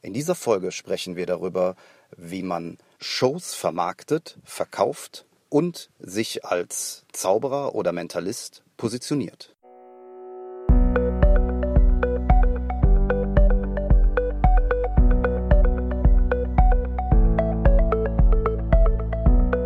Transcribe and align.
In 0.00 0.12
dieser 0.12 0.36
Folge 0.36 0.70
sprechen 0.70 1.16
wir 1.16 1.26
darüber, 1.26 1.74
wie 2.16 2.42
man 2.42 2.78
Shows 3.00 3.54
vermarktet, 3.54 4.38
verkauft 4.44 5.26
und 5.48 5.90
sich 5.98 6.44
als 6.44 7.04
Zauberer 7.12 7.74
oder 7.74 7.92
Mentalist 7.92 8.62
positioniert. 8.76 9.56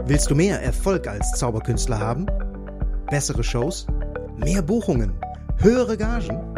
Willst 0.07 0.30
du 0.30 0.35
mehr 0.35 0.62
Erfolg 0.62 1.07
als 1.09 1.30
Zauberkünstler 1.33 1.99
haben? 1.99 2.27
Bessere 3.11 3.45
Shows? 3.45 3.87
Mehr 4.37 4.62
Buchungen? 4.62 5.12
Höhere 5.59 5.96
Gagen? 5.99 6.52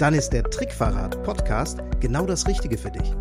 Dann 0.00 0.14
ist 0.14 0.32
der 0.32 0.42
Trickverrat 0.44 1.22
Podcast 1.24 1.80
genau 2.00 2.24
das 2.24 2.46
Richtige 2.46 2.78
für 2.78 2.90
dich. 2.90 3.12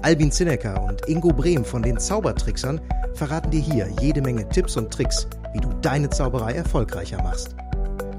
Albin 0.00 0.32
Zinecker 0.32 0.82
und 0.82 1.06
Ingo 1.10 1.28
Brehm 1.28 1.62
von 1.62 1.82
den 1.82 2.00
Zaubertricksern 2.00 2.80
verraten 3.12 3.50
dir 3.50 3.60
hier 3.60 3.86
jede 4.00 4.22
Menge 4.22 4.48
Tipps 4.48 4.78
und 4.78 4.90
Tricks, 4.90 5.26
wie 5.52 5.60
du 5.60 5.68
deine 5.82 6.08
Zauberei 6.08 6.54
erfolgreicher 6.54 7.22
machst. 7.22 7.54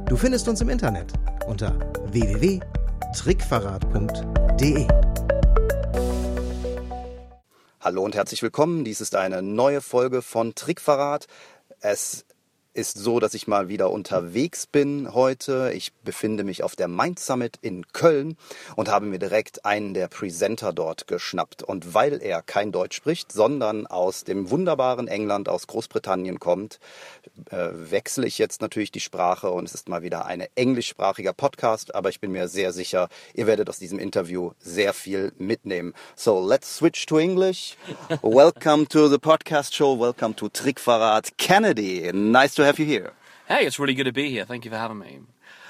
Du 0.07 0.15
findest 0.15 0.47
uns 0.47 0.61
im 0.61 0.69
Internet 0.69 1.11
unter 1.47 1.73
www.trickverrat.de. 2.11 4.87
Hallo 7.81 8.03
und 8.03 8.13
herzlich 8.13 8.43
willkommen. 8.43 8.85
Dies 8.85 9.01
ist 9.01 9.15
eine 9.15 9.41
neue 9.41 9.81
Folge 9.81 10.21
von 10.21 10.53
Trickverrat. 10.53 11.25
Es 11.79 12.26
ist 12.77 12.97
so, 12.99 13.19
dass 13.19 13.33
ich 13.33 13.47
mal 13.47 13.69
wieder 13.69 13.89
unterwegs 13.89 14.67
bin 14.67 15.13
heute. 15.13 15.71
Ich 15.73 15.93
befinde 15.93 16.43
mich 16.43 16.61
auf 16.61 16.75
der 16.75 16.87
Mind 16.87 17.17
Summit 17.17 17.57
in 17.61 17.87
Köln 17.91 18.37
und 18.75 18.87
habe 18.87 19.07
mir 19.07 19.17
direkt 19.17 19.65
einen 19.65 19.95
der 19.95 20.07
Presenter 20.07 20.73
dort 20.73 21.07
geschnappt. 21.07 21.63
Und 21.63 21.95
weil 21.95 22.21
er 22.21 22.43
kein 22.43 22.71
Deutsch 22.71 22.95
spricht, 22.95 23.31
sondern 23.31 23.87
aus 23.87 24.25
dem 24.25 24.51
wunderbaren 24.51 25.07
England, 25.07 25.49
aus 25.49 25.65
Großbritannien 25.65 26.39
kommt, 26.39 26.79
äh, 27.49 27.69
wechsle 27.73 28.27
ich 28.27 28.37
jetzt 28.37 28.61
natürlich 28.61 28.91
die 28.91 28.99
Sprache 28.99 29.49
und 29.49 29.65
es 29.65 29.73
ist 29.73 29.89
mal 29.89 30.03
wieder 30.03 30.27
ein 30.27 30.45
englischsprachiger 30.53 31.33
Podcast, 31.33 31.95
aber 31.95 32.09
ich 32.09 32.19
bin 32.19 32.31
mir 32.31 32.47
sehr 32.47 32.73
sicher, 32.73 33.09
ihr 33.33 33.47
werdet 33.47 33.69
aus 33.69 33.79
diesem 33.79 33.97
Interview 33.97 34.51
sehr 34.59 34.93
viel 34.93 35.33
mitnehmen. 35.39 35.95
So, 36.15 36.45
let's 36.47 36.77
switch 36.77 37.07
to 37.07 37.17
English. 37.17 37.75
Welcome 38.21 38.87
to 38.89 39.07
the 39.07 39.17
podcast 39.17 39.73
show. 39.73 39.99
Welcome 39.99 40.35
to 40.35 40.47
Trickverrat 40.47 41.37
Kennedy. 41.37 42.11
Nice 42.13 42.53
to 42.53 42.66
have 42.67 42.79
you 42.79 42.85
here. 42.85 43.13
Hey, 43.47 43.65
it's 43.65 43.79
really 43.79 43.93
good 43.93 44.05
to 44.05 44.11
be 44.11 44.29
here. 44.29 44.45
Thank 44.45 44.65
you 44.65 44.71
for 44.71 44.77
having 44.77 44.99
me. 44.99 45.19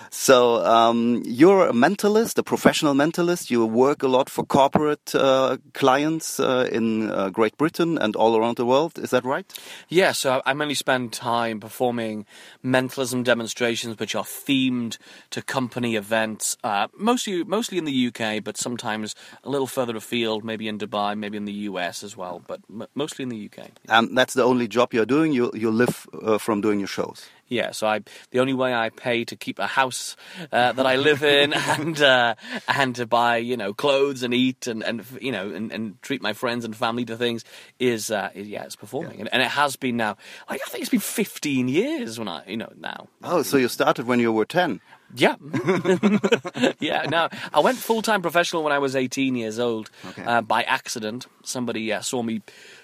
So 0.10 0.66
um, 0.66 1.22
you're 1.26 1.68
a 1.68 1.74
mentalist, 1.74 2.38
a 2.38 2.44
professional 2.44 2.94
mentalist. 2.94 3.50
You 3.50 3.66
work 3.66 4.04
a 4.04 4.08
lot 4.08 4.30
for 4.30 4.46
corporate 4.46 5.14
uh, 5.16 5.58
clients 5.74 6.40
uh, 6.40 6.70
in 6.72 7.12
uh, 7.12 7.30
Great 7.30 7.58
Britain 7.58 7.98
and 7.98 8.16
all 8.16 8.36
around 8.38 8.58
the 8.58 8.66
world. 8.66 8.98
Is 8.98 9.12
that 9.12 9.26
right? 9.26 9.52
Yeah. 9.90 10.12
So 10.12 10.42
I 10.46 10.54
mainly 10.54 10.76
spend 10.76 11.14
time 11.14 11.60
performing 11.60 12.26
mentalism 12.64 13.24
demonstrations, 13.24 14.00
which 14.00 14.16
are 14.16 14.24
themed 14.24 14.98
to 15.32 15.42
company 15.42 15.96
events, 15.96 16.58
uh, 16.64 16.88
mostly 16.98 17.44
mostly 17.44 17.78
in 17.78 17.86
the 17.86 18.08
UK, 18.08 18.44
but 18.44 18.58
sometimes 18.58 19.16
a 19.44 19.50
little 19.50 19.68
further 19.68 19.96
afield, 19.96 20.44
maybe 20.44 20.68
in 20.68 20.78
Dubai, 20.78 21.18
maybe 21.18 21.38
in 21.38 21.46
the 21.46 21.54
US 21.70 22.04
as 22.04 22.16
well, 22.16 22.42
but 22.48 22.62
mostly 22.96 23.24
in 23.24 23.30
the 23.30 23.50
UK. 23.50 23.70
And 23.90 24.18
that's 24.18 24.34
the 24.34 24.44
only 24.44 24.68
job 24.68 24.94
you're 24.94 25.06
doing. 25.06 25.34
You 25.34 25.52
you 25.54 25.72
live 25.72 26.08
uh, 26.14 26.38
from 26.38 26.62
doing 26.62 26.80
your 26.80 26.88
shows. 26.88 27.28
Yeah, 27.48 27.72
so 27.72 27.88
I 27.88 28.02
the 28.32 28.40
only 28.40 28.54
way 28.54 28.74
I 28.74 28.90
pay 28.90 29.24
to 29.26 29.36
keep 29.36 29.60
a 29.60 29.68
house 29.68 30.16
uh, 30.52 30.74
that 30.74 30.86
I 30.86 30.98
live 30.98 31.24
in 31.24 31.54
and 31.54 32.00
uh, 32.02 32.36
and 32.68 32.96
to 32.96 33.06
buy 33.06 33.38
you 33.38 33.56
know 33.56 33.74
clothes 33.74 34.24
and 34.24 34.34
eat 34.34 34.68
and, 34.68 34.84
and 34.84 35.06
you 35.22 35.32
know 35.32 35.50
and, 35.50 35.72
and 35.72 36.02
treat 36.02 36.22
my 36.22 36.34
friends 36.34 36.66
and 36.66 36.76
family 36.76 37.06
to 37.06 37.16
things 37.16 37.46
is, 37.80 38.12
uh, 38.12 38.30
is 38.34 38.48
yeah 38.48 38.64
it's 38.64 38.76
performing 38.76 39.14
yeah. 39.14 39.20
and, 39.22 39.34
and, 39.34 39.42
it 39.42 39.50
has 39.50 39.76
been 39.76 39.96
now 39.96 40.18
like 40.50 40.62
I 40.66 40.70
think 40.70 40.82
it's 40.82 40.92
been 40.92 41.00
15 41.00 41.68
years 41.70 42.20
when 42.20 42.28
I 42.28 42.44
you 42.48 42.58
know 42.58 42.72
now. 42.78 43.08
Oh, 43.24 43.44
so 43.44 43.58
you 43.58 43.68
started 43.68 44.08
when 44.08 44.20
you 44.20 44.32
were 44.32 44.46
10. 44.46 44.82
Yeah, 45.16 45.36
yeah. 46.80 47.04
Now 47.04 47.30
I 47.54 47.62
went 47.62 47.78
full 47.78 48.02
time 48.02 48.22
professional 48.22 48.64
when 48.64 48.74
I 48.74 48.80
was 48.80 48.96
18 48.96 49.36
years 49.36 49.58
old 49.58 49.90
okay. 50.06 50.24
Uh, 50.24 50.42
by 50.42 50.64
accident. 50.64 51.28
Somebody 51.44 51.94
uh, 51.94 52.02
saw 52.02 52.22
me 52.22 52.42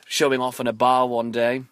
showing 0.08 0.40
off 0.40 0.62
in 0.62 0.68
a 0.68 0.74
bar 0.74 1.06
one 1.06 1.32
day 1.32 1.64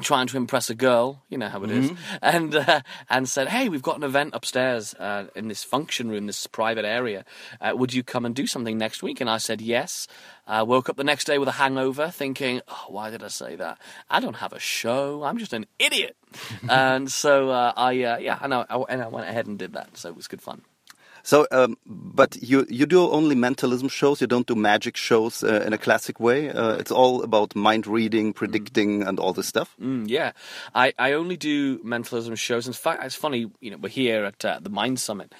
trying 0.00 0.26
to 0.28 0.36
impress 0.36 0.70
a 0.70 0.74
girl, 0.74 1.22
you 1.28 1.38
know 1.38 1.48
how 1.48 1.62
it 1.62 1.70
is, 1.70 1.90
mm-hmm. 1.90 2.16
and 2.22 2.54
uh, 2.54 2.80
and 3.08 3.28
said, 3.28 3.48
"Hey, 3.48 3.68
we've 3.68 3.82
got 3.82 3.96
an 3.96 4.02
event 4.02 4.34
upstairs 4.34 4.94
uh, 4.94 5.26
in 5.34 5.48
this 5.48 5.64
function 5.64 6.10
room, 6.10 6.26
this 6.26 6.46
private 6.46 6.84
area. 6.84 7.24
Uh, 7.60 7.72
would 7.74 7.94
you 7.94 8.02
come 8.02 8.24
and 8.24 8.34
do 8.34 8.46
something 8.46 8.78
next 8.78 9.02
week?" 9.02 9.20
And 9.20 9.30
I 9.30 9.38
said 9.38 9.60
yes. 9.60 10.06
I 10.46 10.62
woke 10.64 10.88
up 10.88 10.96
the 10.96 11.04
next 11.04 11.26
day 11.26 11.38
with 11.38 11.48
a 11.48 11.52
hangover, 11.52 12.10
thinking, 12.10 12.60
oh, 12.68 12.86
"Why 12.88 13.10
did 13.10 13.22
I 13.22 13.28
say 13.28 13.56
that? 13.56 13.78
I 14.08 14.20
don't 14.20 14.36
have 14.36 14.52
a 14.52 14.58
show. 14.58 15.22
I'm 15.22 15.38
just 15.38 15.52
an 15.52 15.66
idiot." 15.78 16.16
and 16.68 17.10
so 17.10 17.50
uh, 17.50 17.72
I, 17.76 18.02
uh, 18.02 18.18
yeah, 18.18 18.38
and 18.40 18.54
I, 18.54 18.64
and 18.88 19.02
I 19.02 19.08
went 19.08 19.28
ahead 19.28 19.46
and 19.46 19.58
did 19.58 19.72
that. 19.74 19.96
So 19.96 20.08
it 20.08 20.16
was 20.16 20.28
good 20.28 20.42
fun. 20.42 20.62
So, 21.22 21.46
um, 21.50 21.76
but 21.86 22.36
you 22.42 22.66
you 22.68 22.86
do 22.86 23.10
only 23.10 23.34
mentalism 23.34 23.88
shows. 23.88 24.20
You 24.20 24.26
don't 24.26 24.46
do 24.46 24.54
magic 24.54 24.96
shows 24.96 25.42
uh, 25.42 25.62
in 25.66 25.72
a 25.72 25.78
classic 25.78 26.20
way. 26.20 26.50
Uh, 26.50 26.74
it's 26.74 26.90
all 26.90 27.22
about 27.22 27.54
mind 27.54 27.86
reading, 27.86 28.32
predicting, 28.32 29.00
mm. 29.00 29.08
and 29.08 29.18
all 29.18 29.32
this 29.32 29.46
stuff. 29.46 29.74
Mm, 29.80 30.08
yeah, 30.08 30.32
I, 30.74 30.92
I 30.98 31.12
only 31.12 31.36
do 31.36 31.80
mentalism 31.84 32.34
shows. 32.36 32.66
In 32.66 32.72
fact, 32.72 33.04
it's 33.04 33.14
funny. 33.14 33.50
You 33.60 33.70
know, 33.70 33.76
we're 33.76 33.88
here 33.88 34.24
at 34.24 34.44
uh, 34.44 34.58
the 34.60 34.70
Mind 34.70 35.00
Summit, 35.00 35.34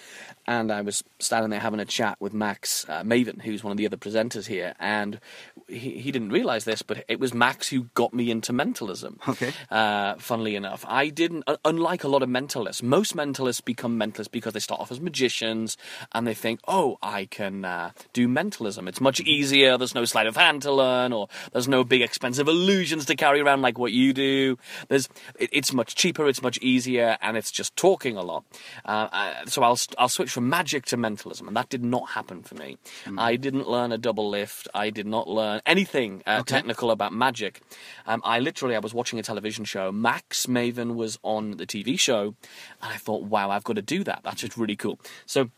and 0.50 0.72
I 0.72 0.80
was 0.80 1.04
standing 1.20 1.50
there 1.50 1.60
having 1.60 1.78
a 1.78 1.84
chat 1.84 2.16
with 2.18 2.34
Max 2.34 2.84
uh, 2.88 3.04
Maven, 3.04 3.40
who's 3.40 3.62
one 3.62 3.70
of 3.70 3.76
the 3.76 3.86
other 3.86 3.96
presenters 3.96 4.48
here, 4.48 4.74
and 4.80 5.20
he, 5.68 6.00
he 6.00 6.10
didn't 6.10 6.30
realize 6.30 6.64
this, 6.64 6.82
but 6.82 7.04
it 7.06 7.20
was 7.20 7.32
Max 7.32 7.68
who 7.68 7.84
got 7.94 8.12
me 8.12 8.32
into 8.32 8.52
mentalism. 8.52 9.20
Okay. 9.28 9.52
Uh, 9.70 10.16
funnily 10.18 10.56
enough, 10.56 10.84
I 10.88 11.08
didn't. 11.08 11.44
Unlike 11.64 12.02
a 12.02 12.08
lot 12.08 12.24
of 12.24 12.28
mentalists, 12.28 12.82
most 12.82 13.14
mentalists 13.14 13.64
become 13.64 13.96
mentalists 13.96 14.30
because 14.32 14.52
they 14.52 14.58
start 14.58 14.80
off 14.80 14.90
as 14.90 15.00
magicians 15.00 15.76
and 16.12 16.26
they 16.26 16.34
think, 16.34 16.58
oh, 16.66 16.98
I 17.00 17.26
can 17.26 17.64
uh, 17.64 17.92
do 18.12 18.26
mentalism. 18.26 18.88
It's 18.88 19.00
much 19.00 19.20
easier. 19.20 19.78
There's 19.78 19.94
no 19.94 20.04
sleight 20.04 20.26
of 20.26 20.36
hand 20.36 20.62
to 20.62 20.72
learn, 20.72 21.12
or 21.12 21.28
there's 21.52 21.68
no 21.68 21.84
big 21.84 22.02
expensive 22.02 22.48
illusions 22.48 23.04
to 23.04 23.14
carry 23.14 23.40
around 23.40 23.62
like 23.62 23.78
what 23.78 23.92
you 23.92 24.12
do. 24.12 24.58
There's, 24.88 25.08
it, 25.38 25.50
it's 25.52 25.72
much 25.72 25.94
cheaper. 25.94 26.26
It's 26.26 26.42
much 26.42 26.58
easier, 26.58 27.18
and 27.22 27.36
it's 27.36 27.52
just 27.52 27.76
talking 27.76 28.16
a 28.16 28.22
lot. 28.22 28.42
Uh, 28.84 29.08
uh 29.12 29.46
so 29.46 29.62
I'll 29.62 29.78
I'll 29.96 30.08
switch 30.08 30.30
from 30.30 30.39
magic 30.40 30.86
to 30.86 30.96
mentalism, 30.96 31.46
and 31.48 31.56
that 31.56 31.68
did 31.68 31.84
not 31.84 32.10
happen 32.10 32.42
for 32.42 32.54
me. 32.54 32.78
Mm. 33.04 33.20
I 33.20 33.36
didn't 33.36 33.68
learn 33.68 33.92
a 33.92 33.98
double 33.98 34.28
lift. 34.28 34.68
I 34.74 34.90
did 34.90 35.06
not 35.06 35.28
learn 35.28 35.60
anything 35.66 36.22
uh, 36.26 36.38
okay. 36.40 36.56
technical 36.56 36.90
about 36.90 37.12
magic. 37.12 37.60
Um, 38.06 38.20
I 38.24 38.40
literally 38.40 38.76
I 38.76 38.80
was 38.80 38.94
watching 38.94 39.18
a 39.18 39.22
television 39.22 39.64
show. 39.64 39.92
Max 39.92 40.46
Maven 40.46 40.94
was 40.94 41.18
on 41.22 41.52
the 41.52 41.66
TV 41.66 41.98
show, 41.98 42.34
and 42.82 42.92
I 42.92 42.96
thought, 42.96 43.24
wow, 43.24 43.50
I've 43.50 43.64
got 43.64 43.76
to 43.76 43.82
do 43.82 44.04
that. 44.04 44.20
That's 44.24 44.40
just 44.40 44.56
really 44.56 44.76
cool. 44.76 44.98
So 45.26 45.50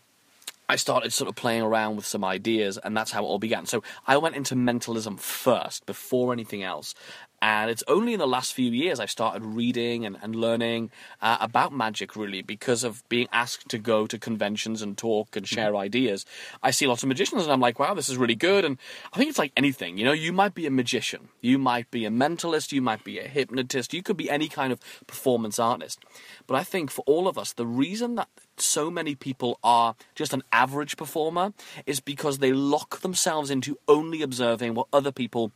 I 0.69 0.76
started 0.76 1.12
sort 1.12 1.28
of 1.28 1.34
playing 1.34 1.62
around 1.62 1.97
with 1.97 2.06
some 2.06 2.25
ideas, 2.25 2.78
and 2.78 2.97
that's 2.97 3.10
how 3.10 3.25
it 3.25 3.26
all 3.26 3.38
began. 3.38 3.66
So 3.66 3.82
I 4.06 4.16
went 4.16 4.37
into 4.37 4.56
mentalism 4.56 5.19
first, 5.19 5.84
before 5.87 6.32
anything 6.32 6.62
else. 6.62 6.94
And 7.42 7.70
it's 7.70 7.82
only 7.88 8.12
in 8.12 8.20
the 8.20 8.26
last 8.26 8.54
few 8.54 8.70
years 8.70 9.00
I've 9.00 9.10
started 9.10 9.44
reading 9.44 10.06
and, 10.06 10.16
and 10.22 10.36
learning 10.36 10.92
uh, 11.20 11.38
about 11.41 11.72
magic, 11.72 12.14
really, 12.14 12.41
because 12.41 12.84
of 12.84 13.03
being 13.08 13.26
asked 13.32 13.69
to 13.70 13.78
go 13.78 14.06
to 14.06 14.16
conventions 14.16 14.80
and 14.80 14.97
talk 14.97 15.34
and 15.34 15.47
share 15.47 15.72
mm-hmm. 15.72 15.78
ideas. 15.78 16.25
I 16.62 16.70
see 16.70 16.86
lots 16.86 17.02
of 17.02 17.08
magicians, 17.08 17.42
and 17.42 17.52
I'm 17.52 17.60
like, 17.60 17.81
wow, 17.81 17.94
this 17.94 18.08
is 18.08 18.16
really 18.16 18.36
good. 18.36 18.64
And 18.64 18.78
I 19.12 19.19
think 19.19 19.28
it's 19.28 19.41
like 19.41 19.50
anything, 19.56 19.98
you 19.98 20.04
know, 20.04 20.12
you 20.12 20.32
might 20.32 20.54
be 20.54 20.66
a 20.66 20.70
magician, 20.70 21.31
you 21.41 21.58
might 21.58 21.91
be 21.91 22.04
a 22.04 22.10
mentalist, 22.10 22.70
you 22.70 22.81
might 22.81 23.02
be 23.02 23.19
a 23.19 23.26
hypnotist, 23.26 23.92
you 23.92 24.04
could 24.04 24.16
be 24.16 24.31
any 24.31 24.47
kind 24.47 24.72
of 24.72 24.78
performance 25.08 25.58
artist. 25.58 25.98
But 26.47 26.54
I 26.54 26.62
think 26.62 26.92
for 26.92 27.02
all 27.08 27.26
of 27.26 27.36
us, 27.36 27.52
the 27.52 27.66
reason 27.66 28.14
that 28.14 28.28
so 28.56 28.88
many 28.88 29.16
people 29.16 29.58
are 29.64 29.97
just 30.14 30.32
an 30.32 30.44
average 30.52 30.97
performer 30.97 31.54
is 31.86 31.98
because 31.98 32.38
they 32.38 32.52
lock 32.52 33.00
themselves 33.00 33.50
into 33.50 33.78
only 33.88 34.22
observing 34.22 34.75
what 34.75 34.87
other 34.93 35.11
people 35.11 35.50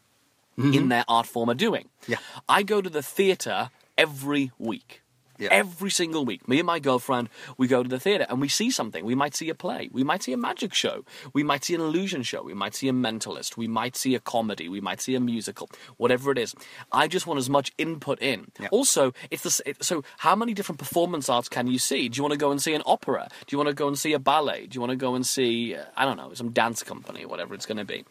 mm-hmm. 0.58 0.74
in 0.74 0.88
their 0.88 1.04
art 1.08 1.26
form 1.26 1.50
are 1.50 1.54
doing. 1.54 1.88
Yeah. 2.06 2.18
I 2.48 2.62
go 2.62 2.80
to 2.80 2.90
the 2.90 3.02
theatre 3.02 3.70
every 3.96 4.52
week. 4.58 5.02
Yeah. 5.38 5.48
Every 5.50 5.90
single 5.90 6.24
week, 6.24 6.48
me 6.48 6.60
and 6.60 6.66
my 6.66 6.78
girlfriend, 6.78 7.28
we 7.58 7.66
go 7.66 7.82
to 7.82 7.88
the 7.88 8.00
theatre 8.00 8.26
and 8.28 8.40
we 8.40 8.48
see 8.48 8.70
something. 8.70 9.04
We 9.04 9.14
might 9.14 9.34
see 9.34 9.50
a 9.50 9.54
play, 9.54 9.90
we 9.92 10.02
might 10.02 10.22
see 10.22 10.32
a 10.32 10.36
magic 10.36 10.72
show, 10.72 11.04
we 11.34 11.42
might 11.42 11.62
see 11.62 11.74
an 11.74 11.82
illusion 11.82 12.22
show, 12.22 12.42
we 12.42 12.54
might 12.54 12.74
see 12.74 12.88
a 12.88 12.92
mentalist, 12.92 13.56
we 13.56 13.68
might 13.68 13.96
see 13.96 14.14
a 14.14 14.18
comedy, 14.18 14.68
we 14.70 14.80
might 14.80 15.02
see 15.02 15.14
a 15.14 15.20
musical, 15.20 15.68
whatever 15.98 16.30
it 16.30 16.38
is. 16.38 16.54
I 16.90 17.06
just 17.06 17.26
want 17.26 17.36
as 17.36 17.50
much 17.50 17.72
input 17.76 18.18
in. 18.22 18.50
Yeah. 18.58 18.68
Also, 18.70 19.12
it's 19.30 19.42
the, 19.42 19.70
it, 19.70 19.84
so 19.84 20.04
how 20.18 20.34
many 20.34 20.54
different 20.54 20.78
performance 20.78 21.28
arts 21.28 21.50
can 21.50 21.66
you 21.66 21.78
see? 21.78 22.08
Do 22.08 22.16
you 22.16 22.22
want 22.22 22.32
to 22.32 22.38
go 22.38 22.50
and 22.50 22.62
see 22.62 22.72
an 22.72 22.82
opera? 22.86 23.28
Do 23.46 23.54
you 23.54 23.58
want 23.58 23.68
to 23.68 23.74
go 23.74 23.88
and 23.88 23.98
see 23.98 24.14
a 24.14 24.18
ballet? 24.18 24.66
Do 24.66 24.74
you 24.74 24.80
want 24.80 24.92
to 24.92 24.96
go 24.96 25.14
and 25.14 25.26
see, 25.26 25.74
uh, 25.74 25.84
I 25.96 26.06
don't 26.06 26.16
know, 26.16 26.32
some 26.32 26.52
dance 26.52 26.82
company, 26.82 27.26
whatever 27.26 27.54
it's 27.54 27.66
going 27.66 27.76
to 27.78 27.84
be? 27.84 28.06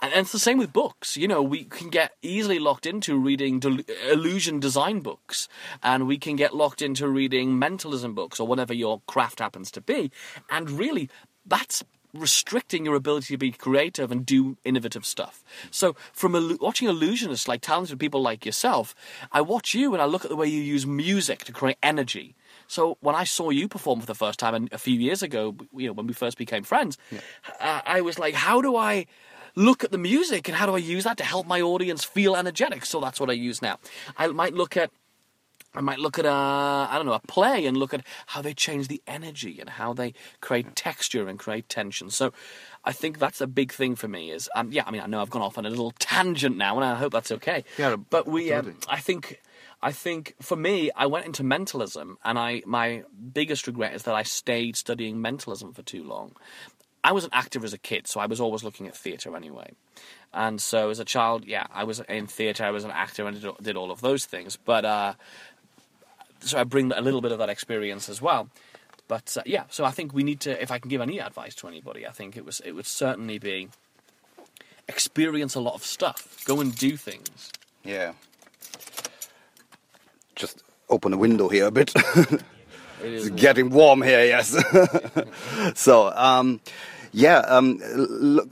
And, 0.00 0.12
it's 0.14 0.32
the 0.32 0.38
same 0.38 0.58
with 0.58 0.72
books. 0.72 1.16
You 1.16 1.28
know, 1.28 1.42
we 1.42 1.64
can 1.64 1.88
get 1.88 2.12
easily 2.22 2.58
locked 2.58 2.86
into 2.86 3.16
reading 3.16 3.60
del- 3.60 3.80
illusion 4.10 4.60
design 4.60 5.00
books, 5.00 5.48
and 5.82 6.06
we 6.06 6.18
can 6.18 6.36
get 6.36 6.54
locked 6.54 6.82
into 6.82 7.08
reading 7.08 7.58
mentalism 7.58 8.14
books 8.14 8.40
or 8.40 8.46
whatever 8.46 8.74
your 8.74 9.02
craft 9.06 9.38
happens 9.38 9.70
to 9.72 9.80
be. 9.80 10.10
And 10.50 10.70
really, 10.70 11.08
that's 11.46 11.84
restricting 12.12 12.84
your 12.84 12.94
ability 12.94 13.34
to 13.34 13.38
be 13.38 13.50
creative 13.50 14.12
and 14.12 14.24
do 14.24 14.56
innovative 14.64 15.04
stuff. 15.04 15.42
So, 15.70 15.96
from 16.12 16.58
watching 16.60 16.88
illusionists 16.88 17.48
like 17.48 17.60
talented 17.60 17.98
people 17.98 18.22
like 18.22 18.46
yourself, 18.46 18.94
I 19.32 19.40
watch 19.40 19.74
you 19.74 19.92
and 19.92 20.02
I 20.02 20.06
look 20.06 20.24
at 20.24 20.30
the 20.30 20.36
way 20.36 20.46
you 20.46 20.60
use 20.60 20.86
music 20.86 21.44
to 21.44 21.52
create 21.52 21.78
energy. 21.82 22.34
So 22.66 22.96
when 23.00 23.14
I 23.14 23.24
saw 23.24 23.50
you 23.50 23.68
perform 23.68 24.00
for 24.00 24.06
the 24.06 24.14
first 24.14 24.38
time 24.38 24.54
and 24.54 24.72
a 24.72 24.78
few 24.78 24.98
years 24.98 25.22
ago, 25.22 25.54
you 25.76 25.88
know, 25.88 25.92
when 25.92 26.06
we 26.06 26.14
first 26.14 26.38
became 26.38 26.62
friends, 26.62 26.96
uh, 27.60 27.80
I 27.84 28.00
was 28.00 28.18
like, 28.18 28.34
how 28.34 28.62
do 28.62 28.76
I 28.76 29.06
look 29.54 29.84
at 29.84 29.92
the 29.92 29.98
music 29.98 30.48
and 30.48 30.56
how 30.56 30.66
do 30.66 30.74
I 30.74 30.78
use 30.78 31.04
that 31.04 31.16
to 31.18 31.24
help 31.24 31.46
my 31.46 31.60
audience 31.60 32.04
feel 32.04 32.36
energetic? 32.36 32.84
So 32.84 33.00
that's 33.00 33.20
what 33.20 33.30
I 33.30 33.34
use 33.34 33.62
now. 33.62 33.78
I 34.16 34.26
might 34.28 34.54
look 34.54 34.76
at 34.76 34.90
I 35.76 35.80
might 35.80 35.98
look 35.98 36.18
at 36.18 36.24
a, 36.24 36.30
I 36.30 36.92
don't 36.94 37.06
know, 37.06 37.14
a 37.14 37.20
play 37.20 37.66
and 37.66 37.76
look 37.76 37.92
at 37.92 38.04
how 38.26 38.42
they 38.42 38.54
change 38.54 38.88
the 38.88 39.02
energy 39.06 39.58
and 39.58 39.68
how 39.68 39.92
they 39.92 40.14
create 40.40 40.76
texture 40.76 41.28
and 41.28 41.38
create 41.38 41.68
tension. 41.68 42.10
So 42.10 42.32
I 42.84 42.92
think 42.92 43.18
that's 43.18 43.40
a 43.40 43.46
big 43.46 43.72
thing 43.72 43.96
for 43.96 44.06
me 44.06 44.30
is, 44.30 44.48
um, 44.54 44.70
yeah, 44.70 44.84
I 44.86 44.92
mean, 44.92 45.00
I 45.00 45.06
know 45.06 45.20
I've 45.20 45.30
gone 45.30 45.42
off 45.42 45.58
on 45.58 45.66
a 45.66 45.70
little 45.70 45.90
tangent 45.98 46.56
now 46.56 46.76
and 46.76 46.84
I 46.84 46.94
hope 46.94 47.12
that's 47.12 47.32
okay. 47.32 47.64
Yeah, 47.76 47.96
but 47.96 48.28
we, 48.28 48.52
um. 48.52 48.76
I 48.88 49.00
think, 49.00 49.40
I 49.82 49.90
think 49.90 50.36
for 50.40 50.56
me, 50.56 50.90
I 50.94 51.06
went 51.06 51.26
into 51.26 51.42
mentalism 51.42 52.18
and 52.24 52.38
I, 52.38 52.62
my 52.66 53.02
biggest 53.32 53.66
regret 53.66 53.94
is 53.94 54.04
that 54.04 54.14
I 54.14 54.22
stayed 54.22 54.76
studying 54.76 55.20
mentalism 55.20 55.72
for 55.72 55.82
too 55.82 56.04
long. 56.04 56.36
I 57.04 57.12
was 57.12 57.24
an 57.24 57.30
actor 57.34 57.62
as 57.62 57.74
a 57.74 57.78
kid, 57.78 58.06
so 58.06 58.18
I 58.18 58.26
was 58.26 58.40
always 58.40 58.64
looking 58.64 58.88
at 58.88 58.96
theatre 58.96 59.36
anyway. 59.36 59.72
And 60.32 60.60
so 60.60 60.88
as 60.88 60.98
a 60.98 61.04
child, 61.04 61.44
yeah, 61.44 61.66
I 61.72 61.84
was 61.84 62.00
in 62.00 62.26
theatre, 62.26 62.64
I 62.64 62.70
was 62.70 62.82
an 62.84 62.90
actor 62.90 63.26
and 63.26 63.40
did, 63.62 63.76
all 63.76 63.90
of 63.90 64.00
those 64.00 64.24
things. 64.24 64.56
But, 64.56 64.86
uh, 64.86 65.14
so 66.40 66.58
I 66.58 66.64
bring 66.64 66.90
a 66.92 67.02
little 67.02 67.20
bit 67.20 67.30
of 67.30 67.38
that 67.38 67.50
experience 67.50 68.08
as 68.08 68.22
well. 68.22 68.48
But 69.06 69.36
uh, 69.36 69.42
yeah, 69.44 69.64
so 69.68 69.84
I 69.84 69.90
think 69.90 70.14
we 70.14 70.22
need 70.22 70.40
to. 70.40 70.62
If 70.62 70.70
I 70.70 70.78
can 70.78 70.88
give 70.88 71.02
any 71.02 71.20
advice 71.20 71.54
to 71.56 71.68
anybody, 71.68 72.06
I 72.06 72.10
think 72.10 72.38
it 72.38 72.44
was 72.46 72.60
it 72.60 72.72
would 72.72 72.86
certainly 72.86 73.38
be 73.38 73.68
experience 74.88 75.54
a 75.54 75.60
lot 75.60 75.74
of 75.74 75.84
stuff, 75.84 76.42
go 76.46 76.58
and 76.60 76.74
do 76.74 76.96
things. 76.96 77.50
Yeah. 77.84 78.12
Just 80.36 80.62
open 80.88 81.10
the 81.10 81.18
window 81.18 81.50
here 81.50 81.66
a 81.66 81.70
bit. 81.70 81.92
It 83.02 83.12
is 83.12 83.26
It's 83.26 83.40
getting 83.40 83.68
warm 83.68 84.00
here, 84.00 84.24
yes. 84.24 84.56
so, 85.74 86.10
um, 86.14 86.60
yeah, 87.14 87.38
um, 87.56 87.78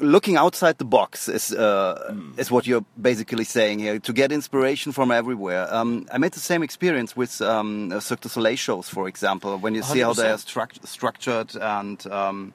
looking 0.00 0.37
outside 0.37 0.79
the 0.79 0.85
box 0.85 1.29
is 1.29 1.53
uh, 1.53 2.14
is 2.38 2.50
what 2.50 2.64
you're 2.67 2.85
basically 3.00 3.44
saying 3.44 3.81
here. 3.81 3.99
To 3.99 4.12
get 4.12 4.31
inspiration 4.32 4.93
from 4.93 5.11
everywhere. 5.11 5.67
Um, 5.75 6.06
I 6.14 6.19
made 6.19 6.32
the 6.32 6.41
same 6.41 6.62
experience 6.62 7.17
with 7.17 7.41
um, 7.41 7.91
uh, 7.93 7.99
Cirque 8.00 8.20
du 8.23 8.29
Soleil 8.29 8.56
shows, 8.56 8.88
for 8.88 9.09
example. 9.09 9.59
When 9.59 9.75
you 9.75 9.82
see 9.82 10.00
how 10.00 10.12
they 10.14 10.31
are 10.31 10.37
100%. 10.38 10.47
struct- 10.47 10.87
structured, 10.87 11.56
and 11.61 12.06
um, 12.06 12.55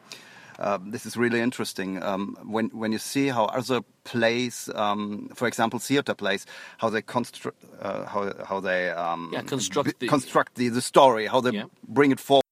uh, 0.60 0.78
this 0.92 1.06
is 1.06 1.18
really 1.18 1.42
interesting. 1.42 2.02
Um, 2.02 2.38
when 2.54 2.70
when 2.70 2.92
you 2.94 3.00
see 3.00 3.28
how 3.28 3.46
other 3.46 3.82
plays, 4.06 4.70
um, 4.76 5.30
for 5.36 5.48
example, 5.48 5.80
theater 5.80 6.16
plays, 6.16 6.46
how 6.78 6.90
they 6.90 7.02
construct, 7.02 7.58
uh, 7.82 8.06
how 8.06 8.34
how 8.50 8.62
they 8.62 8.90
um, 8.92 9.30
Yeah, 9.34 9.44
construct 9.44 10.00
the- 10.00 10.08
construct 10.08 10.56
the, 10.56 10.70
the 10.70 10.82
story, 10.82 11.28
how 11.28 11.42
they 11.42 11.52
Yeah. 11.58 11.66
bring 11.88 12.12
it 12.12 12.20
forward. 12.20 12.44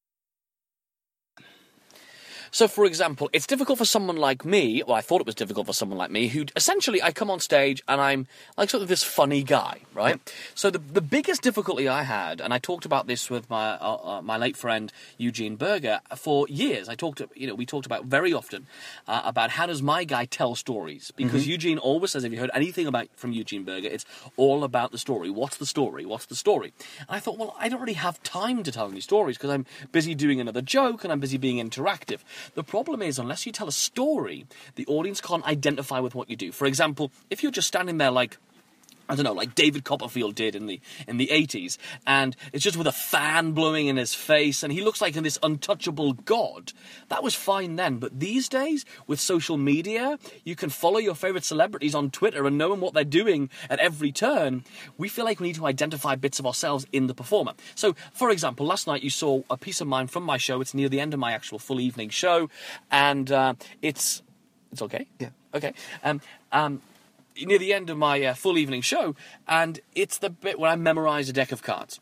So, 2.56 2.70
for 2.70 2.86
example, 2.86 3.30
it's 3.34 3.46
difficult 3.46 3.78
for 3.80 3.84
someone 3.84 4.16
like 4.16 4.46
me. 4.46 4.82
Well, 4.82 4.96
I 4.96 5.02
thought 5.02 5.20
it 5.20 5.26
was 5.26 5.36
difficult 5.36 5.68
for 5.68 5.74
someone 5.74 5.98
like 5.98 6.10
me, 6.10 6.30
who 6.30 6.46
essentially 6.56 7.04
I 7.04 7.12
come 7.12 7.30
on 7.30 7.42
stage 7.42 7.84
and 7.86 8.00
I'm 8.00 8.28
like 8.58 8.70
sort 8.70 8.82
of 8.82 8.88
this 8.88 9.04
funny 9.04 9.44
guy, 9.44 9.82
right? 9.94 10.22
So 10.54 10.70
the 10.70 10.80
the 10.80 11.02
biggest 11.02 11.42
difficulty 11.42 11.90
I 11.90 12.04
had, 12.04 12.40
and 12.40 12.54
I 12.54 12.60
talked 12.60 12.86
about 12.86 13.08
this 13.08 13.30
with 13.30 13.50
my 13.50 13.72
uh, 13.72 13.98
uh, 14.02 14.22
my 14.22 14.38
late 14.38 14.56
friend 14.56 14.94
Eugene 15.18 15.58
Burger 15.58 16.00
for 16.16 16.48
years. 16.48 16.88
I 16.88 16.96
talked, 16.96 17.22
you 17.36 17.46
know, 17.46 17.56
we 17.56 17.66
talked 17.66 17.86
about 17.86 18.06
very 18.06 18.32
often 18.32 18.68
uh, 19.06 19.24
about 19.26 19.50
how 19.50 19.66
does 19.66 19.82
my 19.82 20.06
guy 20.06 20.24
tell 20.24 20.56
stories 20.56 21.12
because 21.18 21.46
Eugene 21.46 21.78
always 21.78 22.12
says 22.12 22.24
if 22.24 22.32
you 22.32 22.40
heard 22.40 22.52
anything 22.54 22.88
about 22.88 23.10
from 23.18 23.34
Eugene 23.34 23.66
Burger, 23.66 23.90
it's 23.90 24.06
all 24.38 24.64
about 24.64 24.94
the 24.94 24.98
story. 24.98 25.30
What's 25.30 25.58
the 25.58 25.66
story? 25.66 26.06
What's 26.06 26.28
the 26.28 26.38
story? 26.38 26.72
And 27.00 27.18
I 27.18 27.20
thought, 27.20 27.38
well, 27.38 27.54
I 27.60 27.68
don't 27.68 27.82
really 27.82 28.00
have 28.08 28.24
time 28.24 28.64
to 28.64 28.72
tell 28.72 28.90
any 28.90 29.02
stories 29.02 29.36
because 29.36 29.50
I'm 29.50 29.66
busy 29.92 30.16
doing 30.16 30.40
another 30.40 30.62
joke 30.62 31.04
and 31.04 31.12
I'm 31.12 31.20
busy 31.20 31.38
being 31.38 31.58
interactive. 31.58 32.22
The 32.54 32.64
problem 32.64 33.02
is, 33.02 33.20
unless 33.20 33.46
you 33.46 33.52
tell 33.52 33.68
a 33.68 33.72
story, 33.72 34.46
the 34.76 34.86
audience 34.88 35.22
can't 35.22 35.46
identify 35.46 36.00
with 36.00 36.16
what 36.16 36.30
you 36.30 36.36
do. 36.36 36.52
For 36.52 36.66
example, 36.66 37.12
if 37.30 37.44
you're 37.44 37.52
just 37.52 37.68
standing 37.68 37.98
there 37.98 38.12
like 38.12 38.38
I 39.10 39.16
don't 39.16 39.26
know, 39.26 39.34
like 39.34 39.56
David 39.56 39.84
Copperfield 39.84 40.36
did 40.36 40.56
in 40.56 40.66
the 40.68 40.80
in 41.08 41.18
the 41.18 41.32
eighties, 41.32 41.78
and 42.08 42.36
it's 42.54 42.64
just 42.64 42.78
with 42.78 42.88
a 42.88 42.92
fan 42.92 43.52
blowing 43.52 43.88
in 43.88 43.98
his 43.98 44.14
face, 44.14 44.64
and 44.64 44.72
he 44.72 44.82
looks 44.82 45.02
like 45.02 45.14
this 45.14 45.40
untouchable 45.42 46.14
god. 46.14 46.74
That 47.10 47.24
was 47.24 47.36
fine 47.36 47.76
then, 47.76 47.98
but 47.98 48.20
these 48.20 48.50
days 48.50 48.86
with 49.08 49.20
social 49.20 49.58
media, 49.58 50.20
you 50.44 50.56
can 50.56 50.70
follow 50.70 50.98
your 50.98 51.16
favorite 51.16 51.44
celebrities 51.46 51.96
on 51.96 52.12
Twitter 52.12 52.46
and 52.46 52.58
knowing 52.58 52.82
what 52.82 52.94
they're 52.94 53.04
doing 53.04 53.50
at 53.70 53.80
every 53.80 54.12
turn. 54.12 54.64
We 54.98 55.08
feel 55.08 55.26
like 55.26 55.40
we 55.40 55.48
need 55.48 55.56
to 55.56 55.66
identify 55.66 56.16
bits 56.16 56.40
of 56.40 56.46
ourselves 56.46 56.86
in 56.92 57.08
the 57.08 57.14
performer. 57.14 57.54
So, 57.76 57.96
for 58.14 58.30
example, 58.30 58.66
last 58.66 58.88
night 58.88 59.04
you 59.04 59.10
saw 59.10 59.42
a 59.50 59.58
piece 59.58 59.82
of 59.82 59.88
mine 59.88 60.08
from 60.08 60.24
my 60.24 60.38
show. 60.38 60.62
It's 60.62 60.74
near 60.74 60.90
the 60.90 61.00
end 61.00 61.14
of 61.14 61.20
my 61.20 61.32
actual 61.32 61.60
full 61.60 61.80
evening 61.80 62.10
show, 62.10 62.50
and 62.92 63.32
uh, 63.32 63.54
it's 63.82 64.22
it's 64.72 64.82
okay. 64.82 65.08
Yeah. 65.20 65.30
Okay. 65.54 65.74
Um, 66.04 66.20
um, 66.52 66.82
near 67.42 67.58
the 67.58 67.74
end 67.74 67.90
of 67.90 67.98
my 67.98 68.24
uh, 68.24 68.34
full 68.34 68.58
evening 68.58 68.82
show, 68.82 69.16
and 69.48 69.80
it's 69.94 70.18
the 70.18 70.30
bit 70.30 70.60
where 70.60 70.72
I 70.72 70.76
memorize 70.76 71.30
a 71.30 71.34
deck 71.34 71.52
of 71.52 71.64
cards. 71.64 72.00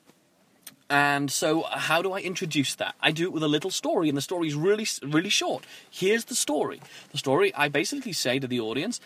And 0.90 1.32
so, 1.32 1.64
how 1.72 2.02
do 2.02 2.12
I 2.12 2.20
introduce 2.20 2.76
that? 2.76 2.96
I 3.02 3.12
do 3.12 3.24
it 3.24 3.34
with 3.34 3.44
a 3.44 3.48
little 3.48 3.72
story, 3.72 4.10
and 4.10 4.18
the 4.18 4.22
story 4.22 4.48
is 4.48 4.56
really, 4.56 4.86
really 5.02 5.30
short. 5.30 5.66
Here's 5.90 6.26
the 6.26 6.36
story. 6.36 6.82
The 7.12 7.18
story 7.18 7.54
I 7.56 7.68
basically 7.70 8.14
say 8.14 8.38
to 8.38 8.48
the 8.48 8.60
audience, 8.60 9.00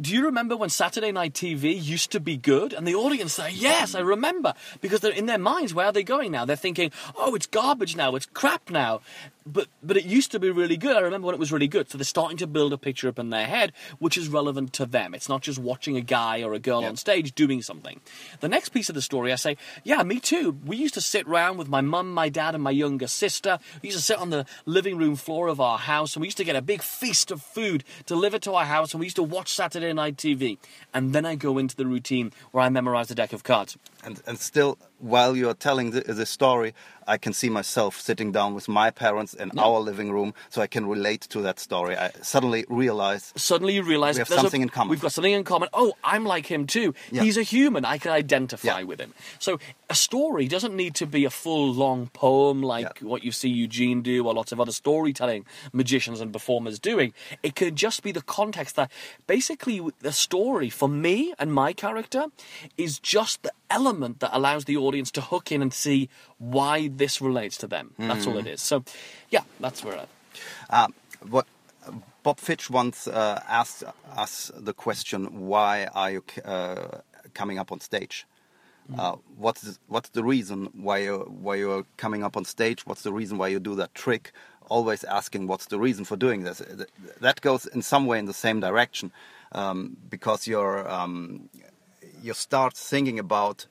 do 0.00 0.12
you 0.12 0.26
remember 0.26 0.56
when 0.56 0.68
Saturday 0.68 1.10
Night 1.10 1.32
TV 1.32 1.82
used 1.82 2.12
to 2.12 2.20
be 2.20 2.36
good? 2.36 2.74
And 2.74 2.86
the 2.86 2.94
audience 2.94 3.32
say, 3.32 3.50
Yes, 3.50 3.94
I 3.94 4.00
remember. 4.00 4.52
Because 4.82 5.00
they're 5.00 5.10
in 5.10 5.26
their 5.26 5.38
minds, 5.38 5.72
where 5.72 5.86
are 5.86 5.92
they 5.92 6.02
going 6.02 6.32
now? 6.32 6.44
They're 6.44 6.54
thinking, 6.54 6.92
Oh, 7.16 7.34
it's 7.34 7.46
garbage 7.46 7.96
now, 7.96 8.14
it's 8.14 8.26
crap 8.26 8.68
now. 8.68 9.00
But 9.46 9.68
but 9.82 9.96
it 9.96 10.04
used 10.04 10.32
to 10.32 10.40
be 10.40 10.50
really 10.50 10.76
good. 10.76 10.96
I 10.96 11.00
remember 11.00 11.26
when 11.26 11.34
it 11.34 11.38
was 11.38 11.52
really 11.52 11.68
good. 11.68 11.88
So 11.88 11.96
they're 11.98 12.04
starting 12.04 12.36
to 12.38 12.46
build 12.48 12.72
a 12.72 12.78
picture 12.78 13.08
up 13.08 13.18
in 13.18 13.30
their 13.30 13.46
head 13.46 13.72
which 14.00 14.18
is 14.18 14.28
relevant 14.28 14.72
to 14.74 14.86
them. 14.86 15.14
It's 15.14 15.28
not 15.28 15.40
just 15.42 15.58
watching 15.58 15.96
a 15.96 16.00
guy 16.00 16.42
or 16.42 16.52
a 16.52 16.58
girl 16.58 16.82
Yeah. 16.82 16.88
on 16.88 16.96
stage 16.96 17.32
doing 17.34 17.62
something. 17.62 18.00
The 18.40 18.48
next 18.48 18.70
piece 18.70 18.88
of 18.88 18.94
the 18.96 19.02
story 19.02 19.32
I 19.32 19.36
say, 19.36 19.56
Yeah, 19.84 20.02
me 20.02 20.18
too. 20.18 20.58
We 20.64 20.76
used 20.76 20.94
to 20.94 21.00
sit 21.00 21.26
round 21.28 21.58
with 21.58 21.68
my 21.68 21.80
mum, 21.80 22.12
my 22.12 22.28
dad, 22.28 22.54
and 22.54 22.64
my 22.64 22.72
younger 22.72 23.06
sister. 23.06 23.58
We 23.82 23.88
used 23.90 23.98
to 23.98 24.04
sit 24.04 24.18
on 24.18 24.30
the 24.30 24.46
living 24.64 24.98
room 24.98 25.14
floor 25.16 25.46
of 25.46 25.60
our 25.60 25.78
house 25.78 26.16
and 26.16 26.22
we 26.22 26.26
used 26.26 26.38
to 26.38 26.44
get 26.44 26.56
a 26.56 26.62
big 26.62 26.82
feast 26.82 27.30
of 27.30 27.40
food 27.40 27.84
delivered 28.04 28.42
to 28.42 28.54
our 28.54 28.64
house 28.64 28.92
and 28.92 28.98
we 29.00 29.06
used 29.06 29.16
to 29.16 29.22
watch 29.22 29.54
Saturday 29.54 29.92
night 29.92 30.16
TV. 30.16 30.58
And 30.92 31.12
then 31.12 31.24
I 31.24 31.36
go 31.36 31.56
into 31.58 31.76
the 31.76 31.86
routine 31.86 32.32
where 32.50 32.64
I 32.64 32.68
memorize 32.68 33.08
the 33.08 33.14
deck 33.14 33.32
of 33.32 33.44
cards. 33.44 33.76
And, 34.06 34.22
and 34.24 34.38
still, 34.38 34.78
while 35.00 35.34
you're 35.36 35.52
telling 35.52 35.90
the, 35.90 36.00
the 36.00 36.26
story, 36.26 36.74
I 37.08 37.18
can 37.18 37.32
see 37.32 37.50
myself 37.50 38.00
sitting 38.00 38.30
down 38.30 38.54
with 38.54 38.68
my 38.68 38.90
parents 38.92 39.34
in 39.34 39.50
our 39.58 39.80
living 39.80 40.12
room, 40.12 40.32
so 40.48 40.62
I 40.62 40.68
can 40.68 40.86
relate 40.86 41.22
to 41.30 41.40
that 41.42 41.58
story. 41.58 41.96
I 41.96 42.10
suddenly 42.22 42.64
realize 42.68 43.32
Suddenly 43.36 43.74
you 43.74 43.82
realize 43.82 44.14
We 44.14 44.20
have 44.20 44.28
there's 44.28 44.38
a- 44.38 44.42
something 44.42 44.62
in 44.62 44.68
common. 44.68 44.90
We've 44.90 45.00
got 45.00 45.12
something 45.12 45.32
in 45.32 45.42
common. 45.42 45.68
Oh, 45.72 45.94
I'm 46.04 46.24
like 46.24 46.46
him 46.46 46.66
too. 46.68 46.94
Yeah. 47.10 47.22
He's 47.24 47.36
a 47.36 47.42
human. 47.42 47.84
I 47.84 47.98
can 47.98 48.12
identify 48.12 48.78
Yeah. 48.78 48.82
with 48.84 49.00
him. 49.00 49.12
So 49.40 49.58
a 49.90 49.94
story 49.96 50.46
doesn't 50.46 50.74
need 50.74 50.94
to 50.96 51.06
be 51.06 51.24
a 51.24 51.30
full 51.30 51.72
long 51.72 52.06
poem 52.12 52.62
like 52.62 53.00
Yeah. 53.02 53.08
what 53.08 53.24
you 53.24 53.32
see 53.32 53.48
Eugene 53.48 54.02
do 54.02 54.24
or 54.26 54.34
lots 54.34 54.52
of 54.52 54.60
other 54.60 54.72
storytelling 54.72 55.44
magicians 55.72 56.20
and 56.20 56.32
performers 56.32 56.78
doing. 56.78 57.12
It 57.42 57.56
could 57.56 57.74
just 57.74 58.02
be 58.04 58.12
the 58.12 58.22
context 58.22 58.76
that 58.76 58.90
basically 59.26 59.80
the 60.00 60.12
story 60.12 60.70
for 60.70 60.88
me 60.88 61.34
and 61.40 61.52
my 61.52 61.72
character 61.72 62.26
is 62.76 62.98
just 63.00 63.42
the 63.42 63.52
element 63.68 63.95
that 64.00 64.30
allows 64.32 64.64
the 64.64 64.76
audience 64.76 65.10
to 65.12 65.20
hook 65.20 65.50
in 65.52 65.62
and 65.62 65.72
see 65.72 66.08
why 66.38 66.88
this 66.88 67.20
relates 67.20 67.56
to 67.58 67.66
them. 67.66 67.94
That's 67.98 68.26
all 68.26 68.34
Mm. 68.36 68.40
it 68.40 68.46
is. 68.54 68.60
So 68.60 68.84
yeah, 69.30 69.44
that's 69.60 69.84
where 69.84 69.98
I 69.98 70.06
Uh, 70.70 70.88
what 71.28 71.46
Bob 72.22 72.38
Fitch 72.40 72.68
once 72.70 73.06
uh, 73.06 73.40
asked 73.48 73.84
us 74.16 74.50
the 74.54 74.74
question, 74.74 75.46
"Why 75.46 75.86
are 75.94 76.10
you 76.10 76.22
uh, 76.44 77.00
coming 77.34 77.58
up 77.58 77.70
on 77.72 77.80
stage? 77.80 78.26
Uh, 78.98 79.16
what's 79.36 79.78
what's 79.88 80.10
the 80.10 80.22
reason 80.22 80.68
why 80.86 80.98
you 80.98 81.18
why 81.44 81.56
you're 81.56 81.84
coming 81.96 82.22
up 82.24 82.36
on 82.36 82.44
stage? 82.44 82.86
What's 82.86 83.02
the 83.02 83.12
reason 83.12 83.38
why 83.38 83.48
you 83.48 83.60
do 83.60 83.74
that 83.76 83.94
trick?" 83.94 84.32
Always 84.68 85.04
asking, 85.04 85.46
"What's 85.46 85.66
the 85.66 85.78
reason 85.78 86.04
for 86.04 86.16
doing 86.16 86.44
this?" 86.44 86.60
That 87.20 87.40
goes 87.40 87.66
in 87.66 87.82
some 87.82 88.06
way 88.06 88.18
in 88.18 88.26
the 88.26 88.34
same 88.34 88.60
direction, 88.60 89.12
um, 89.52 89.96
because 90.10 90.50
you're 90.50 90.88
um, 90.98 91.48
you 92.22 92.34
start 92.34 92.74
thinking 92.90 93.18
about 93.18 93.66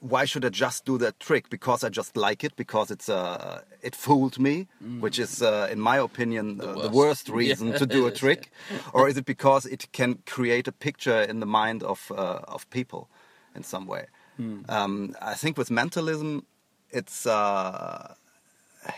why 0.00 0.24
should 0.26 0.44
I 0.44 0.48
just 0.50 0.84
do 0.84 0.98
that 0.98 1.18
trick? 1.20 1.48
Because 1.50 1.82
I 1.82 1.88
just 1.88 2.16
like 2.16 2.44
it. 2.44 2.54
Because 2.56 2.90
it's 2.90 3.08
uh, 3.08 3.62
it 3.82 3.94
fooled 3.96 4.38
me, 4.38 4.66
which 5.00 5.18
is, 5.18 5.42
uh, 5.42 5.68
in 5.72 5.80
my 5.80 5.96
opinion, 5.98 6.60
uh, 6.60 6.66
the, 6.66 6.76
worst. 6.78 6.94
worst 6.94 7.28
reason 7.42 7.68
Yeah, 7.68 7.78
to 7.78 7.86
do 7.86 8.06
a 8.06 8.10
trick. 8.12 8.50
or 8.92 9.08
is 9.08 9.16
it 9.16 9.24
because 9.24 9.66
it 9.66 9.90
can 9.92 10.18
create 10.26 10.68
a 10.68 10.72
picture 10.72 11.20
in 11.22 11.40
the 11.40 11.46
mind 11.46 11.82
of 11.82 12.10
uh, 12.10 12.40
of 12.54 12.68
people 12.70 13.08
in 13.56 13.62
some 13.64 13.86
way? 13.86 14.06
Hmm. 14.36 14.60
Um, 14.68 15.14
I 15.20 15.34
think 15.34 15.58
with 15.58 15.70
mentalism, 15.70 16.44
it's 16.90 17.26
uh, 17.26 18.14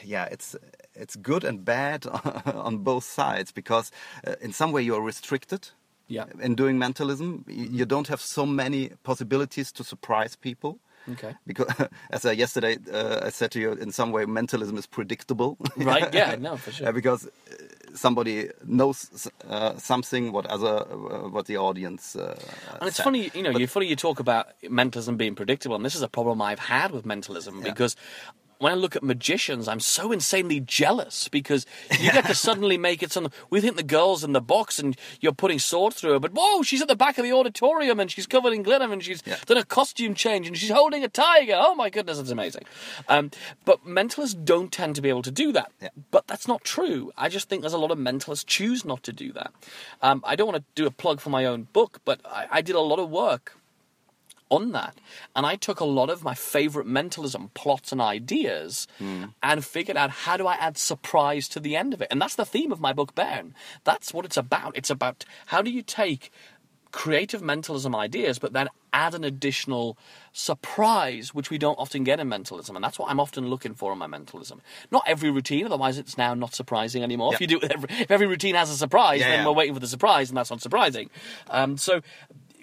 yeah, 0.04 0.24
it's 0.30 0.56
it's 0.94 1.16
good 1.16 1.44
and 1.44 1.64
bad 1.64 2.06
on 2.54 2.78
both 2.84 3.04
sides 3.04 3.52
because 3.52 3.90
uh, 4.26 4.34
in 4.40 4.52
some 4.52 4.72
way 4.72 4.82
you're 4.82 5.06
restricted 5.06 5.68
Yeah. 6.08 6.26
in 6.42 6.54
doing 6.56 6.78
mentalism. 6.78 7.44
Y- 7.48 7.68
You 7.78 7.86
don't 7.86 8.08
have 8.08 8.20
so 8.20 8.44
many 8.46 8.90
possibilities 9.02 9.72
to 9.72 9.84
surprise 9.84 10.36
people. 10.36 10.78
Okay. 11.08 11.34
Because, 11.46 11.68
as 12.10 12.24
I 12.26 12.32
yesterday 12.32 12.78
uh, 12.92 13.26
I 13.26 13.30
said 13.30 13.50
to 13.52 13.60
you, 13.60 13.72
in 13.72 13.92
some 13.92 14.12
way 14.12 14.26
mentalism 14.26 14.76
is 14.76 14.86
predictable. 14.86 15.56
Right, 15.76 16.12
yeah, 16.14 16.36
no, 16.40 16.56
for 16.56 16.72
sure. 16.72 16.88
Uh, 16.88 16.92
because 16.92 17.26
uh, 17.26 17.30
somebody 17.94 18.48
knows 18.64 19.28
uh, 19.48 19.76
something 19.76 20.32
what 20.32 20.46
other 20.46 20.84
uh, 20.90 21.28
what 21.28 21.46
the 21.46 21.56
audience. 21.56 22.16
Uh, 22.16 22.36
And 22.80 22.88
it's 22.88 22.96
said. 22.96 23.04
funny, 23.04 23.30
you 23.34 23.42
know, 23.42 23.50
you're 23.50 23.68
funny 23.68 23.86
you 23.86 23.96
talk 23.96 24.20
about 24.20 24.46
mentalism 24.68 25.16
being 25.16 25.34
predictable, 25.34 25.76
and 25.76 25.84
this 25.84 25.94
is 25.94 26.02
a 26.02 26.08
problem 26.08 26.40
I've 26.42 26.58
had 26.58 26.90
with 26.92 27.04
mentalism 27.06 27.62
because 27.62 27.96
when 28.60 28.70
I 28.72 28.74
look 28.76 28.94
at 28.94 29.02
magicians, 29.02 29.66
I'm 29.68 29.80
so 29.80 30.12
insanely 30.12 30.60
jealous 30.60 31.28
because 31.28 31.64
you 31.98 32.12
get 32.12 32.26
to 32.26 32.34
suddenly 32.46 32.76
make 32.76 33.02
it 33.02 33.10
something. 33.10 33.32
We 33.48 33.60
think 33.62 33.76
the 33.76 33.82
girl's 33.82 34.22
in 34.22 34.32
the 34.32 34.40
box 34.40 34.78
and 34.78 34.96
you're 35.20 35.32
putting 35.32 35.58
swords 35.58 35.96
through 35.96 36.12
her, 36.12 36.18
but 36.20 36.32
whoa, 36.34 36.62
she's 36.62 36.82
at 36.82 36.88
the 36.88 36.94
back 36.94 37.16
of 37.16 37.24
the 37.24 37.32
auditorium 37.32 37.98
and 37.98 38.10
she's 38.10 38.26
covered 38.26 38.52
in 38.52 38.62
glitter 38.62 38.92
and 38.92 39.02
she's 39.02 39.22
Yeah. 39.26 39.36
done 39.46 39.56
a 39.56 39.64
costume 39.64 40.14
change 40.14 40.46
and 40.46 40.56
she's 40.58 40.70
holding 40.70 41.02
a 41.02 41.08
tiger. 41.08 41.54
Oh 41.56 41.74
my 41.74 41.88
goodness, 41.88 42.18
it's 42.18 42.30
amazing. 42.30 42.64
Um, 43.08 43.30
but 43.64 43.86
mentalists 43.86 44.44
don't 44.44 44.70
tend 44.70 44.94
to 44.96 45.00
be 45.02 45.08
able 45.08 45.22
to 45.22 45.30
do 45.30 45.52
that. 45.52 45.72
Yeah. 45.80 45.88
But 46.10 46.26
that's 46.26 46.46
not 46.46 46.62
true. 46.62 47.12
I 47.16 47.30
just 47.30 47.48
think 47.48 47.62
there's 47.62 47.72
a 47.72 47.78
lot 47.78 47.90
of 47.90 47.98
mentalists 47.98 48.44
choose 48.46 48.84
not 48.84 49.02
to 49.04 49.12
do 49.12 49.32
that. 49.32 49.52
Um, 50.02 50.22
I 50.26 50.36
don't 50.36 50.46
want 50.52 50.58
to 50.58 50.64
do 50.74 50.86
a 50.86 50.90
plug 50.90 51.20
for 51.20 51.30
my 51.30 51.46
own 51.46 51.62
book, 51.72 52.00
but 52.04 52.20
I, 52.26 52.46
I 52.50 52.60
did 52.60 52.76
a 52.76 52.80
lot 52.80 52.98
of 52.98 53.08
work 53.08 53.56
on 54.50 54.72
that. 54.72 54.98
And 55.34 55.46
I 55.46 55.56
took 55.56 55.80
a 55.80 55.84
lot 55.84 56.10
of 56.10 56.22
my 56.24 56.34
favorite 56.34 56.86
mentalism 56.86 57.50
plots 57.54 57.92
and 57.92 58.00
ideas 58.00 58.86
and 59.42 59.64
figured 59.64 59.96
out 59.96 60.10
how 60.10 60.36
do 60.36 60.46
I 60.46 60.54
add 60.54 60.76
surprise 60.76 61.48
to 61.50 61.60
the 61.60 61.76
end 61.76 61.94
of 61.94 62.02
it. 62.02 62.08
And 62.10 62.20
that's 62.20 62.34
the 62.34 62.44
theme 62.44 62.72
of 62.72 62.80
my 62.80 62.92
book, 62.92 63.14
Bairn. 63.14 63.54
That's 63.84 64.12
what 64.12 64.24
it's 64.24 64.36
about. 64.36 64.76
It's 64.76 64.90
about 64.90 65.24
how 65.46 65.62
do 65.62 65.70
you 65.70 65.82
take 65.82 66.30
creative 66.92 67.40
mentalism 67.40 67.94
ideas, 67.94 68.40
but 68.40 68.52
then 68.52 68.68
add 68.92 69.14
an 69.14 69.22
additional 69.22 69.96
surprise, 70.32 71.32
which 71.32 71.48
we 71.48 71.56
don't 71.58 71.78
often 71.78 72.02
get 72.02 72.18
in 72.18 72.28
mentalism. 72.28 72.74
And 72.74 72.84
that's 72.84 72.98
what 72.98 73.08
I'm 73.08 73.20
often 73.20 73.46
looking 73.48 73.74
for 73.74 73.92
in 73.92 73.98
my 73.98 74.08
mentalism. 74.08 74.60
Not 74.90 75.04
every 75.06 75.30
routine, 75.30 75.66
otherwise 75.66 75.98
it's 75.98 76.18
now 76.18 76.34
not 76.34 76.54
surprising 76.54 77.04
anymore. 77.04 77.32
If 77.34 77.40
you 77.40 77.46
do 77.46 77.60
every, 77.70 77.88
if 77.90 78.10
every 78.10 78.26
routine 78.26 78.56
has 78.56 78.70
a 78.70 78.76
surprise, 78.76 79.20
Yeah, 79.20 79.28
then 79.28 79.38
yeah. 79.40 79.46
we're 79.46 79.52
waiting 79.52 79.74
for 79.74 79.80
the 79.80 79.86
surprise, 79.86 80.30
and 80.30 80.36
that's 80.36 80.50
not 80.50 80.60
surprising. 80.60 81.10
Um, 81.48 81.76
so 81.76 82.00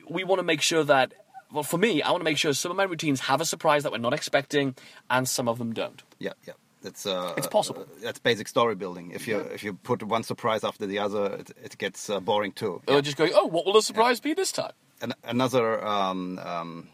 we 0.09 0.25
want 0.25 0.39
to 0.39 0.43
make 0.43 0.61
sure 0.61 0.83
that, 0.83 1.13
well, 1.51 1.63
for 1.63 1.77
me, 1.77 2.01
I 2.01 2.11
want 2.11 2.21
to 2.21 2.25
make 2.25 2.37
sure 2.37 2.53
some 2.53 2.71
of 2.71 2.77
my 2.77 2.83
routines 2.83 3.21
have 3.21 3.41
a 3.41 3.45
surprise 3.45 3.83
that 3.83 3.91
we're 3.91 3.97
not 3.99 4.13
expecting, 4.13 4.75
and 5.09 5.27
some 5.27 5.47
of 5.47 5.57
them 5.57 5.73
don't. 5.73 6.03
Yeah, 6.19 6.33
yeah. 6.47 6.53
That's 6.83 7.05
uh, 7.07 7.33
It's 7.37 7.47
possible. 7.47 7.81
uh, 7.81 7.85
that's 8.01 8.19
basic 8.19 8.47
story 8.47 8.75
building. 8.75 9.11
If 9.11 9.27
you 9.27 9.39
if 9.39 9.63
you 9.63 9.73
put 9.73 10.03
one 10.03 10.23
surprise 10.23 10.63
after 10.63 10.85
the 10.85 10.99
other, 10.99 11.25
it, 11.39 11.51
it 11.63 11.77
gets 11.77 12.09
uh, 12.09 12.19
boring 12.19 12.51
too. 12.51 12.81
Or 12.87 13.01
just 13.01 13.17
going, 13.17 13.31
oh, 13.35 13.47
what 13.47 13.65
will 13.65 13.73
the 13.73 13.81
surprise 13.81 14.19
be 14.19 14.33
this 14.35 14.51
time? 14.51 14.73
An- 15.01 15.15
another 15.23 15.83
um, 15.85 16.37
um, 16.39 16.87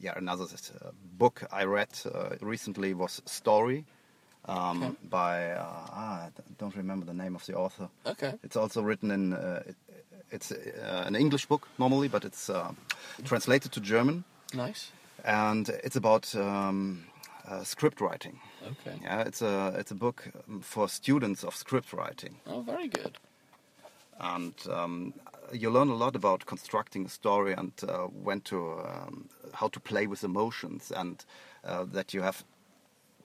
yeah 0.00 0.14
another 0.16 0.44
uh, 0.44 0.90
book 1.18 1.42
I 1.52 1.64
read 1.64 1.88
uh, 2.14 2.36
recently 2.40 2.94
was 2.94 3.22
Story 3.26 3.84
um, 4.46 4.82
Okay. 4.82 4.92
by 5.10 5.50
uh, 5.50 5.64
ah, 5.90 6.26
I 6.26 6.30
don't 6.58 6.76
remember 6.76 7.04
the 7.04 7.14
name 7.14 7.34
of 7.34 7.44
the 7.46 7.54
author. 7.54 7.88
Okay. 8.06 8.34
It's 8.44 8.56
also 8.56 8.82
written 8.82 9.10
in 9.10 9.32
it's 10.34 10.50
uh, 10.52 11.04
an 11.06 11.14
English 11.14 11.46
book 11.46 11.68
normally, 11.78 12.08
but 12.08 12.24
it's 12.24 12.50
uh, 12.50 12.72
translated 13.24 13.72
to 13.72 13.80
German, 13.80 14.24
Nice. 14.52 14.92
and 15.24 15.68
it's 15.84 15.96
about 15.96 16.34
um, 16.34 17.04
uh, 17.48 17.64
script 17.64 18.00
writing. 18.00 18.40
Okay. 18.62 18.96
Yeah, 19.02 19.26
it's 19.28 19.42
a 19.42 19.74
it's 19.78 19.90
a 19.92 19.94
book 19.94 20.24
um, 20.48 20.60
for 20.60 20.88
students 20.88 21.44
of 21.44 21.54
script 21.56 21.92
writing, 21.92 22.36
Oh, 22.46 22.62
very 22.62 22.88
good. 22.88 23.18
and 24.20 24.54
um, 24.70 25.12
you 25.52 25.70
learn 25.70 25.90
a 25.90 25.96
lot 25.96 26.16
about 26.16 26.46
constructing 26.46 27.06
a 27.06 27.08
story 27.08 27.52
and 27.56 27.72
uh, 27.88 28.08
when 28.24 28.40
to 28.40 28.56
um, 28.80 29.28
how 29.52 29.68
to 29.68 29.80
play 29.80 30.06
with 30.08 30.24
emotions, 30.24 30.92
and 30.96 31.24
uh, 31.64 31.84
that 31.92 32.12
you 32.14 32.22
have 32.22 32.44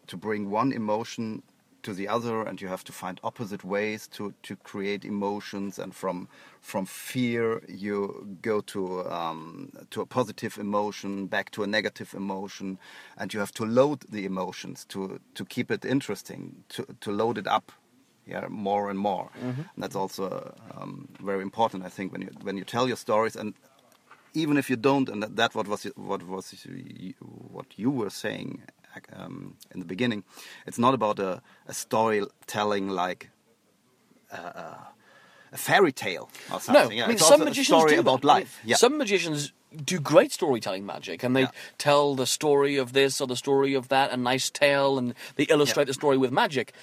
to 0.08 0.18
bring 0.18 0.51
one 0.51 0.72
emotion 0.75 1.42
to 1.83 1.93
the 1.93 2.07
other, 2.07 2.41
and 2.43 2.62
you 2.62 2.67
have 2.67 2.83
to 2.83 2.91
find 2.91 3.19
opposite 3.24 3.63
ways 3.63 4.07
to 4.07 4.33
to 4.43 4.55
create 4.55 5.05
emotions, 5.05 5.79
and 5.79 5.93
from 5.95 6.27
from 6.62 6.86
fear 6.86 7.62
you 7.67 8.38
go 8.41 8.62
to 8.62 9.09
um, 9.09 9.71
to 9.89 10.01
a 10.01 10.05
positive 10.05 10.57
emotion, 10.57 11.27
back 11.27 11.51
to 11.51 11.63
a 11.63 11.67
negative 11.67 12.13
emotion, 12.13 12.77
and 13.17 13.33
you 13.33 13.39
have 13.39 13.53
to 13.53 13.65
load 13.65 14.00
the 14.12 14.25
emotions 14.25 14.86
to 14.86 15.19
to 15.36 15.45
keep 15.45 15.71
it 15.71 15.86
interesting, 15.86 16.63
to 16.69 16.86
to 17.00 17.12
load 17.12 17.38
it 17.38 17.48
up, 17.48 17.71
yeah, 18.27 18.48
more 18.50 18.89
and 18.89 19.00
more. 19.00 19.29
And 19.74 19.83
that's 19.83 19.95
also 19.95 20.53
um, 20.75 21.07
very 21.24 21.41
important, 21.41 21.86
I 21.86 21.89
think, 21.89 22.12
when 22.12 22.21
you 22.21 22.29
when 22.43 22.57
you 22.57 22.63
tell 22.65 22.88
your 22.88 22.98
stories. 22.98 23.36
And 23.36 23.53
even 24.33 24.57
if 24.57 24.69
you 24.69 24.75
don't, 24.75 25.09
and 25.09 25.24
that, 25.24 25.36
that 25.36 25.55
what 25.55 25.67
was 25.67 25.83
what 25.95 26.24
was 26.24 26.67
what 27.51 27.65
you 27.77 27.89
were 27.91 28.09
saying 28.12 28.62
um, 29.15 29.56
in 29.74 29.79
the 29.79 29.86
beginning, 29.86 30.24
it's 30.68 30.79
not 30.79 30.94
about 30.94 31.20
a, 31.20 31.41
a 31.68 31.74
storytelling 31.74 32.89
like 32.89 33.29
uh, 34.32 34.75
a 35.51 35.58
fairy 35.58 35.91
tale 35.91 36.29
or 36.50 36.53
No, 36.53 36.60
something. 36.60 36.98
yeah, 36.98 37.06
I 37.06 37.08
mean 37.10 37.18
some 37.18 37.44
magicians 37.44 37.77
story 37.79 37.94
do 37.96 38.00
about 38.01 38.22
that. 38.22 38.27
I 38.29 38.34
mean, 38.36 38.41
life. 38.44 38.60
yeah, 38.63 38.75
Some 38.75 38.98
magicians 38.98 39.53
do 39.86 40.00
great 40.00 40.32
storytelling 40.32 40.86
magic, 40.86 41.24
and 41.24 41.36
they 41.36 41.41
Yeah. 41.41 41.51
tell 41.77 42.15
the 42.15 42.25
story 42.25 42.77
of 42.77 42.94
this 42.94 43.22
or 43.22 43.27
the 43.27 43.36
story 43.36 43.74
of 43.75 43.88
that, 43.89 44.12
a 44.12 44.18
nice 44.18 44.50
tale, 44.50 44.98
and 44.98 45.13
they 45.36 45.44
illustrate 45.44 45.86
the 45.88 45.94
story 45.94 46.18
with 46.18 46.32
magic. 46.32 46.74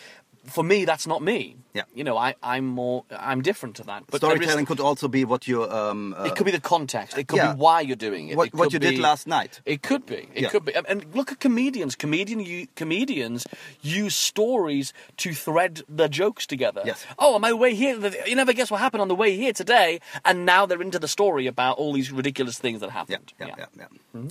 For 0.48 0.62
me, 0.62 0.84
that's 0.84 1.06
not 1.06 1.22
me. 1.22 1.56
Yeah. 1.74 1.82
You 1.94 2.04
know, 2.04 2.16
I, 2.16 2.34
I'm 2.42 2.66
more, 2.66 3.04
I'm 3.10 3.42
different 3.42 3.76
to 3.76 3.84
that. 3.84 4.04
But 4.10 4.20
there 4.20 4.30
is- 4.30 4.36
storytelling 4.36 4.66
could 4.66 4.80
also 4.80 5.08
be 5.08 5.24
what 5.24 5.46
you 5.48 5.64
um, 5.64 6.14
uh, 6.16 6.24
it 6.24 6.36
could 6.36 6.46
be 6.46 6.52
the 6.52 6.60
context. 6.60 7.18
It 7.18 7.28
could 7.28 7.36
yeah. 7.38 7.52
be 7.52 7.58
why 7.58 7.80
you're 7.80 7.96
doing 7.96 8.28
it. 8.28 8.36
what, 8.36 8.48
it 8.48 8.54
what 8.54 8.72
you 8.72 8.78
did 8.78 8.98
last 8.98 9.26
night. 9.26 9.60
It 9.66 9.82
could 9.82 10.06
be. 10.06 10.28
It 10.34 10.42
Yeah. 10.42 10.48
could 10.50 10.64
be. 10.64 10.72
And- 10.74 11.04
look 11.14 11.32
at 11.32 11.40
comedians. 11.40 11.94
Comedian 11.96 12.40
you, 12.40 12.68
comedians 12.76 13.46
use 13.82 14.14
stories 14.14 14.92
to 15.18 15.34
thread 15.34 15.82
their 15.88 16.08
jokes 16.08 16.46
together. 16.46 16.82
Yes. 16.84 17.04
Oh, 17.18 17.34
on 17.34 17.40
my 17.40 17.52
way 17.52 17.74
here, 17.74 17.98
you 18.26 18.36
never 18.36 18.52
guess 18.52 18.70
what 18.70 18.80
happened 18.80 19.02
on 19.02 19.08
the 19.08 19.14
way 19.14 19.36
here 19.36 19.52
today, 19.52 20.00
and 20.24 20.46
now 20.46 20.64
they're 20.66 20.82
into 20.82 20.98
the 20.98 21.08
story 21.08 21.46
about 21.46 21.76
all 21.78 21.92
these 21.92 22.10
ridiculous 22.12 22.58
things 22.58 22.80
that 22.80 22.86
Yeah, 22.86 22.92
happened. 22.92 23.32
yeah, 23.40 23.54
yeah. 23.58 23.66
yeah. 24.14 24.28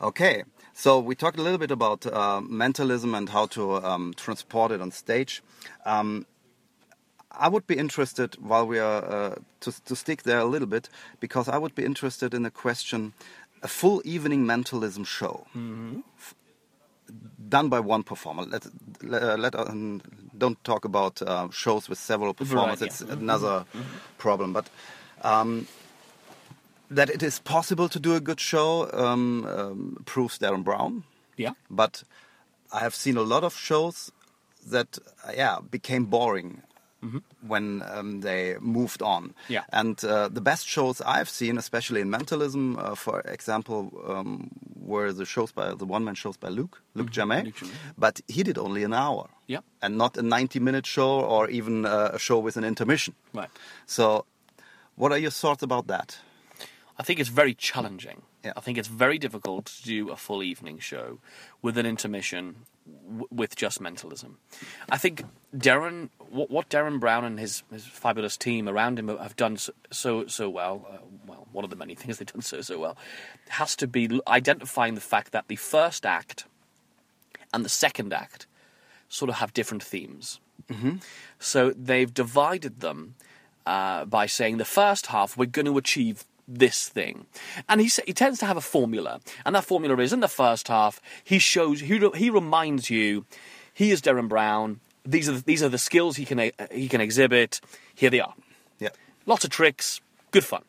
Okay, 0.00 0.44
so 0.82 0.90
we 1.08 1.14
talked 1.14 1.38
a 1.38 1.42
little 1.42 1.58
bit 1.58 1.70
about 1.70 2.00
uh, 2.06 2.40
mentalism 2.62 3.14
and 3.14 3.28
how 3.30 3.46
to 3.56 3.62
um, 3.90 4.12
transport 4.24 4.70
it 4.72 4.80
on 4.80 4.90
stage. 4.92 5.42
Um, 5.84 6.26
I 7.38 7.48
would 7.48 7.66
be 7.66 7.76
interested, 7.84 8.36
while 8.40 8.66
we 8.72 8.78
are 8.78 9.02
uh, 9.16 9.34
to, 9.60 9.70
to 9.88 9.94
stick 9.96 10.22
there 10.22 10.38
a 10.38 10.44
little 10.54 10.68
bit, 10.68 10.88
because 11.20 11.48
I 11.48 11.58
would 11.58 11.74
be 11.74 11.84
interested 11.84 12.34
in 12.34 12.42
the 12.44 12.50
question: 12.50 13.12
a 13.62 13.68
full 13.68 14.00
evening 14.04 14.46
mentalism 14.46 15.04
show. 15.04 15.46
F- 16.18 16.34
Done 17.48 17.68
by 17.68 17.78
one 17.94 18.02
performer. 18.02 18.42
Let 18.52 18.66
let, 19.02 19.22
uh, 19.22 19.36
let 19.44 19.54
um, 19.54 20.00
don't 20.36 20.58
talk 20.64 20.84
about 20.84 21.22
uh, 21.22 21.48
shows 21.50 21.88
with 21.90 21.98
several 21.98 22.34
performers. 22.34 22.80
yeah. 22.80 22.86
It's 22.88 23.00
another 23.02 23.64
problem. 24.18 24.52
But 24.52 24.66
um, 25.22 25.66
that 26.90 27.10
it 27.10 27.22
is 27.22 27.38
possible 27.40 27.88
to 27.88 27.98
do 27.98 28.14
a 28.14 28.20
good 28.20 28.40
show 28.40 28.90
um, 28.92 29.46
um, 29.46 30.02
proves 30.04 30.38
Derren 30.38 30.64
Brown. 30.64 31.04
Yeah. 31.36 31.52
But 31.70 32.02
I 32.72 32.80
have 32.80 32.94
seen 32.94 33.16
a 33.16 33.22
lot 33.22 33.44
of 33.44 33.54
shows 33.54 34.12
that, 34.66 34.98
uh, 35.26 35.32
yeah, 35.34 35.58
became 35.70 36.06
boring 36.06 36.62
when 37.46 37.82
um, 37.86 38.20
they 38.20 38.56
moved 38.60 39.02
on. 39.02 39.34
Yeah. 39.48 39.64
And 39.72 40.02
uh, 40.04 40.28
the 40.28 40.40
best 40.40 40.66
shows 40.66 41.00
I've 41.00 41.28
seen, 41.28 41.58
especially 41.58 42.00
in 42.00 42.10
mentalism, 42.10 42.78
uh, 42.78 42.94
for 42.94 43.20
example, 43.20 43.92
um, 44.06 44.50
were 44.74 45.12
the 45.12 45.24
shows 45.24 45.52
by 45.52 45.74
the 45.74 45.84
one-man 45.84 46.14
shows 46.14 46.36
by 46.36 46.48
Luke, 46.48 46.82
Luke 46.94 47.10
Jermay. 47.10 47.44
Luke 47.44 47.56
Jermay. 47.56 47.70
But 47.98 48.20
he 48.28 48.42
did 48.42 48.58
only 48.58 48.82
an 48.84 48.92
hour. 48.92 49.28
Yeah. 49.46 49.60
And 49.82 49.96
not 49.96 50.16
a 50.16 50.22
90-minute 50.22 50.86
show 50.86 51.20
or 51.20 51.48
even 51.48 51.86
uh, 51.86 52.10
a 52.14 52.18
show 52.18 52.38
with 52.38 52.56
an 52.56 52.64
intermission. 52.64 53.14
Right. 53.32 53.50
So, 53.86 54.24
what 54.96 55.12
are 55.12 55.18
your 55.18 55.30
thoughts 55.30 55.62
about 55.62 55.86
that? 55.88 56.18
I 56.98 57.02
think 57.02 57.20
it's 57.20 57.28
very 57.28 57.54
challenging. 57.54 58.22
Yeah. 58.44 58.52
I 58.56 58.60
think 58.60 58.78
it's 58.78 58.88
very 58.88 59.18
difficult 59.18 59.66
to 59.66 59.82
do 59.82 60.10
a 60.10 60.16
full 60.16 60.42
evening 60.42 60.78
show 60.78 61.18
with 61.60 61.76
an 61.76 61.84
intermission 61.84 62.56
w- 63.06 63.28
with 63.30 63.56
just 63.56 63.80
mentalism. 63.80 64.38
I 64.88 64.96
think 64.96 65.24
Derren, 65.54 66.10
what, 66.30 66.50
what 66.50 66.68
Derren 66.68 66.98
Brown 66.98 67.24
and 67.24 67.38
his, 67.38 67.62
his 67.70 67.84
fabulous 67.84 68.36
team 68.36 68.68
around 68.68 68.98
him 68.98 69.08
have 69.08 69.36
done 69.36 69.56
so 69.56 69.72
so, 69.90 70.26
so 70.26 70.48
well, 70.48 70.86
uh, 70.90 70.98
well, 71.26 71.46
one 71.52 71.64
of 71.64 71.70
the 71.70 71.76
many 71.76 71.94
things 72.00 72.18
they've 72.18 72.32
done 72.32 72.42
so 72.42 72.60
so 72.60 72.78
well, 72.78 72.96
has 73.48 73.76
to 73.76 73.86
be 73.86 74.20
identifying 74.26 74.94
the 74.94 75.00
fact 75.00 75.32
that 75.32 75.48
the 75.48 75.56
first 75.56 76.06
act 76.06 76.46
and 77.52 77.64
the 77.64 77.68
second 77.70 78.12
act 78.12 78.46
sort 79.08 79.28
of 79.28 79.36
have 79.36 79.52
different 79.52 79.82
themes. 79.82 80.40
So 81.38 81.70
they've 81.70 82.12
divided 82.12 82.80
them 82.80 83.14
uh, 83.66 84.04
by 84.04 84.26
saying 84.26 84.56
the 84.56 84.64
first 84.64 85.06
half 85.08 85.36
we're 85.36 85.46
going 85.46 85.66
to 85.66 85.78
achieve 85.78 86.24
this 86.48 86.88
thing, 86.88 87.26
and 87.68 87.80
he 87.80 87.90
he 88.06 88.12
tends 88.12 88.38
to 88.40 88.46
have 88.46 88.56
a 88.56 88.60
formula, 88.60 89.20
and 89.44 89.54
that 89.54 89.64
formula 89.64 89.96
is 89.98 90.12
in 90.12 90.20
the 90.20 90.28
first 90.28 90.68
half 90.68 91.00
he 91.24 91.38
shows 91.38 91.80
he 91.80 92.10
he 92.14 92.30
reminds 92.30 92.90
you 92.90 93.24
he 93.72 93.90
is 93.90 94.00
Derren 94.00 94.28
Brown. 94.28 94.80
these 95.04 95.28
are 95.28 95.32
the, 95.32 95.42
these 95.42 95.62
are 95.62 95.68
the 95.68 95.78
skills 95.78 96.16
he 96.16 96.24
can 96.24 96.50
he 96.72 96.88
can 96.88 97.00
exhibit. 97.00 97.60
Here 97.94 98.10
they 98.10 98.20
are. 98.20 98.34
Yeah. 98.78 98.90
Lots 99.24 99.44
of 99.44 99.50
tricks, 99.50 100.00
good 100.30 100.44
fun. 100.44 100.62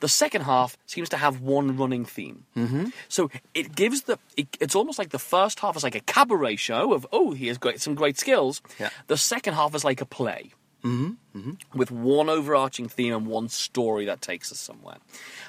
The 0.00 0.08
second 0.08 0.42
half 0.42 0.76
seems 0.86 1.08
to 1.10 1.16
have 1.16 1.40
one 1.40 1.76
running 1.76 2.04
theme. 2.04 2.44
Mm-hmm. 2.56 2.86
So 3.08 3.30
it 3.54 3.76
gives 3.76 4.02
the. 4.02 4.18
It, 4.36 4.48
it's 4.60 4.74
almost 4.74 4.98
like 4.98 5.10
the 5.10 5.18
first 5.20 5.60
half 5.60 5.76
is 5.76 5.84
like 5.84 5.94
a 5.94 6.00
cabaret 6.00 6.56
show 6.56 6.92
of 6.92 7.06
oh 7.12 7.30
he 7.30 7.46
has 7.46 7.56
great 7.58 7.80
some 7.80 7.94
great 7.94 8.18
skills. 8.18 8.60
Yeah. 8.80 8.90
The 9.06 9.16
second 9.16 9.54
half 9.54 9.74
is 9.76 9.84
like 9.84 10.00
a 10.00 10.04
play. 10.04 10.50
Mm-hmm. 10.84 11.78
With 11.78 11.90
one 11.90 12.28
overarching 12.28 12.88
theme 12.88 13.14
and 13.14 13.26
one 13.26 13.48
story 13.48 14.04
that 14.06 14.20
takes 14.20 14.50
us 14.50 14.58
somewhere. 14.58 14.96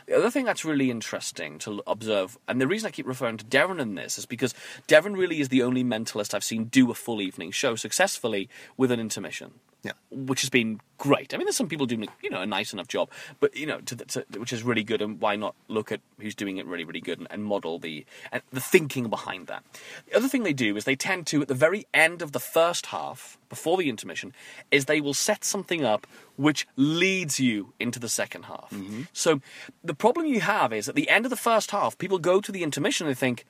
The 0.06 0.18
other 0.18 0.30
thing 0.30 0.46
that's 0.46 0.64
really 0.64 0.92
interesting 0.92 1.60
to 1.60 1.82
observe, 1.88 2.38
and 2.48 2.62
the 2.62 2.68
reason 2.68 2.88
I 2.88 2.92
keep 2.92 3.08
referring 3.08 3.38
to 3.38 3.46
Derren 3.46 3.80
in 3.80 3.96
this 3.96 4.18
is 4.18 4.26
because 4.26 4.54
Derren 4.88 5.18
really 5.18 5.40
is 5.40 5.50
the 5.50 5.64
only 5.64 5.84
mentalist 5.84 6.34
I've 6.34 6.44
seen 6.44 6.66
do 6.66 6.92
a 6.92 6.94
full 6.94 7.22
evening 7.22 7.52
show 7.52 7.76
successfully 7.76 8.50
with 8.78 8.92
an 8.92 9.00
intermission 9.00 9.54
Yeah. 9.84 9.92
which 10.12 10.42
has 10.42 10.50
been 10.50 10.80
great. 10.98 11.34
I 11.34 11.38
mean, 11.38 11.46
there's 11.46 11.58
some 11.58 11.68
people 11.68 11.86
doing 11.86 12.08
you 12.22 12.30
know 12.30 12.40
a 12.40 12.46
nice 12.46 12.72
enough 12.72 12.88
job, 12.88 13.10
but 13.42 13.54
you 13.56 13.66
know, 13.66 13.80
to, 13.82 13.96
the- 13.96 14.06
to, 14.06 14.26
which 14.38 14.54
is 14.54 14.64
really 14.64 14.84
good. 14.84 15.02
And 15.02 15.20
why 15.20 15.36
not 15.36 15.56
look 15.68 15.92
at 15.92 16.00
who's 16.20 16.36
doing 16.36 16.56
it 16.56 16.66
really, 16.66 16.86
really 16.86 17.02
good 17.02 17.20
and, 17.20 17.28
and 17.30 17.44
model 17.44 17.80
the 17.80 18.06
and 18.32 18.42
the 18.52 18.62
thinking 18.62 19.10
behind 19.10 19.48
that. 19.48 19.64
The 20.10 20.16
other 20.16 20.30
thing 20.30 20.44
they 20.44 20.54
do 20.54 20.78
is 20.78 20.86
they 20.86 20.96
tend 20.96 21.28
to 21.28 21.42
at 21.42 21.50
the 21.50 21.54
very 21.54 21.86
end 21.94 22.22
of 22.22 22.32
the 22.32 22.40
first 22.40 22.88
half, 22.88 23.38
before 23.50 23.76
the 23.78 23.90
intermission, 23.90 24.34
is 24.72 24.86
they 24.86 25.02
will 25.02 25.14
set 25.14 25.44
something 25.44 25.84
up 25.84 26.08
which 26.38 26.66
leads 26.78 27.40
you 27.40 27.74
into 27.80 28.00
the 28.00 28.10
second 28.10 28.44
half. 28.44 28.70
Mm-hmm. 28.72 29.04
So 29.12 29.42
the 29.84 29.94
problem 29.94 30.26
you 30.26 30.40
have 30.42 30.72
is 30.74 30.88
at 30.88 30.96
the 30.96 31.10
end 31.10 31.26
of 31.26 31.30
the 31.30 31.36
first 31.36 31.72
half, 31.72 31.98
people 31.98 32.18
go 32.20 32.40
to 32.40 32.52
the 32.52 32.64
intermission 32.64 33.06
and 33.06 33.16
they 33.16 33.20
think 33.20 33.46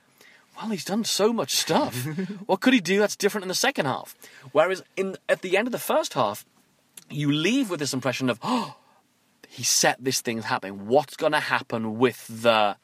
well, 0.58 0.70
he's 0.70 0.86
done 0.86 1.04
so 1.04 1.34
much 1.34 1.56
stuff. 1.56 1.96
what 2.46 2.62
could 2.62 2.74
he 2.74 2.80
do 2.80 3.00
that's 3.00 3.16
different 3.16 3.44
in 3.44 3.48
the 3.50 3.56
second 3.56 3.86
half? 3.86 4.16
Whereas 4.52 4.84
in 4.96 5.18
at 5.30 5.42
the 5.42 5.58
end 5.58 5.68
of 5.68 5.72
the 5.72 5.80
first 5.80 6.14
half, 6.14 6.46
you 7.10 7.32
leave 7.32 7.70
with 7.70 7.80
this 7.80 7.94
impression 7.94 8.30
of, 8.30 8.40
oh, 8.44 8.76
he 9.48 9.64
set 9.64 9.98
this 10.04 10.22
thing 10.22 10.42
happening. 10.42 10.88
What's 10.88 11.16
going 11.16 11.34
to 11.34 11.40
happen 11.40 11.98
with 11.98 12.26
the 12.28 12.76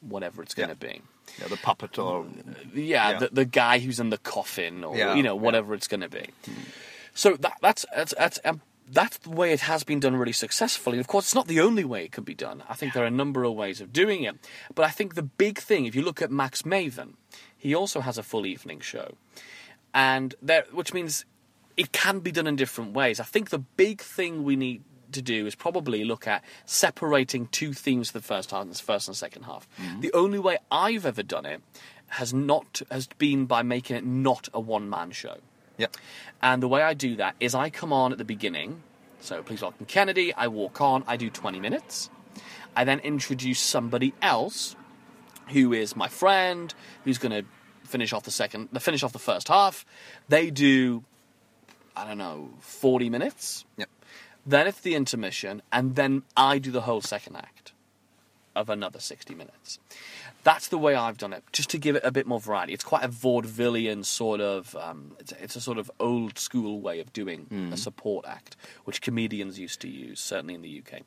whatever 0.00 0.42
it's 0.42 0.54
going 0.54 0.68
to 0.74 0.86
Yeah. 0.86 0.92
be? 0.94 1.02
Yeah, 1.40 1.48
the 1.48 1.56
puppet 1.56 1.98
or 1.98 2.26
Yeah, 2.74 3.10
Yeah. 3.10 3.18
The, 3.20 3.28
the 3.32 3.44
guy 3.44 3.78
who's 3.78 4.00
in 4.00 4.10
the 4.10 4.18
coffin, 4.18 4.82
or 4.84 4.96
Yeah, 4.96 5.14
you 5.14 5.22
know, 5.22 5.36
whatever 5.36 5.74
it's 5.74 5.86
going 5.88 6.00
to 6.00 6.08
be. 6.08 6.26
So 7.14 7.36
that, 7.36 7.54
that's 7.62 7.86
that's 7.94 8.14
that's, 8.18 8.38
um, 8.44 8.60
that's 8.92 9.18
the 9.18 9.30
way 9.30 9.52
it 9.52 9.60
has 9.60 9.84
been 9.84 10.00
done 10.00 10.16
really 10.16 10.32
successfully. 10.32 10.98
Of 10.98 11.06
course, 11.06 11.26
it's 11.26 11.34
not 11.34 11.46
the 11.46 11.60
only 11.60 11.84
way 11.84 12.04
it 12.04 12.12
could 12.12 12.24
be 12.24 12.34
done. 12.34 12.62
I 12.68 12.74
think 12.74 12.92
there 12.92 13.04
are 13.04 13.06
a 13.06 13.10
number 13.10 13.44
of 13.44 13.54
ways 13.54 13.80
of 13.80 13.92
doing 13.92 14.24
it. 14.24 14.36
But 14.74 14.84
I 14.84 14.90
think 14.90 15.14
the 15.14 15.22
big 15.22 15.58
thing, 15.58 15.86
if 15.86 15.94
you 15.94 16.02
look 16.02 16.20
at 16.20 16.30
Max 16.30 16.62
Maven, 16.62 17.14
he 17.56 17.74
also 17.74 18.00
has 18.00 18.18
a 18.18 18.22
full 18.22 18.46
evening 18.46 18.80
show, 18.80 19.14
and 19.94 20.34
there, 20.42 20.64
which 20.72 20.94
means 20.94 21.24
it 21.76 21.92
can 21.92 22.20
be 22.20 22.32
done 22.32 22.46
in 22.46 22.56
different 22.56 22.92
ways. 22.92 23.20
I 23.20 23.24
think 23.24 23.50
the 23.50 23.58
big 23.58 24.00
thing 24.00 24.44
we 24.44 24.56
need 24.56 24.82
to 25.12 25.22
do 25.22 25.46
is 25.46 25.54
probably 25.54 26.04
look 26.04 26.26
at 26.26 26.44
separating 26.64 27.46
two 27.48 27.72
themes 27.72 28.10
for 28.10 28.18
the 28.18 28.24
first 28.24 28.50
half 28.50 28.62
and 28.62 28.72
the 28.72 28.78
first 28.78 29.08
and 29.08 29.16
second 29.16 29.44
half. 29.44 29.68
Mm-hmm. 29.80 30.00
The 30.00 30.12
only 30.12 30.38
way 30.38 30.58
I've 30.70 31.06
ever 31.06 31.22
done 31.22 31.46
it 31.46 31.62
has 32.08 32.34
not 32.34 32.82
has 32.90 33.06
been 33.06 33.46
by 33.46 33.62
making 33.62 33.96
it 33.96 34.04
not 34.04 34.48
a 34.52 34.60
one 34.60 34.88
man 34.88 35.10
show. 35.12 35.38
Yeah. 35.80 35.86
And 36.42 36.62
the 36.62 36.68
way 36.68 36.82
I 36.82 36.94
do 36.94 37.16
that 37.16 37.34
is 37.40 37.54
I 37.54 37.70
come 37.70 37.92
on 37.92 38.12
at 38.12 38.18
the 38.18 38.24
beginning. 38.24 38.82
So 39.20 39.42
please 39.42 39.62
welcome 39.62 39.86
Kennedy. 39.86 40.34
I 40.34 40.48
walk 40.48 40.80
on. 40.80 41.04
I 41.06 41.16
do 41.16 41.30
20 41.30 41.58
minutes. 41.58 42.10
I 42.76 42.84
then 42.84 43.00
introduce 43.00 43.58
somebody 43.58 44.14
else 44.22 44.76
who 45.48 45.72
is 45.72 45.96
my 45.96 46.08
friend, 46.08 46.72
who's 47.04 47.18
going 47.18 47.32
to 47.32 47.48
finish 47.88 48.12
off 48.12 48.22
the 48.22 48.30
second, 48.30 48.68
the 48.72 48.80
finish 48.80 49.02
off 49.02 49.12
the 49.12 49.18
first 49.18 49.48
half. 49.48 49.84
They 50.28 50.50
do, 50.50 51.02
I 51.96 52.06
don't 52.06 52.18
know, 52.18 52.50
40 52.60 53.10
minutes. 53.10 53.64
Yeah. 53.76 53.86
Then 54.46 54.66
it's 54.66 54.80
the 54.80 54.94
intermission, 54.94 55.62
and 55.72 55.96
then 55.96 56.22
I 56.36 56.58
do 56.58 56.70
the 56.70 56.82
whole 56.82 57.00
second 57.00 57.36
act 57.36 57.72
of 58.54 58.70
another 58.70 59.00
60 59.00 59.34
minutes. 59.34 59.78
That's 60.42 60.68
the 60.68 60.78
way 60.78 60.94
I've 60.94 61.18
done 61.18 61.34
it, 61.34 61.44
just 61.52 61.68
to 61.70 61.78
give 61.78 61.96
it 61.96 62.02
a 62.04 62.10
bit 62.10 62.26
more 62.26 62.40
variety. 62.40 62.72
It's 62.72 62.84
quite 62.84 63.04
a 63.04 63.08
vaudevillian 63.08 64.06
sort 64.06 64.40
of, 64.40 64.74
um, 64.76 65.12
it's, 65.18 65.32
it's 65.32 65.56
a 65.56 65.60
sort 65.60 65.76
of 65.76 65.90
old 66.00 66.38
school 66.38 66.80
way 66.80 67.00
of 67.00 67.12
doing 67.12 67.46
a 67.72 67.76
support 67.76 68.24
act, 68.26 68.56
which 68.84 69.02
comedians 69.02 69.58
used 69.58 69.80
to 69.80 69.88
use, 69.88 70.18
certainly 70.18 70.54
in 70.54 70.62
the 70.62 70.82
UK, 70.82 71.02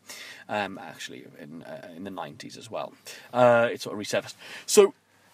um, 0.50 0.78
actually 0.78 1.26
in, 1.40 1.64
uh, 1.64 1.90
in 1.96 2.04
the 2.04 2.12
90s 2.12 2.58
as 2.58 2.70
well. 2.70 2.94
Uh, 3.34 3.70
it 3.72 3.82
sort 3.82 4.00
of 4.00 4.06
resurfaced. 4.06 4.36
So 4.68 4.94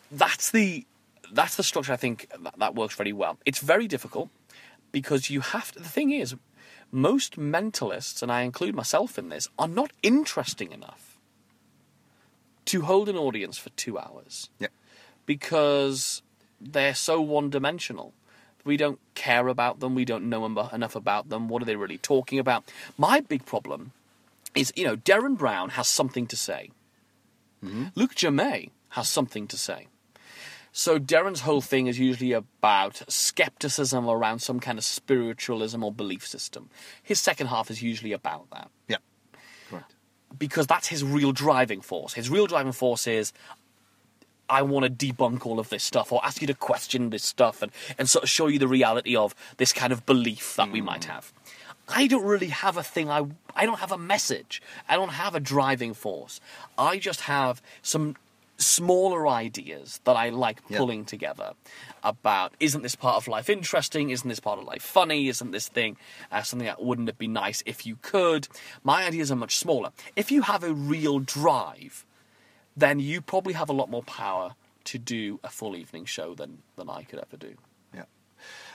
that's 0.10 0.52
the, 0.52 0.86
that's 1.34 1.56
the 1.56 1.63
structure 1.63 1.91
I 1.91 1.97
think 1.97 2.30
that, 2.41 2.58
that 2.58 2.76
works 2.76 2.95
very 2.95 3.13
well. 3.13 3.38
It's 3.45 3.60
very 3.60 3.88
difficult 3.88 4.30
because 4.93 5.30
you 5.30 5.41
have 5.41 5.74
to, 5.74 5.80
the 5.80 5.89
thing 5.89 6.12
is, 6.12 6.36
most 6.91 7.38
mentalists, 7.38 8.24
and 8.24 8.32
I 8.32 8.41
include 8.41 8.76
myself 8.76 9.19
in 9.19 9.30
this, 9.30 9.50
are 9.60 9.67
not 9.67 9.91
interesting 10.02 10.71
enough 10.71 11.09
to 12.69 12.82
hold 12.82 13.10
an 13.10 13.17
audience 13.17 13.58
for 13.58 13.69
two 13.71 13.97
hours 13.97 14.49
Yeah. 14.60 14.67
because 15.25 16.21
they're 16.60 16.95
so 16.95 17.21
one 17.21 17.49
dimensional. 17.49 18.13
We 18.65 18.77
don't 18.77 18.99
care 19.15 19.47
about 19.47 19.79
them. 19.79 19.95
We 19.95 20.05
don't 20.05 20.29
know 20.29 20.45
enough 20.45 20.95
about 20.95 21.29
them. 21.29 21.47
What 21.49 21.62
are 21.62 21.65
they 21.65 21.75
really 21.75 21.97
talking 21.97 22.39
about? 22.39 22.63
My 22.97 23.19
big 23.21 23.45
problem 23.45 23.91
is, 24.53 24.73
you 24.75 24.84
know, 24.86 24.97
Derren 24.97 25.38
Brown 25.38 25.69
has 25.69 25.88
something 25.88 26.27
to 26.27 26.36
say. 26.36 26.71
Mm-hmm. 27.63 27.86
Luke 27.95 28.15
Jermay 28.15 28.69
has 28.89 29.08
something 29.08 29.47
to 29.47 29.58
say. 29.58 29.88
So 30.71 30.99
Derren's 30.99 31.41
whole 31.41 31.62
thing 31.62 31.88
is 31.88 31.97
usually 31.99 32.32
about 32.32 33.01
skepticism 33.08 34.08
around 34.08 34.39
some 34.39 34.60
kind 34.60 34.77
of 34.77 34.84
spiritualism 34.84 35.84
or 35.84 35.91
belief 35.91 36.27
system. 36.27 36.69
His 37.01 37.19
second 37.19 37.47
half 37.47 37.71
is 37.71 37.82
usually 37.82 38.13
about 38.13 38.49
that 38.51 38.69
Yeah. 38.88 38.97
Because 40.38 40.68
that's 40.68 40.88
his 40.88 41.04
real 41.04 41.32
driving 41.32 41.82
force. 41.82 42.13
His 42.13 42.30
real 42.30 42.48
driving 42.48 42.72
force 42.72 43.08
is 43.08 43.34
I 44.50 44.63
want 44.63 44.86
to 44.86 44.92
debunk 44.92 45.46
all 45.46 45.60
of 45.60 45.70
this 45.70 45.84
stuff 45.84 46.12
or 46.12 46.24
ask 46.26 46.42
you 46.42 46.48
to 46.48 46.54
question 46.54 47.12
this 47.12 47.24
stuff 47.24 47.62
and, 47.62 47.72
and 47.98 48.10
sort 48.10 48.24
of 48.24 48.30
show 48.30 48.48
you 48.48 48.60
the 48.60 48.68
reality 48.68 49.15
of 49.15 49.36
this 49.58 49.72
kind 49.72 49.94
of 49.94 50.06
belief 50.06 50.56
that 50.56 50.72
we 50.72 50.82
might 50.82 51.06
hmm. 51.06 51.12
have. 51.12 51.32
I 51.88 52.08
don't 52.08 52.24
really 52.26 52.48
have 52.48 52.78
a 52.78 52.84
thing 52.84 53.10
I 53.10 53.26
I 53.56 53.65
don't 53.65 53.80
have 53.80 53.92
a 53.92 53.98
message. 53.98 54.62
I 54.88 54.96
don't 54.96 55.10
have 55.10 55.34
a 55.34 55.39
driving 55.39 55.94
force. 55.94 56.39
I 56.78 57.00
just 57.00 57.22
have 57.22 57.62
some 57.82 58.15
smaller 58.60 59.28
ideas 59.28 60.02
that 60.04 60.15
I 60.15 60.30
like 60.30 60.67
pulling 60.67 61.06
together 61.06 61.54
about 62.04 62.54
isn't 62.60 62.82
this 62.84 62.95
part 62.95 63.15
of 63.15 63.28
life 63.28 63.50
interesting? 63.50 64.10
Isn't 64.10 64.28
this 64.28 64.39
part 64.39 64.60
of 64.60 64.65
life 64.65 64.82
funny? 64.82 65.28
Isn't 65.28 65.52
this 65.52 65.67
thing 65.67 65.98
uh, 66.32 66.43
something 66.43 66.65
that 66.65 66.84
wouldn't 66.84 67.10
it 67.10 67.17
be 67.17 67.28
nice 67.28 67.63
if 67.65 67.86
you 67.86 67.98
could? 68.02 68.48
My 68.84 69.06
ideas 69.06 69.32
are 69.32 69.36
much 69.36 69.58
smaller. 69.58 69.91
If 70.15 70.32
you 70.32 70.43
have 70.43 70.63
a 70.63 70.74
real 70.74 71.19
drive, 71.19 72.06
then 72.76 73.00
you 73.00 73.22
probably 73.22 73.54
have 73.54 73.69
a 73.69 73.74
lot 73.74 73.89
more 73.89 74.04
power 74.04 74.56
to 74.86 74.98
do 74.98 75.39
a 75.43 75.50
full 75.50 75.76
evening 75.76 76.06
show 76.06 76.34
than, 76.36 76.60
than 76.76 76.89
I 76.89 77.04
could 77.04 77.19
ever 77.19 77.38
do. 77.38 77.56
Yeah, 77.93 78.06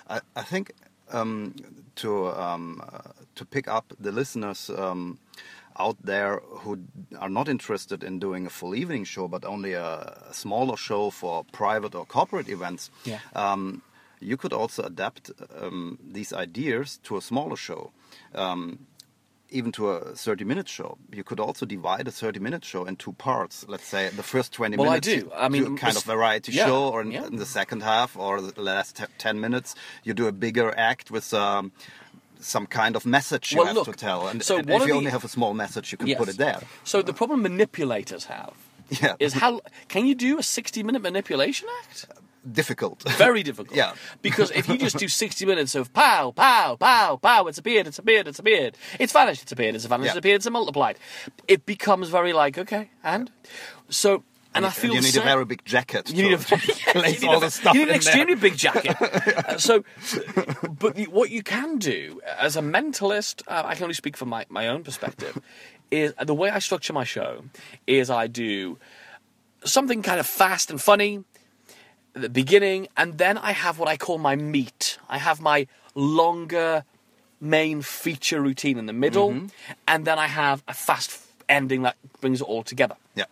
I, 0.09 0.21
I 0.37 0.43
think 0.43 0.73
um, 1.11 1.55
to 1.97 2.29
um, 2.29 2.83
uh, 2.93 3.13
to 3.35 3.45
pick 3.45 3.69
up 3.69 3.93
the 3.99 4.13
listeners 4.13 4.71
um, 4.71 5.19
out 5.79 5.97
there 6.03 6.41
who 6.41 6.85
are 7.19 7.29
not 7.29 7.49
interested 7.49 8.05
in 8.05 8.19
doing 8.19 8.47
a 8.47 8.51
full 8.51 8.75
evening 8.75 9.05
show, 9.05 9.29
but 9.29 9.45
only 9.45 9.73
a, 9.73 9.85
a 10.29 10.35
smaller 10.35 10.77
show 10.77 11.11
for 11.11 11.45
private 11.53 11.95
or 11.95 12.05
corporate 12.07 12.49
events. 12.49 12.91
Yeah. 13.05 13.19
Um, 13.35 13.83
you 14.21 14.37
could 14.37 14.53
also 14.53 14.85
adapt 14.85 15.31
um, 15.61 15.99
these 16.03 16.33
ideas 16.33 16.99
to 17.05 17.17
a 17.17 17.21
smaller 17.21 17.57
show. 17.57 17.93
Um, 18.35 18.87
even 19.51 19.71
to 19.71 19.89
a 19.91 20.15
30 20.17 20.45
minute 20.45 20.69
show. 20.69 20.99
You 21.13 21.23
could 21.23 21.39
also 21.39 21.65
divide 21.65 22.09
a 22.09 22.11
30 22.11 22.41
minute 22.41 22.65
show 22.65 22.85
in 22.87 22.97
two 22.97 23.13
parts. 23.13 23.65
Let's 23.69 23.87
say 23.87 24.09
the 24.09 24.23
first 24.23 24.53
20 24.53 24.77
Well, 24.77 24.89
I 24.89 24.95
minutes 24.95 25.07
do. 25.07 25.31
I 25.35 25.49
mean, 25.49 25.77
kind 25.77 25.97
of 25.97 26.03
variety 26.03 26.53
yeah, 26.53 26.67
show, 26.67 26.89
or 26.89 27.03
in, 27.03 27.13
yeah. 27.13 27.27
in 27.27 27.37
the 27.37 27.47
second 27.47 27.83
half 27.83 28.17
or 28.17 28.41
the 28.41 28.61
last 28.61 28.97
t- 28.97 29.05
10 29.19 29.41
minutes, 29.41 29.77
you 30.03 30.13
do 30.13 30.27
a 30.27 30.33
bigger 30.33 30.75
act 30.77 31.11
with 31.11 31.33
um, 31.33 31.71
some 32.41 32.67
kind 32.67 32.97
of 32.97 33.07
message 33.07 33.53
you 33.53 33.59
Well, 33.59 33.67
have 33.69 33.77
look, 33.77 33.87
to 33.87 33.93
tell. 33.93 34.29
And, 34.29 34.43
so 34.43 34.59
and 34.59 34.69
if 34.71 34.81
you 34.83 34.87
the- 34.89 34.93
only 34.93 35.11
have 35.11 35.25
a 35.25 35.29
small 35.29 35.55
message, 35.55 35.93
you 35.93 35.99
can 35.99 36.09
Yes. 36.09 36.19
put 36.19 36.29
it 36.29 36.37
there. 36.37 36.61
So 36.85 37.03
the 37.03 37.13
problem 37.15 37.43
manipulators 37.43 38.25
have 38.27 38.53
Yeah. 39.03 39.15
is 39.19 39.35
how 39.35 39.61
can 39.89 40.07
you 40.07 40.15
do 40.15 40.39
a 40.39 40.43
60 40.43 40.83
minute 40.83 41.03
manipulation 41.03 41.69
act? 41.83 42.07
Difficult. 42.53 43.03
Very 43.17 43.43
difficult. 43.43 43.75
Yeah. 43.75 43.95
Because 44.21 44.51
if 44.51 44.69
you 44.69 44.77
just 44.77 44.99
do 44.99 45.09
60 45.25 45.47
minutes 45.47 45.75
of 45.75 45.93
pow, 45.95 46.31
pow, 46.33 46.77
pow, 46.77 47.17
pow, 47.17 47.47
it's 47.47 47.57
appeared, 47.57 47.87
it's 47.87 47.99
appeared, 47.99 48.29
it's 48.29 48.39
appeared, 48.39 48.77
it's 49.01 49.13
vanished, 49.15 49.43
it's 49.45 49.53
appeared, 49.53 49.75
it's 49.75 49.87
vanished, 49.87 50.07
Yeah. 50.09 50.11
it's 50.13 50.19
appeared, 50.19 50.37
it's 50.37 50.51
multiplied, 50.51 50.99
it 51.49 51.65
becomes 51.65 52.11
very 52.11 52.35
like, 52.35 52.59
okay, 52.59 52.91
and? 53.03 53.31
So, 53.89 54.25
and 54.55 54.65
I 54.67 54.71
feel 54.71 54.95
you 54.95 55.01
need 55.01 55.13
same- 55.15 55.23
a 55.23 55.27
very 55.27 55.45
big 55.45 55.65
jacket. 55.65 56.11
You 56.11 56.23
need 56.25 56.33
a, 56.35 56.39
yes, 56.39 56.87
you 56.95 57.03
need 57.03 57.25
all 57.25 57.41
the 57.41 57.51
stuff 57.51 57.75
you 57.75 57.81
need 57.81 57.83
an 57.83 57.89
there. 57.89 57.97
extremely 57.97 58.35
big 58.37 58.57
jacket. 58.57 58.97
Uh, 59.45 59.59
so, 59.59 59.85
but 60.79 60.99
what 61.09 61.31
you 61.31 61.43
can 61.43 61.79
do 61.79 62.21
as 62.39 62.57
a 62.57 62.61
mentalist, 62.63 63.43
uh, 63.49 63.63
I 63.65 63.75
can 63.75 63.85
only 63.85 63.95
speak 63.95 64.17
from 64.17 64.29
my, 64.29 64.47
my 64.49 64.69
own 64.69 64.83
perspective, 64.85 65.39
is 65.91 66.15
the 66.25 66.35
way 66.35 66.51
I 66.51 66.59
structure 66.61 66.93
my 66.93 67.05
show 67.05 67.45
is 67.87 68.11
I 68.11 68.27
do 68.27 68.79
something 69.65 70.03
kind 70.03 70.19
of 70.21 70.27
fast 70.27 70.71
and 70.71 70.81
funny 70.81 71.25
at 72.15 72.23
the 72.23 72.29
beginning, 72.29 72.89
and 72.97 73.19
then 73.19 73.37
I 73.39 73.53
have 73.53 73.79
what 73.79 73.89
I 73.89 73.97
call 73.97 74.19
my 74.19 74.37
meat. 74.37 74.99
I 75.09 75.19
have 75.19 75.41
my 75.41 75.67
longer 75.95 76.85
main 77.41 77.83
feature 77.83 78.41
routine 78.41 78.79
in 78.79 78.87
the 78.87 78.93
middle, 78.93 79.31
Mm-hmm. 79.31 79.47
and 79.89 80.05
then 80.07 80.19
I 80.19 80.27
have 80.29 80.63
a 80.69 80.75
fast 80.75 81.21
ending 81.49 81.83
that 81.83 81.97
brings 82.21 82.41
it 82.41 82.45
all 82.45 82.63
together. 82.63 82.97
Yeah. 83.15 83.25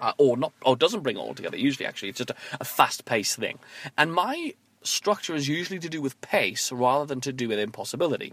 Uh, 0.00 0.12
or 0.18 0.36
not, 0.36 0.52
or 0.62 0.76
doesn't 0.76 1.00
bring 1.02 1.16
it 1.16 1.20
all 1.20 1.34
together. 1.34 1.56
Usually, 1.56 1.86
actually, 1.86 2.08
it's 2.08 2.18
just 2.18 2.30
a, 2.30 2.36
a 2.60 2.64
fast-paced 2.64 3.36
thing. 3.36 3.58
And 3.98 4.12
my 4.12 4.54
structure 4.82 5.34
is 5.34 5.48
usually 5.48 5.78
to 5.78 5.88
do 5.88 6.00
with 6.00 6.18
pace 6.20 6.72
rather 6.72 7.04
than 7.04 7.20
to 7.20 7.32
do 7.32 7.48
with 7.48 7.58
impossibility. 7.58 8.32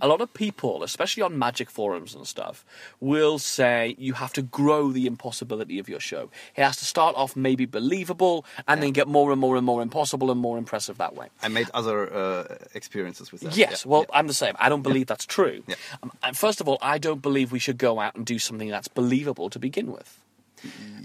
A 0.00 0.06
lot 0.06 0.20
of 0.20 0.32
people, 0.32 0.82
especially 0.82 1.22
on 1.22 1.38
magic 1.38 1.70
forums 1.70 2.14
and 2.14 2.26
stuff, 2.26 2.64
will 3.00 3.38
say 3.38 3.96
you 3.98 4.12
have 4.14 4.32
to 4.34 4.42
grow 4.42 4.92
the 4.92 5.06
impossibility 5.06 5.78
of 5.78 5.88
your 5.88 6.00
show. 6.00 6.30
It 6.56 6.62
has 6.62 6.76
to 6.76 6.84
start 6.84 7.16
off 7.16 7.34
maybe 7.34 7.66
believable 7.66 8.44
and 8.66 8.82
then 8.82 8.92
get 8.92 9.08
more 9.08 9.32
and 9.32 9.40
more 9.40 9.56
and 9.56 9.66
more 9.66 9.82
impossible 9.82 10.30
and 10.30 10.40
more 10.40 10.58
impressive 10.58 10.98
that 10.98 11.14
way. 11.14 11.28
I 11.42 11.48
made 11.48 11.68
other 11.74 12.12
uh, 12.12 12.56
experiences 12.74 13.32
with 13.32 13.40
that. 13.42 13.56
Yes, 13.56 13.84
Yeah, 13.84 13.90
well, 13.90 14.06
yeah. 14.08 14.18
I'm 14.18 14.26
the 14.28 14.34
same. 14.34 14.54
I 14.58 14.68
don't 14.68 14.82
believe 14.82 15.06
that's 15.06 15.26
true. 15.26 15.62
Yeah. 15.66 15.74
Um, 16.02 16.12
and 16.22 16.36
first 16.36 16.60
of 16.60 16.68
all, 16.68 16.78
I 16.80 16.98
don't 16.98 17.22
believe 17.22 17.50
we 17.50 17.58
should 17.58 17.78
go 17.78 17.98
out 17.98 18.14
and 18.14 18.24
do 18.24 18.38
something 18.38 18.68
that's 18.68 18.88
believable 18.88 19.50
to 19.50 19.58
begin 19.58 19.90
with. 19.90 20.20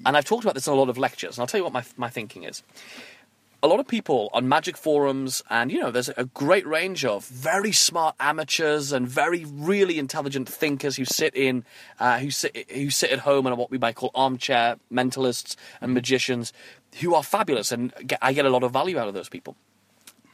And 0.05 0.17
I've 0.17 0.25
talked 0.25 0.43
about 0.43 0.55
this 0.55 0.67
in 0.67 0.73
a 0.73 0.75
lot 0.75 0.89
of 0.89 0.97
lectures, 0.97 1.37
and 1.37 1.41
I'll 1.41 1.47
tell 1.47 1.59
you 1.59 1.63
what 1.63 1.73
my, 1.73 1.83
my 1.97 2.09
thinking 2.09 2.43
is. 2.43 2.63
A 3.61 3.67
lot 3.67 3.79
of 3.79 3.87
people 3.87 4.29
on 4.33 4.49
magic 4.49 4.75
forums, 4.75 5.41
and 5.49 5.71
you 5.71 5.79
know, 5.79 5.89
there's 5.89 6.09
a 6.09 6.25
great 6.25 6.67
range 6.67 7.05
of 7.05 7.25
very 7.25 7.71
smart 7.71 8.15
amateurs 8.19 8.91
and 8.91 9.07
very 9.07 9.45
really 9.45 9.97
intelligent 9.97 10.49
thinkers 10.49 10.97
who 10.97 11.05
sit 11.05 11.33
in, 11.33 11.63
uh, 11.97 12.19
who 12.19 12.29
sit 12.29 12.69
who 12.69 12.89
sit 12.89 13.11
at 13.11 13.19
home 13.19 13.45
and 13.45 13.53
are 13.53 13.57
what 13.57 13.71
we 13.71 13.77
might 13.77 13.95
call 13.95 14.11
armchair 14.13 14.75
mentalists 14.91 15.55
and 15.79 15.93
magicians, 15.93 16.51
who 16.99 17.15
are 17.15 17.23
fabulous, 17.23 17.71
and 17.71 17.93
get, 18.05 18.19
I 18.21 18.33
get 18.33 18.45
a 18.45 18.49
lot 18.49 18.63
of 18.63 18.73
value 18.73 18.99
out 18.99 19.07
of 19.07 19.13
those 19.13 19.29
people 19.29 19.55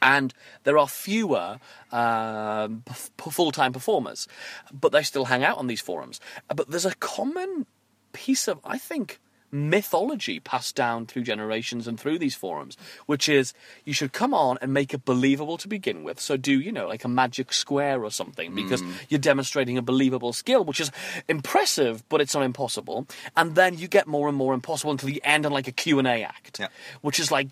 and 0.02 0.32
there 0.64 0.78
are 0.78 0.88
fewer 0.88 1.58
um, 1.92 2.82
p- 2.86 3.30
full-time 3.30 3.72
performers, 3.72 4.26
but 4.72 4.92
they 4.92 5.02
still 5.02 5.26
hang 5.26 5.44
out 5.44 5.58
on 5.58 5.66
these 5.66 5.80
forums. 5.80 6.20
Uh, 6.48 6.54
But 6.54 6.70
there's 6.70 6.86
a 6.86 6.94
common 6.96 7.66
piece 8.12 8.48
of, 8.48 8.60
I 8.64 8.78
think, 8.78 9.20
mythology 9.52 10.38
passed 10.38 10.76
down 10.76 11.06
through 11.06 11.22
generations 11.22 11.88
and 11.88 11.98
through 11.98 12.18
these 12.18 12.34
forums, 12.34 12.76
which 13.06 13.28
is 13.28 13.52
you 13.84 13.92
should 13.92 14.12
come 14.12 14.32
on 14.32 14.58
and 14.60 14.72
make 14.72 14.94
it 14.94 15.04
believable 15.04 15.56
to 15.58 15.68
begin 15.68 16.04
with. 16.04 16.20
So 16.20 16.36
do, 16.36 16.52
you 16.52 16.70
know, 16.72 16.86
like 16.86 17.04
a 17.04 17.08
magic 17.08 17.52
square 17.52 18.04
or 18.04 18.10
something, 18.10 18.54
because 18.54 18.82
mm. 18.82 18.92
you're 19.08 19.18
demonstrating 19.18 19.76
a 19.76 19.82
believable 19.82 20.32
skill, 20.32 20.64
which 20.64 20.80
is 20.80 20.90
impressive, 21.28 22.08
but 22.08 22.20
it's 22.20 22.34
not 22.34 22.44
impossible. 22.44 23.06
And 23.36 23.54
then 23.54 23.78
you 23.78 23.88
get 23.88 24.06
more 24.06 24.28
and 24.28 24.36
more 24.36 24.54
impossible 24.54 24.92
until 24.92 25.08
you 25.08 25.20
end 25.24 25.46
on 25.46 25.52
like 25.52 25.68
a 25.68 25.72
Q&A 25.72 26.22
act, 26.22 26.60
Yeah. 26.60 26.68
which 27.00 27.18
is 27.18 27.30
like 27.32 27.48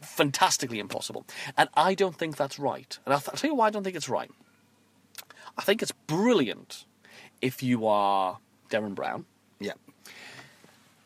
fantastically 0.00 0.78
impossible. 0.78 1.26
And 1.56 1.68
I 1.74 1.94
don't 1.94 2.16
think 2.16 2.36
that's 2.36 2.58
right. 2.58 2.98
And 3.04 3.12
I'll, 3.14 3.20
th- 3.20 3.30
I'll 3.30 3.36
tell 3.36 3.50
you 3.50 3.56
why 3.56 3.66
I 3.66 3.70
don't 3.70 3.84
think 3.84 3.96
it's 3.96 4.08
right. 4.08 4.30
I 5.56 5.62
think 5.62 5.82
it's 5.82 5.92
brilliant 6.06 6.86
if 7.42 7.62
you 7.62 7.86
are 7.86 8.38
Derren 8.70 8.94
Brown. 8.94 9.26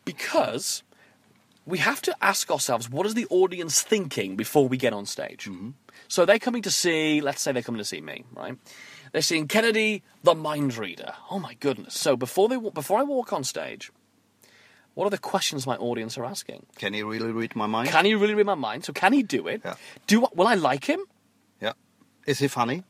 Because 0.06 0.82
we 1.66 1.76
have 1.78 2.00
to 2.02 2.16
ask 2.22 2.50
ourselves 2.50 2.88
what 2.88 3.04
is 3.04 3.12
the 3.12 3.26
audience 3.28 3.82
thinking 3.82 4.36
before 4.36 4.66
we 4.66 4.78
get 4.78 4.94
on 4.94 5.04
stage. 5.04 5.44
Mm-hmm. 5.44 5.70
So 6.08 6.24
they're 6.24 6.38
coming 6.38 6.62
to 6.62 6.70
see, 6.70 7.20
let's 7.20 7.42
say 7.42 7.52
they're 7.52 7.62
coming 7.62 7.80
to 7.80 7.84
see 7.84 8.00
me, 8.00 8.24
right? 8.34 8.56
They're 9.12 9.20
seeing 9.22 9.48
Kennedy, 9.48 10.02
the 10.22 10.34
mind 10.34 10.76
reader. 10.78 11.12
Oh 11.30 11.38
my 11.38 11.54
goodness! 11.54 11.98
So 11.98 12.16
before 12.16 12.48
they 12.48 12.56
before 12.58 12.98
I 12.98 13.02
walk 13.02 13.32
on 13.32 13.44
stage, 13.44 13.90
what 14.94 15.06
are 15.06 15.10
the 15.10 15.18
questions 15.18 15.66
my 15.66 15.76
audience 15.76 16.16
are 16.18 16.24
asking? 16.24 16.66
Can 16.76 16.92
he 16.94 17.02
really 17.02 17.32
read 17.32 17.56
my 17.56 17.66
mind? 17.66 17.88
Can 17.88 18.04
he 18.04 18.14
really 18.14 18.34
read 18.34 18.46
my 18.46 18.54
mind? 18.54 18.84
So 18.84 18.92
can 18.92 19.12
he 19.12 19.22
do 19.22 19.46
it? 19.48 19.62
Yeah. 19.64 19.74
Do 20.06 20.26
will 20.34 20.46
I 20.46 20.54
like 20.54 20.84
him? 20.84 21.00
yeah. 21.60 21.72
Is 22.26 22.38
he 22.40 22.48
funny? 22.48 22.84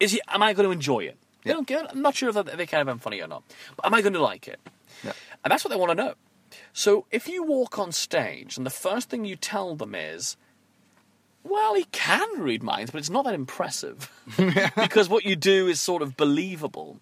Is 0.00 0.12
he? 0.12 0.20
Am 0.28 0.42
I 0.42 0.52
going 0.52 0.66
to 0.66 0.72
enjoy 0.72 1.00
it? 1.00 1.16
They 1.44 1.50
Yeah. 1.50 1.54
don't 1.54 1.66
care. 1.66 1.86
I'm 1.90 2.02
not 2.02 2.14
sure 2.14 2.28
if 2.30 2.34
they- 2.34 2.56
they 2.56 2.66
care 2.66 2.80
if 2.80 2.88
I'm 2.88 2.98
funny 2.98 3.20
or 3.20 3.28
not. 3.28 3.42
But 3.76 3.86
am 3.86 3.94
I 3.94 4.00
going 4.02 4.12
to 4.14 4.22
like 4.22 4.46
it? 4.48 4.60
Yeah. 5.04 5.12
And 5.44 5.50
that's 5.52 5.64
what 5.64 5.70
they 5.70 5.76
want 5.76 5.90
to 5.90 5.94
know. 5.94 6.14
So 6.76 7.06
if 7.10 7.26
you 7.26 7.42
walk 7.42 7.78
on 7.78 7.90
stage 7.90 8.58
and 8.58 8.66
the 8.66 8.70
first 8.70 9.08
thing 9.08 9.24
you 9.24 9.34
tell 9.34 9.76
them 9.76 9.94
is, 9.94 10.36
well, 11.42 11.74
he 11.74 11.84
can 11.84 12.38
read 12.38 12.62
minds, 12.62 12.90
but 12.90 12.98
it's 12.98 13.08
not 13.08 13.24
that 13.24 13.32
impressive. 13.32 14.12
because 14.76 15.08
what 15.08 15.24
you 15.24 15.36
do 15.36 15.68
is 15.68 15.80
sort 15.80 16.02
of 16.02 16.18
believable. 16.18 17.00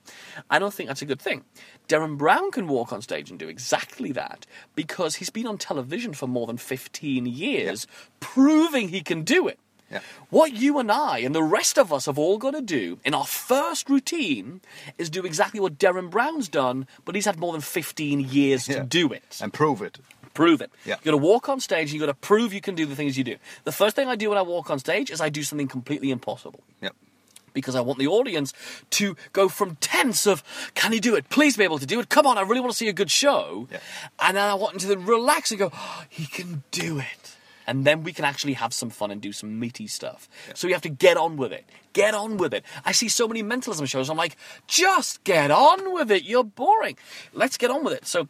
I 0.48 0.60
don't 0.60 0.72
think 0.72 0.86
that's 0.86 1.02
a 1.02 1.06
good 1.06 1.20
thing. 1.20 1.44
Derren 1.88 2.16
Brown 2.16 2.52
can 2.52 2.68
walk 2.68 2.92
on 2.92 3.02
stage 3.02 3.30
and 3.30 3.38
do 3.38 3.48
exactly 3.48 4.12
that 4.12 4.46
because 4.76 5.16
he's 5.16 5.30
been 5.30 5.48
on 5.48 5.58
television 5.58 6.12
for 6.12 6.28
more 6.28 6.46
than 6.46 6.56
15 6.56 7.26
years, 7.26 7.88
proving 8.20 8.90
he 8.90 9.00
can 9.00 9.22
do 9.22 9.48
it. 9.48 9.58
Yeah. 9.90 10.00
What 10.30 10.52
you 10.54 10.78
and 10.78 10.90
I 10.90 11.18
and 11.18 11.34
the 11.34 11.42
rest 11.42 11.78
of 11.78 11.92
us 11.92 12.06
have 12.06 12.18
all 12.18 12.38
got 12.38 12.52
to 12.52 12.62
do 12.62 12.98
in 13.04 13.14
our 13.14 13.26
first 13.26 13.88
routine 13.88 14.60
is 14.98 15.10
do 15.10 15.24
exactly 15.24 15.60
what 15.60 15.78
Derren 15.78 16.10
Brown's 16.10 16.48
done, 16.48 16.86
but 17.04 17.14
he's 17.14 17.26
had 17.26 17.38
more 17.38 17.52
than 17.52 17.60
15 17.60 18.20
years 18.20 18.66
Yeah. 18.68 18.78
to 18.80 18.84
do 18.84 19.12
it. 19.12 19.38
And 19.40 19.52
prove 19.52 19.82
it. 19.82 19.98
Prove 20.32 20.60
it. 20.60 20.72
Yeah. 20.84 20.94
You've 20.94 21.04
got 21.04 21.10
to 21.12 21.16
walk 21.18 21.48
on 21.48 21.60
stage 21.60 21.90
and 21.90 21.92
you've 21.92 22.00
got 22.00 22.06
to 22.06 22.14
prove 22.14 22.52
you 22.52 22.60
can 22.60 22.74
do 22.74 22.86
the 22.86 22.96
things 22.96 23.16
you 23.16 23.22
do. 23.24 23.36
The 23.64 23.72
first 23.72 23.94
thing 23.94 24.08
I 24.08 24.16
do 24.16 24.30
when 24.30 24.38
I 24.38 24.42
walk 24.42 24.68
on 24.70 24.78
stage 24.80 25.10
is 25.10 25.20
I 25.20 25.28
do 25.28 25.42
something 25.44 25.68
completely 25.68 26.10
impossible 26.10 26.64
Yeah. 26.82 26.88
because 27.52 27.76
I 27.76 27.80
want 27.82 28.00
the 28.00 28.08
audience 28.08 28.52
to 28.90 29.14
go 29.32 29.48
from 29.48 29.76
tense 29.76 30.26
of 30.26 30.42
can 30.74 30.90
he 30.92 30.98
do 30.98 31.14
it? 31.14 31.28
Please 31.28 31.56
be 31.56 31.62
able 31.62 31.78
to 31.78 31.86
do 31.86 32.00
it. 32.00 32.08
Come 32.08 32.26
on, 32.26 32.36
I 32.36 32.40
really 32.40 32.58
want 32.60 32.72
to 32.72 32.76
see 32.76 32.88
a 32.88 32.92
good 32.92 33.12
show. 33.12 33.68
Yeah. 33.70 33.78
And 34.18 34.36
then 34.36 34.44
I 34.48 34.54
want 34.54 34.80
them 34.80 34.90
to 34.90 34.98
relax 35.06 35.52
and 35.52 35.58
go, 35.60 35.70
oh, 35.72 36.02
he 36.08 36.26
can 36.26 36.64
do 36.72 36.98
it. 36.98 37.33
And 37.66 37.84
then 37.84 38.02
we 38.02 38.12
can 38.12 38.24
actually 38.24 38.54
have 38.54 38.72
some 38.74 38.90
fun 38.90 39.10
and 39.10 39.20
do 39.20 39.32
some 39.32 39.58
meaty 39.58 39.86
stuff. 39.86 40.28
So 40.54 40.66
you 40.66 40.74
have 40.74 40.82
to 40.82 40.88
get 40.88 41.16
on 41.16 41.36
with 41.36 41.52
it. 41.52 41.64
Get 41.92 42.14
on 42.14 42.36
with 42.36 42.52
it. 42.52 42.64
I 42.84 42.92
see 42.92 43.08
so 43.08 43.26
many 43.28 43.42
mentalism 43.42 43.86
shows. 43.86 44.10
I'm 44.10 44.16
like, 44.16 44.36
just 44.66 45.22
get 45.24 45.50
on 45.50 45.94
with 45.94 46.10
it. 46.10 46.24
You're 46.24 46.44
boring. 46.44 46.98
Let's 47.32 47.56
get 47.56 47.70
on 47.70 47.84
with 47.84 47.94
it. 47.94 48.06
So 48.06 48.28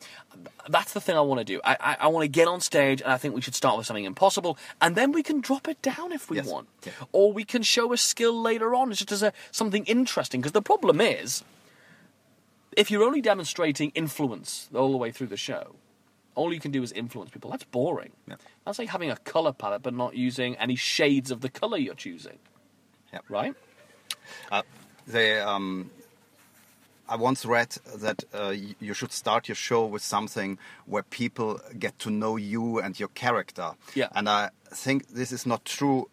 that's 0.69 0.93
the 0.93 1.01
thing 1.01 1.17
I 1.17 1.21
want 1.23 1.41
to 1.41 1.45
do. 1.45 1.61
I, 1.65 1.77
I, 1.81 1.97
I 2.01 2.07
want 2.09 2.25
to 2.25 2.29
get 2.29 2.47
on 2.47 2.61
stage, 2.61 3.01
and 3.01 3.11
I 3.11 3.17
think 3.17 3.35
we 3.35 3.41
should 3.41 3.55
start 3.55 3.77
with 3.79 3.87
something 3.87 4.05
impossible, 4.05 4.59
and 4.81 4.95
then 4.97 5.13
we 5.13 5.23
can 5.23 5.41
drop 5.41 5.67
it 5.69 5.81
down 5.83 6.13
if 6.13 6.31
we 6.31 6.37
Yes. 6.37 6.47
want 6.47 6.69
Yeah. 6.85 6.93
or 7.13 7.33
we 7.33 7.45
can 7.45 7.63
show 7.63 7.93
a 7.93 7.97
skill 7.97 8.41
later 8.41 8.75
on 8.75 8.91
just 8.93 9.11
as 9.13 9.23
a 9.23 9.33
something 9.51 9.85
interesting. 9.87 10.41
Because 10.41 10.53
the 10.53 10.63
problem 10.63 11.01
is, 11.01 11.43
if 12.77 12.91
you're 12.91 13.05
only 13.05 13.21
demonstrating 13.21 13.91
influence 13.95 14.69
all 14.75 14.91
the 14.91 14.97
way 14.99 15.11
through 15.11 15.29
the 15.29 15.37
show, 15.37 15.77
all 16.35 16.53
you 16.53 16.61
can 16.61 16.71
do 16.71 16.83
is 16.83 16.93
influence 16.93 17.31
people. 17.31 17.51
That's 17.51 17.65
boring. 17.65 18.13
Yeah. 18.29 18.37
That's 18.65 18.79
like 18.79 18.89
having 18.89 19.11
a 19.11 19.17
color 19.17 19.53
palette 19.53 19.83
but 19.83 19.95
not 19.95 20.17
using 20.17 20.57
any 20.57 20.77
shades 20.77 21.31
of 21.31 21.41
the 21.41 21.49
color 21.49 21.79
you're 21.79 21.95
choosing. 21.95 22.39
Yeah. 23.13 23.21
Right? 23.29 23.55
Uh, 24.51 24.63
they, 25.07 25.41
um, 25.41 25.91
I 27.09 27.17
once 27.17 27.45
read 27.45 27.77
that 27.97 28.25
uh, 28.33 28.55
you 28.81 28.95
should 28.95 29.13
start 29.13 29.49
your 29.49 29.55
show 29.55 29.85
with 29.85 30.03
something 30.03 30.59
where 30.87 31.03
people 31.03 31.61
get 31.79 31.99
to 32.01 32.11
know 32.11 32.37
you 32.37 32.79
and 32.81 32.99
your 32.99 33.11
character. 33.11 33.73
Yeah. 33.95 34.09
And 34.15 34.29
I 34.29 34.51
think 34.71 35.09
this 35.09 35.31
is 35.31 35.47
not 35.47 35.65
true 35.65 36.09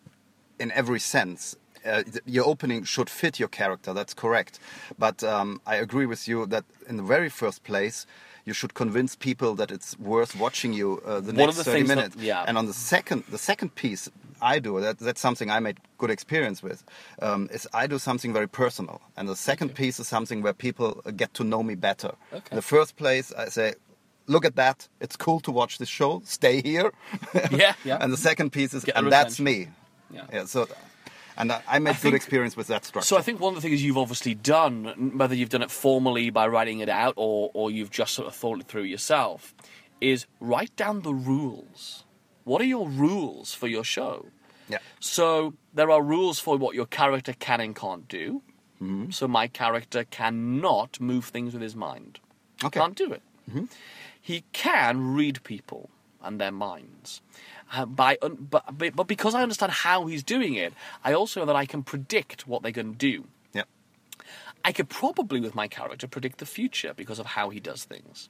in 0.59 0.71
every 0.73 0.99
sense. 0.99 1.55
Uh, 1.85 2.03
your 2.25 2.45
opening 2.45 2.83
should 2.83 3.09
fit 3.09 3.39
your 3.39 3.47
character, 3.47 3.93
that's 3.93 4.13
correct. 4.13 4.59
But 4.99 5.23
um, 5.23 5.61
I 5.65 5.77
agree 5.77 6.05
with 6.05 6.27
you 6.27 6.45
that 6.47 6.65
in 6.87 6.97
the 6.97 7.03
very 7.03 7.29
first 7.29 7.63
place, 7.63 8.05
you 8.45 8.53
should 8.53 8.73
convince 8.73 9.15
people 9.15 9.55
that 9.55 9.71
it's 9.71 9.97
worth 9.99 10.35
watching 10.35 10.73
you 10.73 11.01
uh, 11.05 11.19
the 11.19 11.27
One 11.27 11.35
next 11.35 11.49
of 11.49 11.55
the 11.57 11.63
30 11.63 11.77
things 11.77 11.89
that- 11.89 11.95
minutes. 11.95 12.15
yeah. 12.17 12.43
And 12.47 12.57
on 12.57 12.65
the 12.65 12.73
second, 12.73 13.23
the 13.29 13.37
second 13.37 13.75
piece 13.75 14.09
I 14.41 14.57
do, 14.59 14.79
that, 14.81 14.97
that's 14.97 15.21
something 15.21 15.51
I 15.51 15.59
made 15.59 15.77
good 15.99 16.09
experience 16.09 16.63
with, 16.63 16.83
um, 17.21 17.47
is 17.53 17.67
I 17.73 17.85
do 17.87 17.99
something 17.99 18.33
very 18.33 18.47
personal. 18.47 18.99
And 19.15 19.29
the 19.29 19.35
second 19.35 19.75
piece 19.75 19.99
is 19.99 20.07
something 20.07 20.41
where 20.41 20.53
people 20.53 21.01
uh, 21.05 21.11
get 21.11 21.33
to 21.35 21.43
know 21.43 21.61
me 21.61 21.75
better. 21.75 22.11
Okay. 22.33 22.47
In 22.51 22.55
the 22.55 22.61
first 22.63 22.95
place, 22.95 23.31
I 23.37 23.49
say, 23.49 23.75
look 24.25 24.43
at 24.45 24.55
that. 24.55 24.87
It's 24.99 25.15
cool 25.15 25.39
to 25.41 25.51
watch 25.51 25.77
this 25.77 25.89
show. 25.89 26.21
Stay 26.25 26.61
here. 26.63 26.91
Yeah, 27.51 27.73
yeah. 27.85 27.97
and 28.01 28.11
the 28.11 28.17
second 28.17 28.51
piece 28.51 28.73
is, 28.73 28.83
Get 28.83 28.97
and 28.97 29.11
that's 29.11 29.39
me. 29.39 29.67
Yeah. 30.11 30.45
So, 30.45 30.67
and 31.37 31.51
I, 31.51 31.61
I 31.67 31.79
made 31.79 31.95
think- 31.95 32.11
good 32.11 32.15
experience 32.15 32.55
with 32.57 32.67
that 32.67 32.85
structure. 32.85 33.05
So 33.07 33.17
I 33.17 33.21
think 33.21 33.39
one 33.39 33.55
of 33.55 33.61
the 33.61 33.67
things 33.67 33.83
you've 33.83 33.97
obviously 33.97 34.35
done, 34.35 35.13
whether 35.17 35.35
you've 35.35 35.49
done 35.49 35.61
it 35.61 35.71
formally 35.71 36.29
by 36.29 36.47
writing 36.47 36.79
it 36.79 36.89
out 36.89 37.13
or, 37.17 37.51
or 37.53 37.71
you've 37.71 37.91
just 37.91 38.13
sort 38.13 38.27
of 38.27 38.35
thought 38.35 38.59
it 38.59 38.67
through 38.67 38.83
yourself, 38.83 39.53
is 39.99 40.25
write 40.39 40.75
down 40.75 41.01
the 41.01 41.13
rules. 41.13 42.05
What 42.43 42.61
are 42.61 42.65
your 42.65 42.87
rules 42.87 43.53
for 43.53 43.67
your 43.67 43.83
show? 43.83 44.27
yeah. 44.67 44.79
So 44.99 45.53
there 45.73 45.91
are 45.91 46.01
rules 46.01 46.39
for 46.39 46.57
what 46.57 46.75
your 46.75 46.85
character 46.85 47.33
can 47.33 47.59
and 47.61 47.75
can't 47.75 48.07
do. 48.07 48.41
Mm-hmm. 48.81 49.11
So 49.11 49.27
my 49.27 49.47
character 49.47 50.05
cannot 50.05 50.99
move 50.99 51.25
things 51.25 51.53
with 51.53 51.61
his 51.61 51.75
mind. 51.75 52.19
Okay. 52.63 52.79
Can't 52.79 52.95
do 52.95 53.11
it. 53.11 53.21
He 54.19 54.43
can 54.53 55.13
read 55.13 55.43
people 55.43 55.89
and 56.23 56.39
their 56.39 56.51
minds. 56.51 57.21
By 57.87 58.17
un- 58.21 58.47
but 58.49 58.65
but 58.95 59.07
because 59.07 59.33
I 59.33 59.43
understand 59.43 59.71
how 59.71 60.05
he's 60.07 60.23
doing 60.23 60.55
it, 60.55 60.73
I 61.03 61.13
also 61.13 61.39
know 61.39 61.45
that 61.45 61.55
I 61.55 61.65
can 61.65 61.83
predict 61.83 62.45
what 62.45 62.63
they're 62.63 62.71
going 62.71 62.91
to 62.91 62.97
do. 62.97 63.27
Yeah. 63.53 63.63
I 64.65 64.71
could 64.73 64.89
probably, 64.89 65.39
with 65.39 65.55
my 65.55 65.67
character, 65.67 66.07
predict 66.07 66.39
the 66.39 66.45
future 66.45 66.93
because 66.93 67.17
of 67.17 67.27
how 67.27 67.49
he 67.49 67.59
does 67.59 67.85
things, 67.85 68.29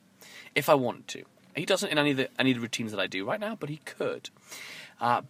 if 0.54 0.70
I 0.70 0.76
wanted 0.76 1.08
to. 1.10 1.24
He 1.56 1.66
doesn't 1.66 1.90
in 1.90 1.98
any 1.98 2.12
of 2.12 2.18
the 2.18 2.30
any 2.40 2.52
of 2.52 2.58
the 2.58 2.62
routines 2.62 2.92
that 2.92 3.00
I 3.00 3.08
do 3.08 3.26
right 3.26 3.40
now, 3.40 3.56
but 3.60 3.70
he 3.70 3.78
could. 3.78 4.30
Uh, 5.00 5.24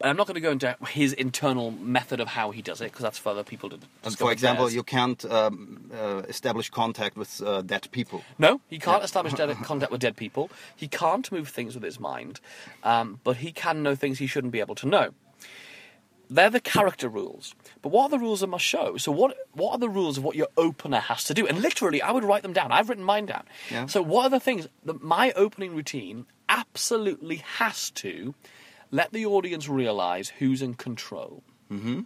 And 0.00 0.10
I'm 0.10 0.16
not 0.16 0.26
going 0.26 0.34
to 0.34 0.40
go 0.40 0.50
into 0.50 0.76
his 0.88 1.14
internal 1.14 1.70
method 1.70 2.20
of 2.20 2.28
how 2.28 2.50
he 2.50 2.60
does 2.60 2.80
it 2.82 2.84
because 2.84 3.02
that's 3.02 3.18
for 3.18 3.30
other 3.30 3.44
people 3.44 3.70
to. 3.70 3.78
And 4.04 4.16
for 4.16 4.30
example, 4.30 4.66
theirs. 4.66 4.74
you 4.74 4.82
can't 4.82 5.24
um, 5.24 5.90
uh, 5.92 6.22
establish 6.28 6.68
contact 6.68 7.16
with 7.16 7.42
uh, 7.42 7.62
dead 7.62 7.88
people. 7.92 8.22
No, 8.38 8.60
he 8.68 8.78
can't 8.78 9.02
establish 9.02 9.32
dead, 9.32 9.56
contact 9.62 9.90
with 9.90 10.02
dead 10.02 10.16
people. 10.16 10.50
He 10.74 10.86
can't 10.86 11.30
move 11.32 11.48
things 11.48 11.74
with 11.74 11.82
his 11.82 11.98
mind, 11.98 12.40
um, 12.82 13.20
but 13.24 13.38
he 13.38 13.52
can 13.52 13.82
know 13.82 13.94
things 13.94 14.18
he 14.18 14.26
shouldn't 14.26 14.52
be 14.52 14.60
able 14.60 14.74
to 14.76 14.86
know. 14.86 15.14
They're 16.28 16.50
the 16.50 16.60
character 16.60 17.08
rules. 17.08 17.54
But 17.82 17.90
what 17.90 18.06
are 18.06 18.08
the 18.10 18.18
rules 18.18 18.42
of 18.42 18.50
my 18.50 18.58
show? 18.58 18.96
So 18.96 19.12
what 19.12 19.36
what 19.52 19.72
are 19.72 19.78
the 19.78 19.88
rules 19.88 20.18
of 20.18 20.24
what 20.24 20.36
your 20.36 20.48
opener 20.56 20.98
has 20.98 21.24
to 21.24 21.34
do? 21.34 21.46
And 21.46 21.62
literally, 21.62 22.02
I 22.02 22.10
would 22.10 22.24
write 22.24 22.42
them 22.42 22.52
down. 22.52 22.72
I've 22.72 22.88
written 22.88 23.04
mine 23.04 23.26
down. 23.26 23.44
Yeah. 23.70 23.86
So 23.86 24.02
what 24.02 24.26
are 24.26 24.30
the 24.30 24.40
things 24.40 24.68
that 24.84 25.02
my 25.02 25.32
opening 25.32 25.74
routine 25.74 26.26
absolutely 26.48 27.36
has 27.58 27.90
to 27.90 28.34
let 28.96 29.12
the 29.12 29.26
audience 29.26 29.68
realize 29.68 30.30
who's 30.38 30.62
in 30.62 30.72
control? 30.72 31.42
Mm-hmm. 31.70 32.00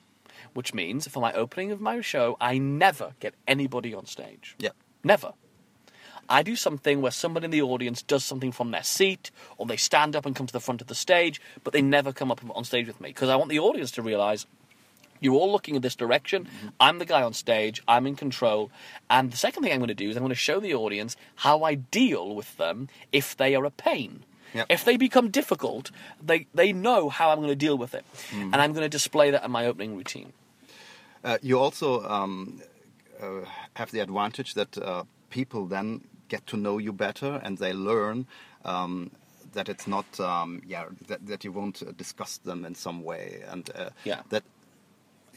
Which 0.54 0.74
means 0.74 1.06
for 1.06 1.20
my 1.20 1.32
opening 1.32 1.70
of 1.70 1.80
my 1.80 2.00
show, 2.00 2.36
I 2.40 2.58
never 2.58 3.12
get 3.20 3.34
anybody 3.46 3.94
on 3.94 4.06
stage. 4.06 4.56
Yeah. 4.58 4.70
Never. 5.04 5.34
I 6.28 6.42
do 6.42 6.56
something 6.56 7.00
where 7.00 7.12
somebody 7.12 7.44
in 7.44 7.52
the 7.52 7.62
audience 7.62 8.02
does 8.02 8.24
something 8.24 8.50
from 8.50 8.72
their 8.72 8.82
seat, 8.82 9.30
or 9.56 9.66
they 9.66 9.76
stand 9.76 10.16
up 10.16 10.26
and 10.26 10.34
come 10.34 10.48
to 10.48 10.52
the 10.52 10.58
front 10.58 10.80
of 10.80 10.88
the 10.88 10.96
stage, 10.96 11.40
but 11.62 11.72
they 11.72 11.80
never 11.80 12.12
come 12.12 12.32
up 12.32 12.40
on 12.56 12.64
stage 12.64 12.88
with 12.88 13.00
me 13.00 13.10
because 13.10 13.28
I 13.28 13.36
want 13.36 13.50
the 13.50 13.60
audience 13.60 13.92
to 13.92 14.02
realize 14.02 14.46
you're 15.20 15.34
all 15.34 15.52
looking 15.52 15.76
in 15.76 15.82
this 15.82 15.94
direction. 15.94 16.48
I'm 16.80 16.98
the 16.98 17.04
guy 17.04 17.22
on 17.22 17.34
stage. 17.34 17.82
I'm 17.86 18.06
in 18.08 18.16
control. 18.16 18.72
And 19.08 19.30
the 19.30 19.36
second 19.36 19.62
thing 19.62 19.72
I'm 19.72 19.78
going 19.78 19.88
to 19.88 19.94
do 19.94 20.08
is 20.08 20.16
I'm 20.16 20.22
going 20.22 20.30
to 20.30 20.34
show 20.34 20.58
the 20.58 20.74
audience 20.74 21.16
how 21.36 21.62
I 21.62 21.74
deal 21.76 22.34
with 22.34 22.56
them 22.56 22.88
if 23.12 23.36
they 23.36 23.54
are 23.54 23.64
a 23.64 23.70
pain. 23.70 24.24
Yep. 24.54 24.66
If 24.68 24.84
they 24.84 24.96
become 24.96 25.30
difficult, 25.30 25.90
they, 26.22 26.46
they 26.54 26.72
know 26.72 27.08
how 27.08 27.30
I'm 27.30 27.38
going 27.38 27.48
to 27.50 27.54
deal 27.66 27.78
with 27.78 27.94
it. 27.94 28.04
And 28.32 28.56
I'm 28.56 28.72
going 28.72 28.84
to 28.84 28.88
display 28.88 29.30
that 29.30 29.44
in 29.44 29.50
my 29.50 29.66
opening 29.66 29.96
routine. 29.96 30.32
Uh, 31.24 31.38
you 31.42 31.58
also 31.58 32.02
um, 32.08 32.60
uh, 33.22 33.26
have 33.74 33.90
the 33.90 34.00
advantage 34.00 34.54
that 34.54 34.76
uh, 34.78 35.04
people 35.30 35.66
then 35.66 36.00
get 36.28 36.46
to 36.46 36.56
know 36.56 36.78
you 36.78 36.92
better 36.92 37.40
and 37.44 37.58
they 37.58 37.72
learn 37.72 38.26
um, 38.64 39.10
that 39.52 39.68
it's 39.68 39.86
not 39.86 40.18
um, 40.20 40.62
yeah 40.66 40.84
that, 41.08 41.26
that 41.26 41.44
you 41.44 41.52
won't 41.52 41.82
uh, 41.82 41.90
discuss 41.96 42.38
them 42.38 42.64
in 42.64 42.74
some 42.74 43.02
way 43.04 43.42
and 43.50 43.68
uh, 43.74 43.90
Yeah. 44.04 44.20
that 44.30 44.42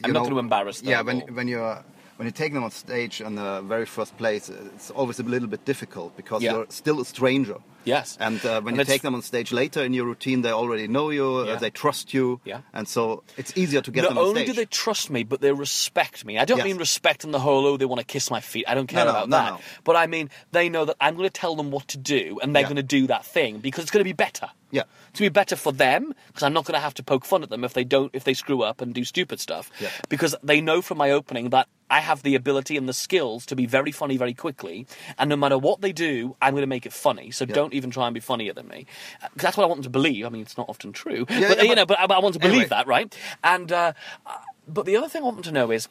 I'm 0.02 0.08
you 0.08 0.12
not 0.14 0.22
know- 0.22 0.28
gonna 0.30 0.40
embarrass 0.40 0.80
them 0.80 0.90
Yeah, 0.90 1.02
when 1.02 1.22
or- 1.22 1.32
when 1.34 1.48
you're 1.48 1.84
when 2.16 2.26
you 2.26 2.32
take 2.32 2.52
them 2.54 2.62
on 2.64 2.70
stage 2.70 3.20
in 3.20 3.34
the 3.34 3.60
very 3.62 3.86
first 3.86 4.16
place, 4.16 4.48
it's 4.48 4.90
always 4.92 5.18
a 5.18 5.24
little 5.24 5.48
bit 5.48 5.64
difficult 5.64 6.16
because 6.16 6.42
Yeah. 6.44 6.52
you're 6.52 6.66
still 6.70 7.00
a 7.00 7.04
stranger. 7.04 7.56
Yes. 7.84 8.16
And 8.20 8.44
uh, 8.44 8.60
when 8.62 8.74
And 8.74 8.78
you 8.78 8.84
take 8.84 9.02
them 9.02 9.14
on 9.14 9.22
stage 9.22 9.52
later 9.52 9.84
in 9.84 9.92
your 9.92 10.06
routine, 10.06 10.42
they 10.42 10.50
already 10.50 10.88
know 10.88 11.10
you, 11.10 11.26
uh, 11.48 11.58
they 11.58 11.70
trust 11.70 12.12
you, 12.14 12.40
Yeah. 12.44 12.60
and 12.72 12.88
so 12.88 13.22
it's 13.36 13.52
easier 13.56 13.80
to 13.82 13.90
get 13.90 14.02
Not 14.02 14.08
them 14.10 14.18
on 14.18 14.24
only 14.24 14.44
do 14.44 14.52
they 14.52 14.64
trust 14.66 15.10
me, 15.10 15.22
but 15.24 15.40
they 15.40 15.52
respect 15.52 16.24
me. 16.24 16.38
I 16.38 16.44
don't 16.44 16.58
Yes. 16.58 16.64
mean 16.64 16.78
respect 16.78 17.24
in 17.24 17.30
the 17.30 17.40
whole, 17.40 17.66
oh, 17.66 17.76
they 17.76 17.84
want 17.84 18.00
to 18.00 18.06
kiss 18.06 18.30
my 18.30 18.40
feet. 18.40 18.64
I 18.68 18.74
don't 18.74 18.86
care 18.86 19.04
No, 19.04 19.10
about 19.10 19.28
no, 19.28 19.36
that. 19.36 19.50
no. 19.52 19.60
But 19.84 19.96
I 19.96 20.06
mean, 20.06 20.30
they 20.52 20.68
know 20.68 20.84
that 20.86 20.96
I'm 21.00 21.16
going 21.16 21.28
to 21.28 21.40
tell 21.40 21.56
them 21.56 21.70
what 21.70 21.88
to 21.88 21.98
do, 21.98 22.38
and 22.42 22.54
they're 22.54 22.62
Yeah. 22.62 22.68
going 22.68 22.76
to 22.76 22.82
do 23.00 23.06
that 23.08 23.24
thing 23.24 23.58
because 23.58 23.82
it's 23.84 23.90
going 23.90 24.04
to 24.04 24.08
be 24.08 24.12
better. 24.12 24.48
Yeah. 24.70 24.82
It's 25.10 25.20
going 25.20 25.28
to 25.28 25.30
be 25.30 25.40
better 25.40 25.54
for 25.56 25.72
them 25.72 26.14
because 26.28 26.42
I'm 26.42 26.52
not 26.52 26.64
going 26.64 26.74
to 26.74 26.80
have 26.80 26.94
to 26.94 27.02
poke 27.04 27.24
fun 27.24 27.42
at 27.44 27.50
them 27.50 27.62
if 27.64 27.74
they 27.74 27.84
don't, 27.84 28.10
if 28.12 28.24
they 28.24 28.34
screw 28.34 28.62
up 28.62 28.80
and 28.80 28.92
do 28.92 29.04
stupid 29.04 29.38
stuff. 29.38 29.70
Yeah. 29.78 29.90
Because 30.08 30.34
they 30.42 30.60
know 30.60 30.82
from 30.82 30.98
my 30.98 31.10
opening 31.12 31.50
that 31.50 31.68
I 31.90 32.00
have 32.00 32.22
the 32.22 32.34
ability 32.34 32.76
and 32.76 32.88
the 32.88 32.92
skills 32.94 33.46
to 33.46 33.54
be 33.54 33.66
very 33.66 33.92
funny 33.92 34.16
very 34.16 34.34
quickly, 34.34 34.86
and 35.18 35.28
no 35.28 35.36
matter 35.36 35.58
what 35.58 35.80
they 35.82 35.92
do, 35.92 36.34
I'm 36.42 36.54
going 36.54 36.62
to 36.62 36.66
make 36.66 36.86
it 36.86 36.92
funny. 36.92 37.30
So 37.30 37.44
don't 37.44 37.73
even 37.74 37.90
try 37.90 38.06
and 38.06 38.14
be 38.14 38.20
funnier 38.20 38.52
than 38.54 38.68
me, 38.68 38.86
because 39.20 39.42
that's 39.42 39.56
what 39.56 39.64
I 39.64 39.66
want 39.66 39.78
them 39.78 39.84
to 39.84 39.90
believe. 39.90 40.24
I 40.24 40.28
mean, 40.30 40.42
it's 40.42 40.56
not 40.56 40.68
often 40.68 40.92
true, 40.92 41.26
Yeah, 41.28 41.48
but 41.48 41.58
yeah, 41.58 41.62
you 41.64 41.74
know, 41.74 41.86
but, 41.86 41.98
I- 42.00 42.06
but 42.06 42.16
I 42.16 42.20
want 42.20 42.34
to 42.34 42.38
believe 42.40 42.54
Anyway. 42.54 42.68
that, 42.68 42.86
right? 42.86 43.14
And 43.42 43.70
uh, 43.72 43.92
uh, 44.26 44.32
but 44.66 44.86
the 44.86 44.96
other 44.96 45.08
thing 45.08 45.22
I 45.22 45.24
want 45.24 45.36
them 45.36 45.44
to 45.44 45.52
know 45.52 45.70
is, 45.70 45.88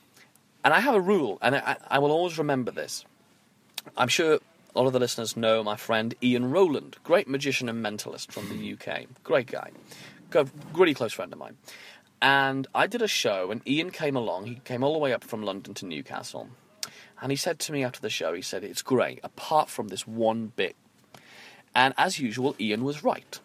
and 0.64 0.74
I 0.74 0.80
have 0.80 0.96
a 0.96 1.02
rule, 1.02 1.38
and 1.42 1.56
I, 1.56 1.78
I 1.90 2.00
will 2.00 2.12
always 2.12 2.38
remember 2.38 2.72
this. 2.72 3.06
I'm 3.98 4.08
sure 4.08 4.36
a 4.76 4.80
lot 4.80 4.88
of 4.88 4.94
the 4.94 5.00
listeners 5.00 5.36
know 5.38 5.64
my 5.64 5.76
friend 5.76 6.16
Ian 6.24 6.50
Rowland, 6.52 6.98
great 7.04 7.28
magician 7.28 7.70
and 7.70 7.86
mentalist 7.86 8.32
from 8.32 8.50
the 8.50 8.74
UK, 8.74 9.06
great 9.24 9.48
guy, 9.48 9.70
really 10.74 10.94
close 10.94 11.14
friend 11.14 11.32
of 11.34 11.40
mine. 11.40 11.58
And 12.22 12.68
I 12.74 12.88
did 12.88 13.02
a 13.02 13.08
show, 13.08 13.52
and 13.52 13.62
Ian 13.68 13.92
came 13.92 14.16
along. 14.16 14.46
He 14.46 14.56
came 14.64 14.84
all 14.84 14.94
the 14.94 15.00
way 15.00 15.12
up 15.12 15.24
from 15.26 15.44
London 15.44 15.74
to 15.76 15.86
Newcastle, 15.86 16.48
and 17.22 17.32
he 17.32 17.36
said 17.36 17.60
to 17.60 17.74
me 17.74 17.84
after 17.84 18.00
the 18.00 18.10
show, 18.10 18.34
he 18.34 18.42
said, 18.42 18.64
"It's 18.64 18.82
great, 18.82 19.20
apart 19.24 19.70
from 19.70 19.90
this 19.90 20.08
one 20.08 20.54
bit." 20.56 20.76
And 21.76 21.94
as 21.98 22.20
usual, 22.20 22.56
Ian 22.60 22.84
was 22.84 23.04
right. 23.04 23.40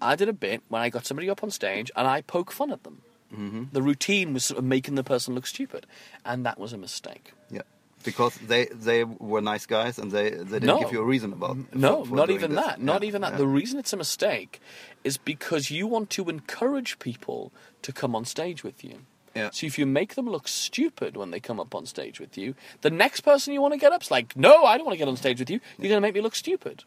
I 0.00 0.14
did 0.16 0.28
a 0.28 0.32
bit 0.32 0.62
when 0.68 0.80
I 0.80 0.88
got 0.90 1.06
somebody 1.06 1.28
up 1.28 1.42
on 1.42 1.50
stage 1.50 1.90
and 1.96 2.06
I 2.06 2.22
poke 2.22 2.52
fun 2.52 2.70
at 2.70 2.84
them. 2.84 3.02
Mm-hmm. 3.32 3.64
The 3.72 3.82
routine 3.82 4.32
was 4.32 4.44
sort 4.44 4.58
of 4.58 4.64
making 4.64 4.94
the 4.94 5.04
person 5.04 5.34
look 5.34 5.46
stupid, 5.46 5.86
and 6.24 6.46
that 6.46 6.58
was 6.58 6.72
a 6.72 6.78
mistake. 6.78 7.32
yeah, 7.50 7.60
because 8.04 8.34
they 8.36 8.66
they 8.66 9.04
were 9.04 9.42
nice 9.42 9.66
guys 9.66 9.98
and 9.98 10.10
they 10.12 10.30
they 10.30 10.60
didn't 10.60 10.64
No. 10.64 10.78
give 10.80 10.92
you 10.92 11.00
a 11.02 11.04
reason 11.04 11.32
about. 11.34 11.58
No, 11.74 12.04
for- 12.06 12.14
not 12.16 12.30
even 12.30 12.54
this. 12.54 12.64
that. 12.64 12.80
Not 12.80 13.02
Yeah, 13.02 13.08
even 13.08 13.20
that. 13.20 13.32
yeah. 13.32 13.38
The 13.38 13.46
reason 13.46 13.78
it's 13.78 13.92
a 13.92 13.98
mistake 13.98 14.60
is 15.04 15.18
because 15.18 15.70
you 15.70 15.86
want 15.86 16.08
to 16.10 16.30
encourage 16.30 16.98
people 17.00 17.52
to 17.82 17.92
come 17.92 18.16
on 18.16 18.24
stage 18.24 18.64
with 18.64 18.82
you. 18.82 19.00
Yeah. 19.34 19.50
So 19.52 19.66
if 19.66 19.78
you 19.78 19.84
make 19.84 20.14
them 20.14 20.26
look 20.28 20.48
stupid 20.48 21.14
when 21.16 21.30
they 21.30 21.38
come 21.38 21.60
up 21.60 21.74
on 21.74 21.84
stage 21.84 22.18
with 22.18 22.38
you, 22.38 22.54
the 22.80 22.90
next 22.90 23.20
person 23.20 23.52
you 23.52 23.60
want 23.60 23.74
to 23.74 23.78
get 23.78 23.92
up's 23.92 24.10
like, 24.10 24.34
no, 24.36 24.64
I 24.64 24.76
don't 24.78 24.86
want 24.86 24.94
to 24.94 24.98
get 24.98 25.06
on 25.06 25.16
stage 25.18 25.38
with 25.38 25.50
you. 25.50 25.60
You're 25.78 25.90
going 25.90 25.98
to 26.02 26.06
make 26.06 26.14
me 26.14 26.22
look 26.22 26.34
stupid. 26.34 26.84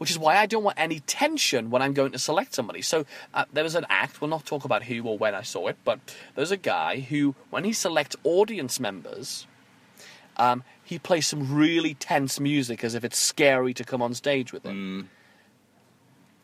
Which 0.00 0.10
is 0.10 0.18
why 0.18 0.38
I 0.38 0.46
don't 0.46 0.64
want 0.64 0.78
any 0.80 1.00
tension 1.00 1.68
when 1.68 1.82
I'm 1.82 1.92
going 1.92 2.12
to 2.12 2.18
select 2.18 2.54
somebody. 2.54 2.80
So 2.80 3.04
uh, 3.34 3.44
there 3.52 3.62
was 3.64 3.74
an 3.74 3.84
act. 3.90 4.22
We'll 4.22 4.30
not 4.30 4.46
talk 4.46 4.64
about 4.64 4.84
who 4.84 5.02
or 5.04 5.18
when 5.18 5.34
I 5.34 5.42
saw 5.42 5.68
it, 5.68 5.76
but 5.84 6.00
there's 6.34 6.50
a 6.50 6.56
guy 6.56 7.00
who, 7.00 7.34
when 7.50 7.64
he 7.64 7.74
selects 7.74 8.16
audience 8.24 8.80
members, 8.80 9.46
um, 10.38 10.64
he 10.82 10.98
plays 10.98 11.26
some 11.26 11.54
really 11.54 11.92
tense 11.92 12.40
music 12.40 12.82
as 12.82 12.94
if 12.94 13.04
it's 13.04 13.18
scary 13.18 13.74
to 13.74 13.84
come 13.84 14.00
on 14.00 14.14
stage 14.14 14.54
with 14.54 14.64
him. 14.64 15.10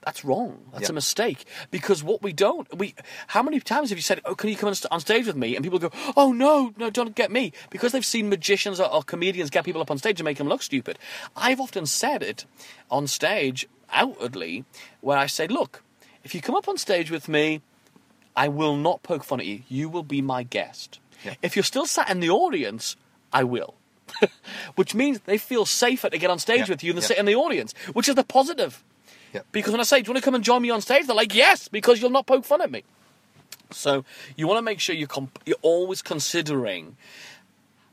That's 0.07 0.25
wrong. 0.25 0.61
That's 0.73 0.85
Yeah. 0.85 0.91
a 0.91 0.95
mistake. 0.95 1.45
Because 1.73 2.03
what 2.05 2.23
we 2.23 2.33
don't, 2.33 2.67
we, 2.79 2.95
how 3.27 3.43
many 3.43 3.59
times 3.61 3.91
have 3.91 3.99
you 3.99 4.03
said, 4.03 4.21
"Oh, 4.25 4.37
can 4.37 4.49
you 4.49 4.57
come 4.57 4.73
on 4.91 5.01
stage 5.01 5.27
with 5.27 5.35
me?" 5.37 5.57
And 5.57 5.65
people 5.65 5.81
go, 5.81 5.91
"Oh 6.17 6.33
no, 6.33 6.73
no, 6.79 6.91
don't 6.91 7.15
get 7.17 7.31
me," 7.33 7.53
because 7.71 7.91
they've 7.93 8.07
seen 8.07 8.29
magicians 8.29 8.79
or, 8.79 8.89
or 8.91 9.03
comedians 9.03 9.51
get 9.51 9.65
people 9.65 9.83
up 9.83 9.91
on 9.91 9.99
stage 9.99 10.21
and 10.21 10.25
make 10.25 10.39
them 10.39 10.49
look 10.49 10.63
stupid. 10.63 10.99
I've 11.37 11.61
often 11.61 11.87
said 11.87 12.23
it 12.23 12.47
on 12.89 13.09
stage 13.09 13.67
outwardly, 13.93 14.65
where 15.01 15.19
I 15.19 15.27
say, 15.27 15.49
"Look, 15.49 15.83
if 16.23 16.35
you 16.37 16.41
come 16.41 16.55
up 16.55 16.69
on 16.69 16.79
stage 16.79 17.11
with 17.11 17.29
me, 17.29 17.61
I 18.37 18.47
will 18.47 18.77
not 18.77 19.03
poke 19.03 19.25
fun 19.25 19.41
at 19.41 19.47
you. 19.47 19.63
You 19.69 19.89
will 19.89 20.05
be 20.05 20.23
my 20.23 20.45
guest. 20.45 21.01
Yeah. 21.25 21.35
If 21.43 21.57
you're 21.57 21.65
still 21.65 21.87
sat 21.87 22.09
in 22.11 22.21
the 22.21 22.31
audience, 22.31 22.95
I 23.33 23.43
will." 23.43 23.75
which 24.77 24.95
means 24.95 25.19
they 25.25 25.37
feel 25.37 25.67
safer 25.67 26.09
to 26.09 26.17
get 26.17 26.31
on 26.31 26.39
stage 26.39 26.61
Yeah, 26.61 26.67
with 26.75 26.85
you 26.85 26.93
than 26.93 27.03
yeah. 27.03 27.09
sit 27.09 27.19
in 27.19 27.27
the 27.27 27.35
audience, 27.35 27.75
which 27.93 28.09
is 28.09 28.15
the 28.15 28.23
positive. 28.23 28.85
Because 29.53 29.73
when 29.73 29.81
I 29.81 29.85
say, 29.85 30.01
"Do 30.03 30.09
you 30.09 30.13
want 30.15 30.23
to 30.23 30.25
come 30.25 30.35
and 30.35 30.45
join 30.45 30.63
me 30.63 30.71
on 30.71 30.81
stage?" 30.81 31.07
they're 31.07 31.17
like, 31.17 31.35
"Yes," 31.35 31.69
because 31.69 32.01
you'll 32.01 32.11
not 32.11 32.27
poke 32.27 32.45
fun 32.45 32.61
at 32.63 32.71
me. 32.71 32.83
So 33.71 34.05
you 34.37 34.47
want 34.47 34.59
to 34.59 34.63
make 34.63 34.81
sure 34.81 34.95
you're 34.95 35.09
comp- 35.09 35.39
you're 35.45 35.57
always 35.63 36.01
considering 36.03 36.97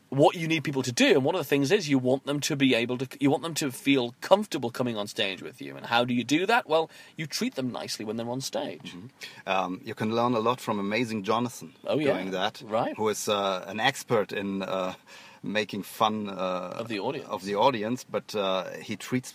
what 0.10 0.36
you 0.36 0.48
need 0.48 0.64
people 0.64 0.84
to 0.84 0.92
do, 0.92 1.08
and 1.16 1.24
one 1.24 1.34
of 1.34 1.40
the 1.40 1.46
things 1.46 1.72
is 1.72 1.90
you 1.90 1.98
want 1.98 2.26
them 2.28 2.40
to 2.42 2.56
be 2.56 2.76
able 2.76 3.00
to 3.00 3.08
you 3.20 3.32
want 3.32 3.42
them 3.42 3.56
to 3.56 3.72
feel 3.72 4.14
comfortable 4.22 4.70
coming 4.70 4.96
on 4.96 5.08
stage 5.08 5.42
with 5.42 5.60
you. 5.60 5.76
And 5.76 5.88
how 5.88 6.06
do 6.06 6.14
you 6.14 6.24
do 6.24 6.46
that? 6.46 6.70
Well, 6.70 6.92
you 7.18 7.26
treat 7.26 7.56
them 7.56 7.72
nicely 7.72 8.06
when 8.06 8.18
they're 8.18 8.30
on 8.30 8.42
stage. 8.42 8.96
Um, 9.48 9.82
you 9.84 9.96
can 9.96 10.14
learn 10.16 10.36
a 10.36 10.40
lot 10.40 10.62
from 10.62 10.78
Amazing 10.80 11.24
Jonathan 11.24 11.74
Oh, 11.86 11.98
yeah. 11.98 12.14
doing 12.14 12.30
that, 12.32 12.62
Right. 12.64 12.96
Who 12.96 13.10
is 13.10 13.28
uh, 13.28 13.66
an 13.68 13.80
expert 13.80 14.32
in 14.32 14.62
uh, 14.62 14.94
making 15.44 15.84
fun 15.84 16.30
uh, 16.30 16.80
Of 16.80 16.88
the 16.88 17.00
audience. 17.00 17.28
Of 17.30 17.44
the 17.44 17.56
audience, 17.56 18.06
but 18.10 18.34
uh, 18.36 18.70
he 18.82 18.96
treats 18.96 19.34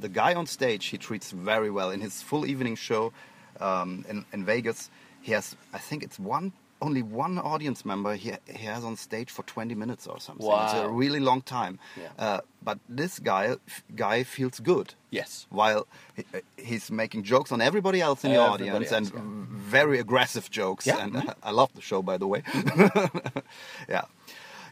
the 0.00 0.08
guy 0.08 0.34
on 0.34 0.46
stage. 0.46 0.86
He 0.86 0.98
treats 0.98 1.30
very 1.32 1.70
well 1.70 1.90
in 1.90 2.00
his 2.00 2.22
full 2.22 2.44
evening 2.46 2.76
show 2.76 3.12
um, 3.60 4.04
in, 4.08 4.24
in 4.32 4.44
Vegas. 4.44 4.90
He 5.22 5.32
has, 5.32 5.56
I 5.72 5.78
think, 5.78 6.02
it's 6.02 6.18
one. 6.18 6.52
Only 6.82 7.00
one 7.02 7.38
audience 7.38 7.86
member 7.86 8.16
he, 8.16 8.32
he 8.46 8.66
has 8.66 8.84
on 8.84 8.96
stage 8.96 9.30
for 9.30 9.42
20 9.44 9.74
minutes 9.74 10.06
or 10.06 10.20
something. 10.20 10.46
Wow. 10.46 10.64
It's 10.66 10.74
a 10.74 10.88
really 10.90 11.20
long 11.20 11.40
time. 11.40 11.78
Yeah. 11.96 12.08
Uh, 12.18 12.40
but 12.62 12.78
this 12.86 13.18
guy 13.18 13.56
guy 13.94 14.24
feels 14.24 14.60
good 14.60 14.92
Yes. 15.10 15.46
while 15.48 15.86
he, 16.14 16.24
uh, 16.34 16.40
he's 16.58 16.90
making 16.90 17.22
jokes 17.22 17.50
on 17.50 17.62
everybody 17.62 18.02
else 18.02 18.24
in 18.24 18.32
the 18.32 18.36
Everybody 18.36 18.68
audience 18.68 18.92
else, 18.92 19.10
and 19.10 19.14
yeah. 19.14 19.46
very 19.56 19.98
aggressive 19.98 20.50
jokes. 20.50 20.86
Yeah. 20.86 21.02
And 21.02 21.16
uh, 21.16 21.32
I 21.42 21.50
love 21.50 21.70
the 21.74 21.80
show, 21.80 22.02
by 22.02 22.18
the 22.18 22.26
way. 22.26 22.42
yeah, 23.88 24.02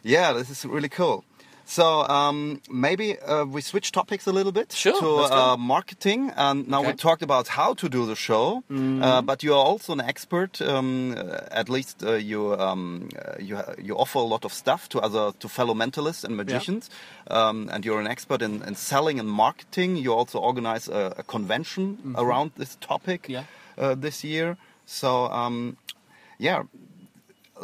yeah, 0.05 0.33
this 0.33 0.51
is 0.51 0.65
really 0.65 0.89
cool. 0.91 1.25
So 1.67 2.03
um, 2.03 2.61
maybe 2.69 3.19
uh, 3.19 3.47
we 3.47 3.63
switch 3.63 3.91
topics 3.91 4.27
a 4.27 4.33
little 4.33 4.53
bit 4.53 4.71
Sure, 4.73 5.01
to 5.01 5.35
uh, 5.35 5.57
marketing. 5.57 6.31
And 6.37 6.69
now 6.69 6.83
we 6.83 6.89
Okay. 6.89 6.93
Mm-hmm. 6.93 7.09
talked 7.09 7.23
about 7.23 7.49
how 7.49 7.73
to 7.81 7.89
do 7.89 8.05
the 8.05 8.15
show, 8.15 8.63
uh, 8.69 9.23
but 9.23 9.43
you 9.43 9.55
are 9.55 9.65
also 9.65 9.95
an 9.95 10.03
expert. 10.03 10.61
Um, 10.61 11.15
uh, 11.17 11.39
at 11.61 11.71
least 11.71 12.05
uh, 12.05 12.17
you 12.21 12.53
um, 12.61 13.09
uh, 13.17 13.41
you 13.41 13.57
you 13.83 13.97
offer 13.97 14.19
a 14.19 14.29
lot 14.29 14.45
of 14.45 14.53
stuff 14.53 14.89
to 14.91 15.01
other 15.01 15.33
to 15.41 15.49
fellow 15.49 15.73
mentalists 15.75 16.23
and 16.23 16.37
magicians, 16.37 16.91
um, 17.31 17.71
and 17.73 17.83
you're 17.87 18.01
an 18.01 18.11
expert 18.13 18.43
in, 18.43 18.63
in 18.69 18.75
selling 18.75 19.19
and 19.19 19.29
marketing. 19.29 19.97
You 19.97 20.13
also 20.13 20.39
organize 20.41 20.87
a, 20.93 21.15
a 21.17 21.23
convention 21.23 22.15
around 22.19 22.51
this 22.59 22.77
topic. 22.81 23.27
Yeah. 23.29 23.45
uh, 23.79 23.95
this 23.97 24.23
year. 24.23 24.57
So 24.85 25.09
um, 25.33 25.77
yeah. 26.39 26.65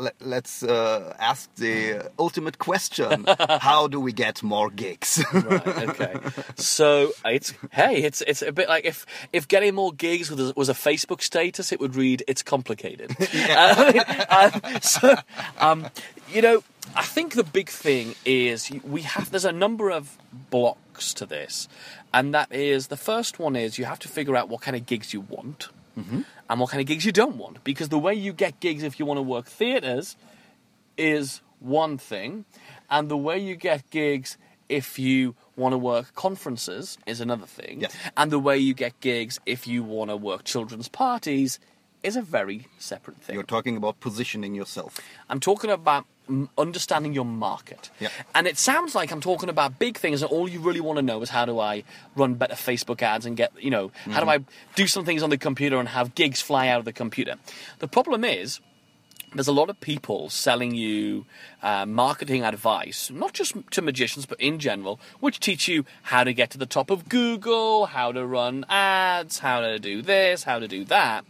Let, 0.01 0.15
let's 0.21 0.63
uh, 0.63 1.15
ask 1.19 1.55
the 1.57 2.11
ultimate 2.19 2.59
question: 2.59 3.27
How 3.61 3.87
do 3.87 4.01
we 4.01 4.15
get 4.15 4.43
more 4.43 4.71
gigs? 4.71 5.23
right, 5.33 5.89
okay. 5.91 6.17
So 6.57 7.13
it's 7.25 7.53
hey, 7.73 7.97
it's 8.03 8.23
it's 8.23 8.41
a 8.41 8.51
bit 8.51 8.69
like 8.69 8.87
if 8.87 9.05
if 9.33 9.47
getting 9.47 9.75
more 9.75 9.93
gigs 9.93 10.31
was 10.31 10.51
a, 10.51 10.53
was 10.57 10.71
a 10.71 10.75
Facebook 10.75 11.21
status, 11.21 11.71
it 11.71 11.81
would 11.81 11.97
read 11.97 12.25
"It's 12.27 12.43
complicated." 12.43 13.15
Uh, 13.21 13.93
um, 14.65 14.81
so, 14.81 15.17
um, 15.59 15.87
you 16.33 16.41
know, 16.41 16.63
I 16.97 17.03
think 17.03 17.35
the 17.35 17.45
big 17.45 17.69
thing 17.69 18.15
is 18.25 18.71
we 18.83 19.03
have. 19.03 19.31
There's 19.31 19.45
a 19.45 19.53
number 19.53 19.91
of 19.91 20.17
blocks 20.51 21.13
to 21.15 21.27
this, 21.27 21.69
and 22.15 22.33
that 22.33 22.51
is 22.51 22.87
the 22.87 22.97
first 22.97 23.39
one 23.39 23.55
is 23.55 23.79
you 23.79 23.85
have 23.85 23.99
to 23.99 24.09
figure 24.09 24.35
out 24.35 24.49
what 24.49 24.63
kind 24.63 24.77
of 24.77 24.87
gigs 24.87 25.13
you 25.13 25.21
want. 25.21 25.69
And 26.51 26.59
what 26.59 26.71
kind 26.71 26.81
of 26.81 26.87
gigs 26.89 27.07
you 27.07 27.13
don't 27.13 27.37
want, 27.37 27.63
because 27.63 27.91
the 27.91 27.99
way 27.99 28.13
you 28.13 28.33
get 28.33 28.59
gigs 28.59 28.83
if 28.83 28.99
you 28.99 29.07
want 29.07 29.19
to 29.19 29.23
work 29.23 29.47
theatres 29.47 30.17
is 30.99 31.41
one 31.61 31.97
thing, 31.97 32.45
and 32.91 33.09
the 33.09 33.17
way 33.17 33.39
you 33.39 33.55
get 33.55 33.89
gigs 33.91 34.37
if 34.69 34.99
you 34.99 35.37
want 35.55 35.75
to 35.75 35.79
work 35.79 36.13
conferences 36.17 36.99
is 37.07 37.21
another 37.21 37.47
thing, 37.47 37.85
and 38.17 38.33
the 38.33 38.39
way 38.41 38.59
you 38.59 38.75
get 38.75 38.99
gigs 39.01 39.39
if 39.47 39.69
you 39.69 39.85
want 39.85 40.11
to 40.11 40.17
work 40.17 40.43
children's 40.43 40.89
parties 40.89 41.61
is 42.03 42.17
a 42.17 42.23
very 42.23 42.67
separate 42.79 43.23
thing. 43.23 43.35
You're 43.35 43.45
talking 43.45 43.77
about 43.77 44.01
positioning 44.01 44.55
yourself. 44.55 44.99
I'm 45.29 45.39
talking 45.39 45.71
about 45.71 46.05
understanding 46.57 47.13
your 47.13 47.25
market. 47.25 47.91
Yeah. 48.01 48.09
And 48.35 48.47
it 48.47 48.59
sounds 48.59 48.95
like 48.95 49.11
I'm 49.11 49.21
talking 49.21 49.49
about 49.49 49.79
big 49.79 49.99
things, 49.99 50.23
and 50.23 50.31
all 50.31 50.49
you 50.49 50.61
really 50.61 50.81
want 50.81 50.97
to 50.97 51.03
know 51.03 51.21
is 51.23 51.31
how 51.31 51.45
do 51.45 51.59
I 51.59 51.85
run 52.17 52.35
better 52.35 52.55
Facebook 52.55 53.03
ads 53.03 53.27
and 53.27 53.37
get, 53.37 53.53
you 53.59 53.71
know, 53.71 53.91
how 54.11 54.23
do 54.23 54.31
I 54.31 54.39
do 54.75 54.87
some 54.87 55.05
things 55.05 55.23
on 55.23 55.31
the 55.31 55.39
computer 55.39 55.79
and 55.79 55.89
have 55.89 56.15
gigs 56.15 56.41
fly 56.41 56.69
out 56.69 56.79
of 56.79 56.85
the 56.85 56.93
computer. 56.93 57.35
The 57.79 57.89
problem 57.89 58.25
is, 58.25 58.61
there's 59.35 59.49
a 59.49 59.53
lot 59.53 59.71
of 59.71 59.81
people 59.81 60.29
selling 60.29 60.75
you 60.75 61.25
uh, 61.63 61.87
marketing 61.87 62.43
advice, 62.43 63.11
not 63.13 63.33
just 63.33 63.55
to 63.71 63.83
magicians, 63.83 64.27
but 64.27 64.41
in 64.41 64.59
general, 64.59 64.99
which 65.21 65.39
teach 65.39 65.69
you 65.69 65.85
how 66.03 66.25
to 66.25 66.33
get 66.33 66.51
to 66.51 66.59
the 66.59 66.67
top 66.67 66.91
of 66.91 67.09
Google, 67.09 67.87
how 67.87 68.11
to 68.11 68.27
run 68.27 68.65
ads, 68.69 69.39
how 69.39 69.61
to 69.61 69.79
do 69.79 70.03
this, 70.03 70.43
how 70.45 70.59
to 70.59 70.67
do 70.67 70.85
that. 70.87 71.25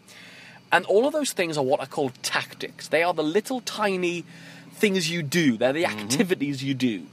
And 0.72 0.86
all 0.86 1.06
of 1.06 1.12
those 1.12 1.32
things 1.32 1.58
are 1.58 1.64
what 1.64 1.80
are 1.80 1.86
called 1.86 2.12
tactics. 2.22 2.88
They 2.88 3.02
are 3.02 3.12
the 3.12 3.24
little 3.24 3.60
tiny 3.60 4.24
things 4.80 5.10
you 5.10 5.22
do. 5.22 5.56
They're 5.56 5.72
the 5.72 5.84
mm-hmm. 5.84 6.00
activities 6.00 6.64
you 6.64 6.74
do. 6.74 7.06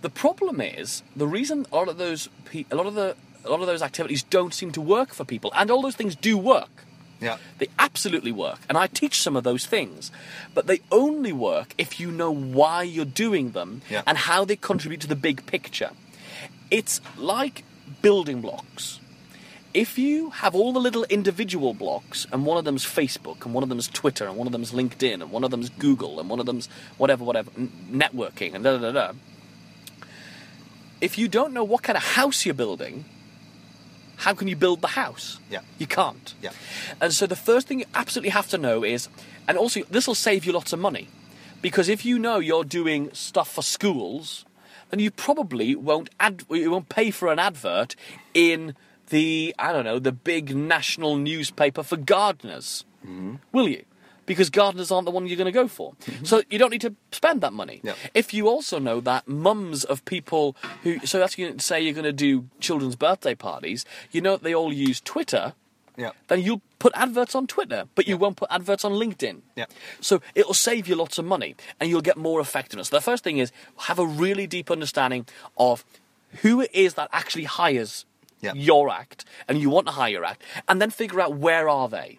The 0.00 0.10
problem 0.10 0.60
is 0.60 1.02
the 1.14 1.28
reason 1.28 1.66
a 1.70 1.76
lot 1.76 1.88
of 1.88 1.96
those 1.96 2.28
pe- 2.46 2.66
a 2.70 2.74
lot 2.74 2.86
of 2.86 2.94
the 2.94 3.14
a 3.44 3.50
lot 3.50 3.60
of 3.60 3.66
those 3.66 3.82
activities 3.82 4.22
don't 4.22 4.54
seem 4.54 4.72
to 4.72 4.80
work 4.80 5.14
for 5.14 5.24
people, 5.24 5.52
and 5.54 5.70
all 5.70 5.82
those 5.82 5.96
things 5.96 6.14
do 6.16 6.36
work. 6.38 6.84
Yeah. 7.20 7.38
They 7.58 7.68
absolutely 7.78 8.32
work, 8.32 8.58
and 8.68 8.76
I 8.76 8.88
teach 8.88 9.22
some 9.22 9.36
of 9.36 9.44
those 9.44 9.64
things, 9.64 10.10
but 10.54 10.66
they 10.66 10.80
only 10.90 11.32
work 11.32 11.74
if 11.78 12.00
you 12.00 12.10
know 12.10 12.32
why 12.32 12.82
you're 12.82 13.04
doing 13.04 13.52
them 13.52 13.82
Yeah. 13.88 14.02
and 14.06 14.18
how 14.18 14.44
they 14.44 14.56
contribute 14.56 15.00
to 15.02 15.06
the 15.06 15.14
big 15.14 15.46
picture. 15.46 15.90
It's 16.70 17.00
like 17.16 17.62
building 18.02 18.40
blocks. 18.40 18.98
If 19.74 19.98
you 19.98 20.30
have 20.30 20.54
all 20.54 20.72
the 20.72 20.80
little 20.80 21.04
individual 21.04 21.72
blocks, 21.72 22.26
and 22.30 22.44
one 22.44 22.58
of 22.58 22.64
them's 22.64 22.84
Facebook, 22.84 23.44
and 23.44 23.54
one 23.54 23.62
of 23.62 23.70
them's 23.70 23.88
Twitter, 23.88 24.26
and 24.26 24.36
one 24.36 24.46
of 24.46 24.52
them's 24.52 24.72
LinkedIn, 24.72 25.22
and 25.22 25.30
one 25.30 25.44
of 25.44 25.50
them's 25.50 25.70
Google, 25.70 26.20
and 26.20 26.28
one 26.28 26.40
of 26.40 26.46
them's 26.46 26.68
whatever, 26.98 27.24
whatever, 27.24 27.50
networking, 27.52 28.54
and 28.54 28.64
da 28.64 28.76
da 28.76 28.90
da 28.90 28.92
da. 28.92 29.12
If 31.00 31.16
you 31.16 31.26
don't 31.26 31.54
know 31.54 31.64
what 31.64 31.82
kind 31.82 31.96
of 31.96 32.02
house 32.02 32.44
you're 32.44 32.54
building, 32.54 33.06
how 34.16 34.34
can 34.34 34.46
you 34.46 34.56
build 34.56 34.82
the 34.82 34.88
house? 34.88 35.40
Yeah. 35.50 35.60
You 35.78 35.86
can't. 35.86 36.34
Yeah. 36.42 36.52
And 37.00 37.12
so 37.12 37.26
the 37.26 37.34
first 37.34 37.66
thing 37.66 37.80
you 37.80 37.86
absolutely 37.94 38.30
have 38.30 38.48
to 38.50 38.58
know 38.58 38.84
is, 38.84 39.08
and 39.48 39.56
also 39.56 39.82
this 39.90 40.06
will 40.06 40.14
save 40.14 40.44
you 40.44 40.52
lots 40.52 40.72
of 40.72 40.78
money, 40.80 41.08
because 41.62 41.88
if 41.88 42.04
you 42.04 42.18
know 42.18 42.38
you're 42.38 42.62
doing 42.62 43.10
stuff 43.14 43.50
for 43.50 43.62
schools, 43.62 44.44
then 44.90 45.00
you 45.00 45.10
probably 45.10 45.74
won't 45.74 46.10
ad- 46.20 46.44
you 46.50 46.70
won't 46.70 46.90
pay 46.90 47.10
for 47.10 47.32
an 47.32 47.38
advert 47.38 47.96
in 48.34 48.74
the 49.12 49.54
I 49.58 49.72
don't 49.72 49.84
know 49.84 50.00
the 50.00 50.10
big 50.10 50.56
national 50.56 51.16
newspaper 51.16 51.82
for 51.84 51.96
gardeners, 51.96 52.84
mm-hmm. 53.04 53.36
will 53.52 53.68
you? 53.68 53.84
Because 54.24 54.50
gardeners 54.50 54.90
aren't 54.90 55.04
the 55.04 55.10
one 55.10 55.26
you're 55.26 55.36
going 55.36 55.52
to 55.52 55.52
go 55.52 55.68
for, 55.68 55.92
mm-hmm. 55.92 56.24
so 56.24 56.42
you 56.48 56.58
don't 56.58 56.70
need 56.70 56.80
to 56.80 56.94
spend 57.12 57.40
that 57.42 57.52
money. 57.52 57.80
Yeah. 57.82 57.94
If 58.14 58.32
you 58.32 58.48
also 58.48 58.78
know 58.78 59.00
that 59.00 59.28
mums 59.28 59.84
of 59.84 60.04
people 60.04 60.56
who, 60.82 61.04
so 61.04 61.18
that's 61.18 61.34
going 61.34 61.56
to 61.56 61.64
say 61.64 61.80
you're 61.80 61.92
going 61.92 62.04
to 62.04 62.12
do 62.12 62.48
children's 62.58 62.96
birthday 62.96 63.34
parties, 63.34 63.84
you 64.10 64.20
know 64.20 64.32
that 64.32 64.42
they 64.42 64.54
all 64.54 64.72
use 64.72 65.00
Twitter 65.00 65.54
Yeah. 65.96 66.12
then 66.28 66.40
you'll 66.40 66.62
put 66.78 66.92
adverts 66.96 67.34
on 67.34 67.46
Twitter, 67.46 67.84
but 67.94 68.06
you 68.08 68.16
won't 68.16 68.36
put 68.36 68.48
adverts 68.50 68.84
on 68.84 68.92
LinkedIn. 68.92 69.42
Yeah. 69.56 69.66
So 70.00 70.22
it'll 70.34 70.54
save 70.54 70.88
you 70.88 70.96
lots 70.96 71.18
of 71.18 71.24
money 71.26 71.54
and 71.78 71.90
you'll 71.90 72.00
get 72.00 72.16
more 72.16 72.40
effectiveness. 72.40 72.88
The 72.88 73.00
first 73.00 73.22
thing 73.24 73.38
is 73.38 73.52
have 73.88 73.98
a 73.98 74.06
really 74.06 74.46
deep 74.46 74.70
understanding 74.70 75.26
of 75.56 75.84
who 76.40 76.62
it 76.62 76.70
is 76.72 76.94
that 76.94 77.08
actually 77.12 77.44
hires 77.44 78.06
Yeah. 78.42 78.54
your 78.54 78.90
act 78.90 79.24
and 79.46 79.58
you 79.58 79.70
want 79.70 79.86
to 79.86 79.92
hire 79.92 80.10
your 80.10 80.24
act, 80.24 80.42
and 80.68 80.80
then 80.82 80.90
figure 80.90 81.20
out 81.20 81.36
where 81.36 81.68
are 81.68 81.88
they. 81.88 82.18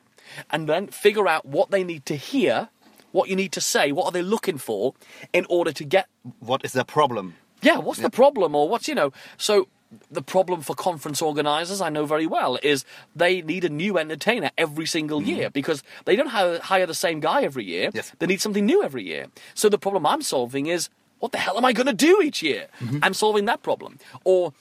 And 0.49 0.67
then 0.67 0.87
figure 0.87 1.27
out 1.27 1.45
what 1.45 1.69
they 1.69 1.83
need 1.83 2.05
to 2.07 2.15
hear, 2.15 2.69
what 3.11 3.29
you 3.29 3.35
need 3.35 3.51
to 3.51 3.61
say, 3.61 3.91
what 3.91 4.05
are 4.05 4.11
they 4.11 4.23
looking 4.23 4.57
for 4.57 4.93
in 5.33 5.45
order 5.49 5.71
to 5.73 5.83
get 5.83 6.07
What 6.39 6.63
is 6.65 6.71
the 6.71 6.85
problem? 6.85 7.35
yeah, 7.63 7.77
what's 7.77 7.99
the 7.99 8.09
problem? 8.09 8.55
Or 8.55 8.69
what's, 8.69 8.87
you 8.87 8.95
know, 8.95 9.11
so 9.37 9.67
the 10.11 10.21
problem 10.21 10.61
for 10.61 10.75
conference 10.75 11.21
organizers, 11.21 11.81
I 11.81 11.89
know 11.89 12.05
very 12.05 12.27
well, 12.27 12.57
is 12.61 12.85
they 13.15 13.41
need 13.41 13.63
a 13.63 13.69
new 13.69 13.97
entertainer 13.97 14.51
every 14.57 14.85
single 14.85 15.19
mm-hmm. 15.19 15.29
year 15.29 15.49
because 15.49 15.83
they 16.05 16.15
don't 16.15 16.27
hire, 16.27 16.59
hire 16.59 16.85
the 16.85 16.93
same 16.93 17.19
guy 17.19 17.43
every 17.43 17.65
year. 17.65 17.89
Yes. 17.93 18.11
They 18.19 18.27
need 18.27 18.41
something 18.41 18.65
new 18.65 18.83
every 18.83 19.03
year. 19.03 19.27
So 19.53 19.69
the 19.69 19.77
problem 19.77 20.05
I'm 20.05 20.21
solving 20.21 20.67
is 20.67 20.89
what 21.19 21.31
the 21.31 21.37
hell 21.37 21.57
am 21.57 21.65
I 21.65 21.73
going 21.73 21.87
to 21.87 21.93
do 21.93 22.21
each 22.21 22.43
year? 22.43 22.67
Mm-hmm. 22.79 22.99
I'm 23.01 23.13
solving 23.13 23.45
that 23.45 23.63
problem. 23.63 23.97
Or 24.25 24.53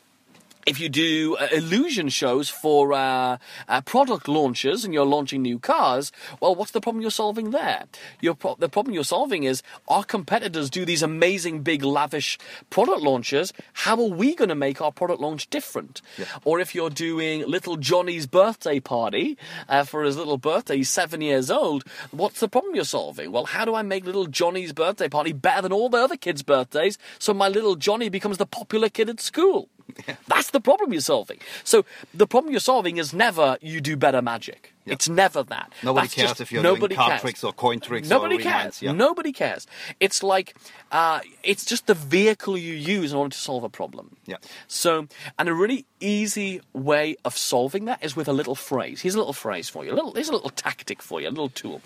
if 0.66 0.79
you 0.79 0.88
do 0.88 1.37
uh, 1.37 1.48
illusion 1.53 2.09
shows 2.09 2.48
for 2.48 2.92
uh, 2.92 3.38
uh, 3.68 3.81
product 3.81 4.29
launches 4.29 4.85
and 4.85 4.94
you're 4.94 5.05
launching 5.05 5.42
new 5.42 5.59
cars, 5.59 6.12
well, 6.40 6.55
what's 6.55 6.70
the 6.70 6.81
problem 6.81 7.03
you're 7.03 7.11
solving 7.11 7.51
there? 7.51 7.85
Your 8.20 8.35
pro- 8.35 8.55
the 8.55 8.68
problem 8.68 8.94
you're 8.94 9.05
solving 9.05 9.42
is 9.42 9.62
our 9.88 10.05
competitors 10.05 10.70
do 10.70 10.85
these 10.85 11.03
amazing, 11.03 11.62
big, 11.62 11.83
lavish 11.83 12.38
product 12.70 13.01
launches. 13.01 13.53
How 13.72 13.96
are 14.01 14.09
we 14.09 14.35
going 14.35 14.51
to 14.51 14.55
make 14.55 14.81
our 14.81 14.92
product 14.92 15.20
launch 15.20 15.51
different? 15.51 16.01
Or 16.44 16.61
if 16.61 16.75
you're 16.75 16.90
doing 16.90 17.46
little 17.46 17.77
Johnny's 17.77 18.27
birthday 18.27 18.79
party 18.79 19.37
uh, 19.68 19.85
for 19.85 20.05
his 20.05 20.16
little 20.16 20.38
birthday, 20.38 20.77
he's 20.79 20.90
seven 20.90 21.20
years 21.20 21.51
old, 21.51 21.85
what's 22.12 22.40
the 22.40 22.48
problem 22.48 22.75
you're 22.75 22.85
solving? 22.85 23.33
Well, 23.33 23.46
how 23.46 23.64
do 23.64 23.75
I 23.75 23.83
make 23.83 24.05
little 24.05 24.27
Johnny's 24.27 24.72
birthday 24.72 25.09
party 25.09 25.33
better 25.33 25.62
than 25.62 25.72
all 25.72 25.88
the 25.88 25.98
other 25.98 26.16
kids' 26.16 26.42
birthdays 26.42 26.98
so 27.18 27.35
my 27.35 27.48
little 27.48 27.75
Johnny 27.75 28.09
becomes 28.09 28.38
the 28.38 28.46
popular 28.46 28.88
kid 28.88 29.09
at 29.11 29.20
school? 29.20 29.68
That's 30.29 30.51
the 30.51 30.61
problem 30.61 30.92
you're 30.92 31.01
solving. 31.01 31.38
So 31.64 31.85
the 32.14 32.27
problem 32.27 32.53
you're 32.53 32.61
solving 32.61 32.97
is 32.99 33.12
never 33.12 33.57
you 33.61 33.81
do 33.81 33.97
better 33.97 34.23
magic. 34.23 34.73
Yeah. 34.85 34.95
It's 34.95 35.09
never 35.09 35.42
that. 35.45 35.73
Nobody 35.83 36.05
That's 36.07 36.14
cares 36.14 36.29
just- 36.31 36.40
if 36.40 36.51
you're 36.53 36.62
nobody 36.62 36.88
doing 36.95 36.97
card 36.97 37.11
cares. 37.11 37.21
tricks 37.21 37.45
or 37.45 37.53
coin 37.53 37.79
tricks 37.81 38.09
Nobody 38.09 38.35
or 38.37 38.38
cares. 38.40 38.55
reminds. 38.55 38.83
Yeah. 38.83 38.92
Nobody 38.92 39.33
cares. 39.33 39.66
It's 40.01 40.23
like 40.23 40.57
uh, 40.90 41.21
it's 41.45 41.64
just 41.64 41.87
the 41.87 41.95
vehicle 41.95 42.59
you 42.59 42.75
use 42.75 43.12
in 43.12 43.18
order 43.18 43.31
to 43.33 43.38
solve 43.38 43.62
a 43.62 43.68
problem. 43.68 44.16
Yeah. 44.27 44.37
So, 44.66 45.07
and 45.38 45.49
a 45.49 45.55
really 45.55 45.87
easy 46.01 46.61
way 46.73 47.16
of 47.25 47.37
solving 47.37 47.85
that 47.85 48.03
is 48.03 48.16
with 48.16 48.27
a 48.29 48.33
little 48.33 48.57
phrase. 48.57 49.03
Here's 49.03 49.14
a 49.14 49.18
little 49.18 49.33
phrase 49.33 49.68
for 49.68 49.85
you. 49.85 49.92
A 49.92 49.95
little, 49.95 50.12
here's 50.14 50.29
a 50.29 50.33
little 50.33 50.51
tactic 50.51 51.01
for 51.01 51.21
you. 51.21 51.29
A 51.29 51.31
little 51.31 51.49
tool, 51.49 51.81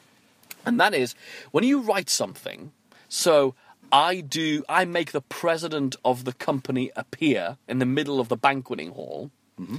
and 0.64 0.80
that 0.80 0.94
is 0.94 1.14
when 1.50 1.64
you 1.64 1.80
write 1.80 2.08
something. 2.10 2.72
So. 3.08 3.54
I 3.92 4.20
do. 4.20 4.64
I 4.68 4.84
make 4.84 5.12
the 5.12 5.20
president 5.20 5.96
of 6.04 6.24
the 6.24 6.32
company 6.32 6.90
appear 6.96 7.56
in 7.68 7.78
the 7.78 7.86
middle 7.86 8.20
of 8.20 8.28
the 8.28 8.36
banqueting 8.36 8.90
hall. 8.90 9.30
Mm-hmm. 9.60 9.78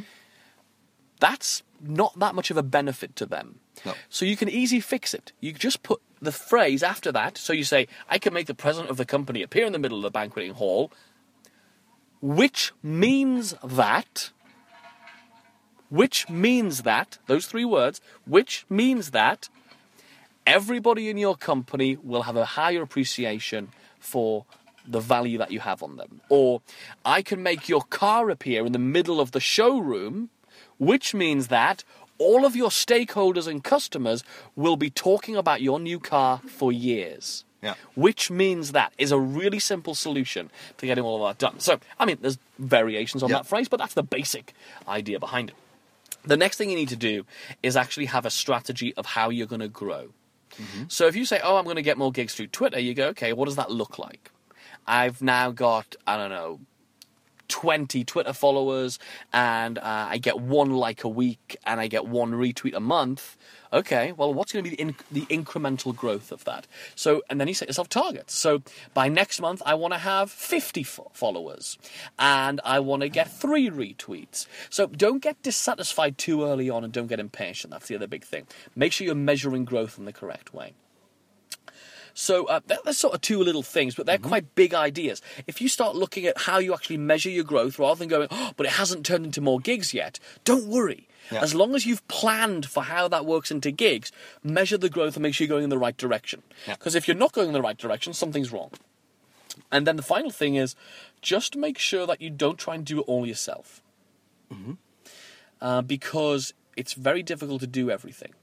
That's 1.19 1.63
not 1.81 2.17
that 2.19 2.35
much 2.35 2.51
of 2.51 2.57
a 2.57 2.63
benefit 2.63 3.15
to 3.17 3.25
them. 3.25 3.59
No. 3.85 3.93
So 4.09 4.25
you 4.25 4.37
can 4.37 4.49
easily 4.49 4.81
fix 4.81 5.13
it. 5.13 5.31
You 5.39 5.51
just 5.53 5.83
put 5.83 6.01
the 6.21 6.31
phrase 6.31 6.83
after 6.83 7.11
that. 7.11 7.37
So 7.37 7.53
you 7.53 7.63
say, 7.63 7.87
I 8.09 8.17
can 8.17 8.33
make 8.33 8.47
the 8.47 8.55
president 8.55 8.89
of 8.89 8.97
the 8.97 9.05
company 9.05 9.43
appear 9.43 9.65
in 9.65 9.73
the 9.73 9.79
middle 9.79 9.97
of 9.97 10.03
the 10.03 10.11
banqueting 10.11 10.53
hall, 10.53 10.91
which 12.21 12.71
means 12.81 13.55
that, 13.63 14.31
which 15.89 16.29
means 16.29 16.83
that, 16.83 17.19
those 17.27 17.45
three 17.45 17.65
words, 17.65 18.01
which 18.25 18.65
means 18.69 19.11
that 19.11 19.49
everybody 20.45 21.09
in 21.09 21.17
your 21.17 21.35
company 21.35 21.97
will 22.01 22.23
have 22.23 22.35
a 22.35 22.45
higher 22.45 22.81
appreciation 22.81 23.69
for 23.99 24.45
the 24.87 24.99
value 24.99 25.37
that 25.37 25.51
you 25.51 25.59
have 25.59 25.83
on 25.83 25.97
them. 25.97 26.21
Or 26.29 26.61
I 27.03 27.21
can 27.21 27.43
make 27.43 27.67
your 27.67 27.81
car 27.81 28.29
appear 28.29 28.65
in 28.65 28.71
the 28.71 28.79
middle 28.79 29.19
of 29.19 29.31
the 29.31 29.39
showroom, 29.39 30.29
which 30.77 31.13
means 31.13 31.47
that 31.47 31.83
all 32.17 32.45
of 32.45 32.55
your 32.55 32.69
stakeholders 32.69 33.47
and 33.47 33.63
customers 33.63 34.23
will 34.55 34.77
be 34.77 34.89
talking 34.89 35.35
about 35.35 35.61
your 35.61 35.79
new 35.79 35.99
car 35.99 36.41
for 36.47 36.71
years. 36.71 37.43
Yeah. 37.61 37.73
Which 37.95 38.29
means 38.31 38.71
that 38.71 38.93
is 38.97 39.11
a 39.11 39.19
really 39.19 39.59
simple 39.59 39.95
solution 39.95 40.49
to 40.77 40.85
getting 40.85 41.03
all 41.03 41.25
of 41.25 41.29
that 41.29 41.39
done. 41.43 41.59
So, 41.59 41.79
I 41.99 42.05
mean, 42.05 42.17
there's 42.21 42.37
variations 42.59 43.23
on 43.23 43.29
Yeah. 43.29 43.37
that 43.37 43.47
phrase, 43.47 43.67
but 43.67 43.77
that's 43.77 43.95
the 43.95 44.03
basic 44.03 44.53
idea 44.87 45.19
behind 45.19 45.49
it. 45.49 45.55
The 46.23 46.37
next 46.37 46.57
thing 46.57 46.69
you 46.69 46.75
need 46.75 46.89
to 46.89 46.95
do 46.95 47.25
is 47.63 47.75
actually 47.75 48.05
have 48.05 48.25
a 48.25 48.29
strategy 48.29 48.93
of 48.95 49.07
how 49.07 49.29
you're 49.29 49.47
going 49.47 49.61
to 49.61 49.67
grow. 49.67 50.09
Mm-hmm. 50.57 50.83
So 50.87 51.07
if 51.07 51.15
you 51.15 51.25
say, 51.25 51.39
"Oh, 51.43 51.57
I'm 51.57 51.63
going 51.63 51.75
to 51.77 51.81
get 51.81 51.97
more 51.97 52.11
gigs 52.11 52.35
through 52.35 52.47
Twitter," 52.47 52.79
you 52.79 52.93
go, 52.93 53.07
"Okay, 53.09 53.33
what 53.33 53.45
does 53.45 53.55
that 53.55 53.71
look 53.71 53.99
like?" 53.99 54.31
I've 54.87 55.21
now 55.21 55.51
got 55.51 55.95
I 56.05 56.17
don't 56.17 56.29
know 56.29 56.59
20 57.47 58.03
Twitter 58.03 58.33
followers 58.33 58.99
and 59.33 59.77
uh, 59.77 60.07
I 60.09 60.17
get 60.17 60.39
one 60.39 60.71
like 60.71 61.03
a 61.03 61.09
week 61.09 61.57
and 61.65 61.79
I 61.79 61.87
get 61.87 62.05
one 62.05 62.31
retweet 62.31 62.75
a 62.75 62.79
month. 62.79 63.37
Okay, 63.73 64.13
well, 64.13 64.33
what's 64.33 64.53
going 64.53 64.63
to 64.63 64.69
be 64.69 64.75
the, 64.75 64.81
in- 64.81 64.95
the 65.11 65.25
incremental 65.25 65.93
growth 65.95 66.31
of 66.31 66.45
that? 66.45 66.67
So, 66.95 67.21
and 67.29 67.39
then 67.39 67.47
you 67.49 67.53
set 67.53 67.67
yourself 67.67 67.89
targets. 67.89 68.33
So, 68.33 68.61
by 68.93 69.09
next 69.09 69.41
month, 69.41 69.61
I 69.65 69.73
want 69.73 69.93
to 69.93 69.99
have 69.99 70.31
50 70.31 70.83
fo- 70.83 71.11
followers 71.13 71.77
and 72.17 72.61
I 72.63 72.79
want 72.79 73.01
to 73.01 73.09
get 73.09 73.29
three 73.29 73.69
retweets. 73.69 74.47
So, 74.69 74.87
don't 74.87 75.21
get 75.21 75.41
dissatisfied 75.43 76.17
too 76.17 76.45
early 76.45 76.69
on 76.69 76.85
and 76.85 76.93
don't 76.93 77.07
get 77.07 77.19
impatient. 77.19 77.71
That's 77.71 77.87
the 77.87 77.95
other 77.95 78.07
big 78.07 78.23
thing. 78.23 78.47
Make 78.75 78.93
sure 78.93 79.05
you're 79.05 79.15
measuring 79.15 79.65
growth 79.65 79.97
in 79.97 80.05
the 80.05 80.13
correct 80.13 80.53
way. 80.53 80.73
So 82.19 82.45
uh, 82.45 82.61
that- 82.65 82.83
that's 82.83 82.97
sort 82.97 83.13
of 83.13 83.21
two 83.21 83.37
little 83.43 83.61
things, 83.61 83.93
but 83.93 84.07
they're 84.07 84.17
quite 84.17 84.55
big 84.55 84.73
ideas. 84.73 85.21
If 85.45 85.61
you 85.61 85.69
start 85.69 85.95
looking 85.95 86.25
at 86.25 86.35
how 86.41 86.57
you 86.57 86.73
actually 86.73 86.97
measure 86.97 87.29
your 87.29 87.43
growth 87.43 87.77
rather 87.77 87.99
than 87.99 88.07
going, 88.07 88.27
oh, 88.31 88.53
but 88.57 88.65
it 88.65 88.71
hasn't 88.73 89.05
turned 89.05 89.25
into 89.25 89.39
more 89.39 89.59
gigs 89.59 89.93
yet, 89.93 90.19
don't 90.43 90.65
worry. 90.65 91.07
Yeah. 91.31 91.41
As 91.43 91.53
long 91.53 91.75
as 91.75 91.85
you've 91.85 92.07
planned 92.07 92.65
for 92.65 92.83
how 92.83 93.07
that 93.09 93.23
works 93.25 93.51
into 93.51 93.69
gigs, 93.69 94.11
measure 94.43 94.77
the 94.79 94.89
growth 94.89 95.15
and 95.15 95.21
make 95.23 95.35
sure 95.35 95.45
you're 95.45 95.53
going 95.55 95.65
in 95.65 95.69
the 95.69 95.77
right 95.77 95.95
direction. 95.95 96.41
Yeah. 96.67 96.73
Because 96.73 96.95
if 96.95 97.07
you're 97.07 97.17
not 97.17 97.33
going 97.33 97.47
in 97.49 97.53
the 97.53 97.61
right 97.61 97.77
direction, 97.77 98.13
something's 98.13 98.51
wrong. 98.51 98.71
And 99.71 99.85
then 99.85 99.95
the 99.95 100.01
final 100.01 100.31
thing 100.31 100.55
is 100.55 100.75
just 101.21 101.55
make 101.55 101.77
sure 101.77 102.07
that 102.07 102.19
you 102.21 102.29
don't 102.31 102.57
try 102.57 102.73
and 102.75 102.83
do 102.85 102.99
it 102.99 103.05
all 103.07 103.27
yourself. 103.27 103.83
Uh, 105.61 105.81
because 105.81 106.53
it's 106.75 106.93
very 106.93 107.21
difficult 107.23 107.59
to 107.61 107.67
do 107.67 107.91
everything. 107.91 108.33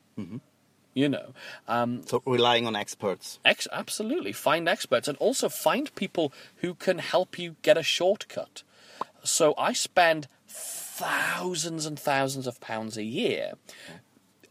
You 0.94 1.08
know, 1.08 1.34
um, 1.66 2.02
So 2.06 2.22
relying 2.24 2.66
on 2.68 2.76
experts. 2.76 3.40
Ex- 3.44 3.66
absolutely. 3.72 4.32
Find 4.32 4.68
experts 4.68 5.08
and 5.08 5.18
also 5.18 5.48
find 5.48 5.92
people 5.96 6.32
who 6.58 6.74
can 6.74 7.00
help 7.00 7.36
you 7.36 7.56
get 7.62 7.76
a 7.76 7.82
shortcut. 7.82 8.62
So 9.24 9.54
I 9.58 9.72
spend 9.72 10.28
thousands 10.46 11.84
and 11.84 11.98
thousands 11.98 12.46
of 12.46 12.60
pounds 12.60 12.96
a 12.96 13.02
year 13.02 13.54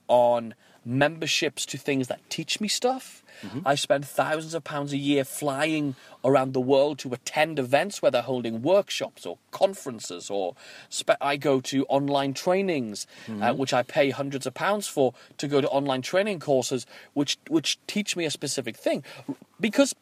on 0.10 0.54
memberships 0.84 1.66
to 1.68 1.78
things 1.78 2.10
that 2.10 2.30
teach 2.30 2.60
me 2.60 2.68
stuff. 2.68 3.23
I 3.66 3.76
spend 3.76 4.06
thousands 4.06 4.54
of 4.54 4.64
pounds 4.64 4.94
a 4.94 4.98
year 4.98 5.24
flying 5.24 5.96
around 6.24 6.54
the 6.54 6.62
world 6.62 7.00
to 7.00 7.14
attend 7.14 7.60
events 7.60 8.02
where 8.02 8.12
they're 8.12 8.22
holding 8.22 8.62
workshops 8.62 9.26
or 9.26 9.38
conferences, 9.52 10.30
or 10.30 10.56
spe- 10.90 11.20
I 11.22 11.36
go 11.38 11.60
to 11.62 11.86
online 11.88 12.34
trainings, 12.34 13.06
uh, 13.28 13.54
which 13.54 13.74
I 13.74 13.84
pay 13.84 14.10
hundreds 14.12 14.46
of 14.46 14.54
pounds 14.54 14.88
for 14.88 15.14
to 15.38 15.48
go 15.48 15.60
to 15.62 15.68
online 15.70 16.02
training 16.02 16.40
courses, 16.40 16.86
which 17.14 17.38
which 17.50 17.78
teach 17.88 18.16
me 18.16 18.26
a 18.26 18.32
specific 18.32 18.78
thing, 18.78 19.04
because 19.60 19.94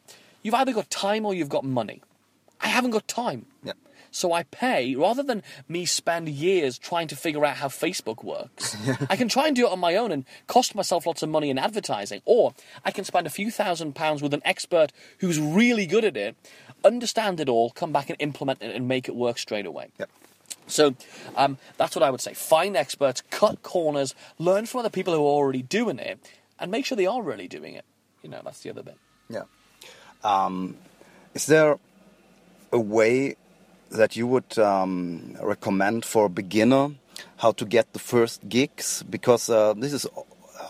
you've 0.42 0.54
either 0.54 0.72
got 0.72 0.90
time 0.90 1.26
or 1.26 1.34
you've 1.34 1.48
got 1.48 1.64
money. 1.64 2.00
I 2.60 2.68
haven't 2.68 2.92
got 2.92 3.08
time. 3.08 3.46
Yeah. 3.64 3.72
So 4.12 4.32
I 4.32 4.44
pay 4.44 4.94
rather 4.94 5.22
than 5.22 5.42
me 5.68 5.86
spend 5.86 6.28
years 6.28 6.78
trying 6.78 7.08
to 7.08 7.16
figure 7.16 7.44
out 7.44 7.56
how 7.56 7.68
Facebook 7.68 8.22
works. 8.22 8.76
I 9.10 9.16
can 9.16 9.28
try 9.28 9.46
and 9.46 9.56
do 9.56 9.66
it 9.66 9.72
on 9.72 9.80
my 9.80 9.96
own 9.96 10.12
and 10.12 10.24
cost 10.46 10.74
myself 10.74 11.06
lots 11.06 11.22
of 11.22 11.30
money 11.30 11.50
in 11.50 11.58
advertising, 11.58 12.20
or 12.26 12.54
I 12.84 12.90
can 12.90 13.04
spend 13.04 13.26
a 13.26 13.30
few 13.30 13.50
thousand 13.50 13.94
pounds 13.94 14.22
with 14.22 14.34
an 14.34 14.42
expert 14.44 14.92
who's 15.18 15.40
really 15.40 15.86
good 15.86 16.04
at 16.04 16.16
it, 16.16 16.36
understand 16.84 17.40
it 17.40 17.48
all, 17.48 17.70
come 17.70 17.92
back 17.92 18.10
and 18.10 18.16
implement 18.20 18.62
it 18.62 18.76
and 18.76 18.86
make 18.86 19.08
it 19.08 19.16
work 19.16 19.38
straight 19.38 19.66
away. 19.66 19.88
Yeah. 19.98 20.06
So 20.66 20.94
um, 21.34 21.58
that's 21.78 21.96
what 21.96 22.02
I 22.02 22.10
would 22.10 22.20
say. 22.20 22.34
Find 22.34 22.76
experts, 22.76 23.22
cut 23.30 23.62
corners, 23.62 24.14
learn 24.38 24.66
from 24.66 24.80
other 24.80 24.90
people 24.90 25.14
who 25.14 25.20
are 25.20 25.38
already 25.40 25.62
doing 25.62 25.98
it, 25.98 26.20
and 26.60 26.70
make 26.70 26.84
sure 26.84 26.96
they 26.96 27.06
are 27.06 27.22
really 27.22 27.48
doing 27.48 27.74
it. 27.74 27.84
You 28.22 28.28
know, 28.28 28.42
that's 28.44 28.60
the 28.60 28.70
other 28.70 28.82
bit. 28.82 28.96
Yeah. 29.28 29.44
Um, 30.22 30.76
is 31.34 31.46
there 31.46 31.78
a 32.72 32.78
way 32.78 33.36
that 33.92 34.16
you 34.16 34.26
would 34.26 34.58
um, 34.58 35.36
recommend 35.42 36.04
for 36.04 36.26
a 36.26 36.28
beginner 36.28 36.90
how 37.36 37.52
to 37.52 37.64
get 37.64 37.92
the 37.92 37.98
first 37.98 38.48
gigs? 38.48 39.02
Because 39.08 39.48
uh, 39.50 39.74
this 39.74 39.92
is 39.92 40.06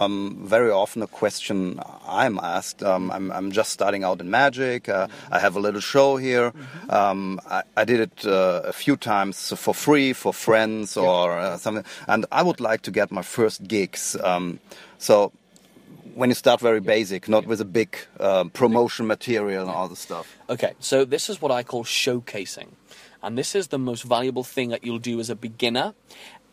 um, 0.01 0.43
very 0.45 0.71
often 0.71 1.03
a 1.03 1.07
question 1.07 1.81
I'm 2.07 2.39
asked. 2.39 2.83
Um, 2.83 3.11
I'm, 3.11 3.31
I'm 3.31 3.53
just 3.53 3.71
starting 3.71 4.05
out 4.05 4.21
in 4.21 4.31
magic. 4.31 4.89
Uh, 4.89 5.09
I 5.31 5.39
have 5.39 5.57
a 5.57 5.61
little 5.61 5.81
show 5.81 6.17
here. 6.17 6.53
Um, 6.89 7.41
I, 7.49 7.63
I 7.77 7.85
did 7.85 8.01
it 8.01 8.27
uh, 8.27 8.63
a 8.65 8.73
few 8.73 8.97
times 8.97 9.53
for 9.57 9.75
free 9.75 10.13
for 10.13 10.33
friends 10.33 10.97
or 10.97 11.33
uh, 11.39 11.57
something, 11.57 11.85
and 12.07 12.27
I 12.33 12.43
would 12.43 12.61
like 12.61 12.83
to 12.83 12.91
get 12.91 13.11
my 13.11 13.23
first 13.23 13.67
gigs. 13.67 14.17
Um, 14.23 14.61
so 14.99 15.33
when 16.15 16.29
you 16.29 16.35
start 16.35 16.61
very 16.61 16.81
basic, 16.81 17.29
not 17.29 17.47
with 17.47 17.61
a 17.61 17.65
big 17.65 17.97
uh, 18.21 18.45
promotion 18.45 19.07
material 19.07 19.63
and 19.63 19.71
all 19.71 19.89
the 19.89 19.97
stuff. 19.97 20.37
Okay, 20.49 20.75
so 20.79 21.05
this 21.05 21.31
is 21.31 21.41
what 21.41 21.51
I 21.51 21.63
call 21.63 21.85
showcasing. 21.85 22.69
And 23.23 23.39
this 23.39 23.55
is 23.55 23.69
the 23.69 23.79
most 23.79 24.03
valuable 24.03 24.45
thing 24.45 24.71
that 24.71 24.85
you'll 24.85 24.99
do 24.99 25.21
as 25.21 25.31
a 25.31 25.37
beginner. 25.37 25.95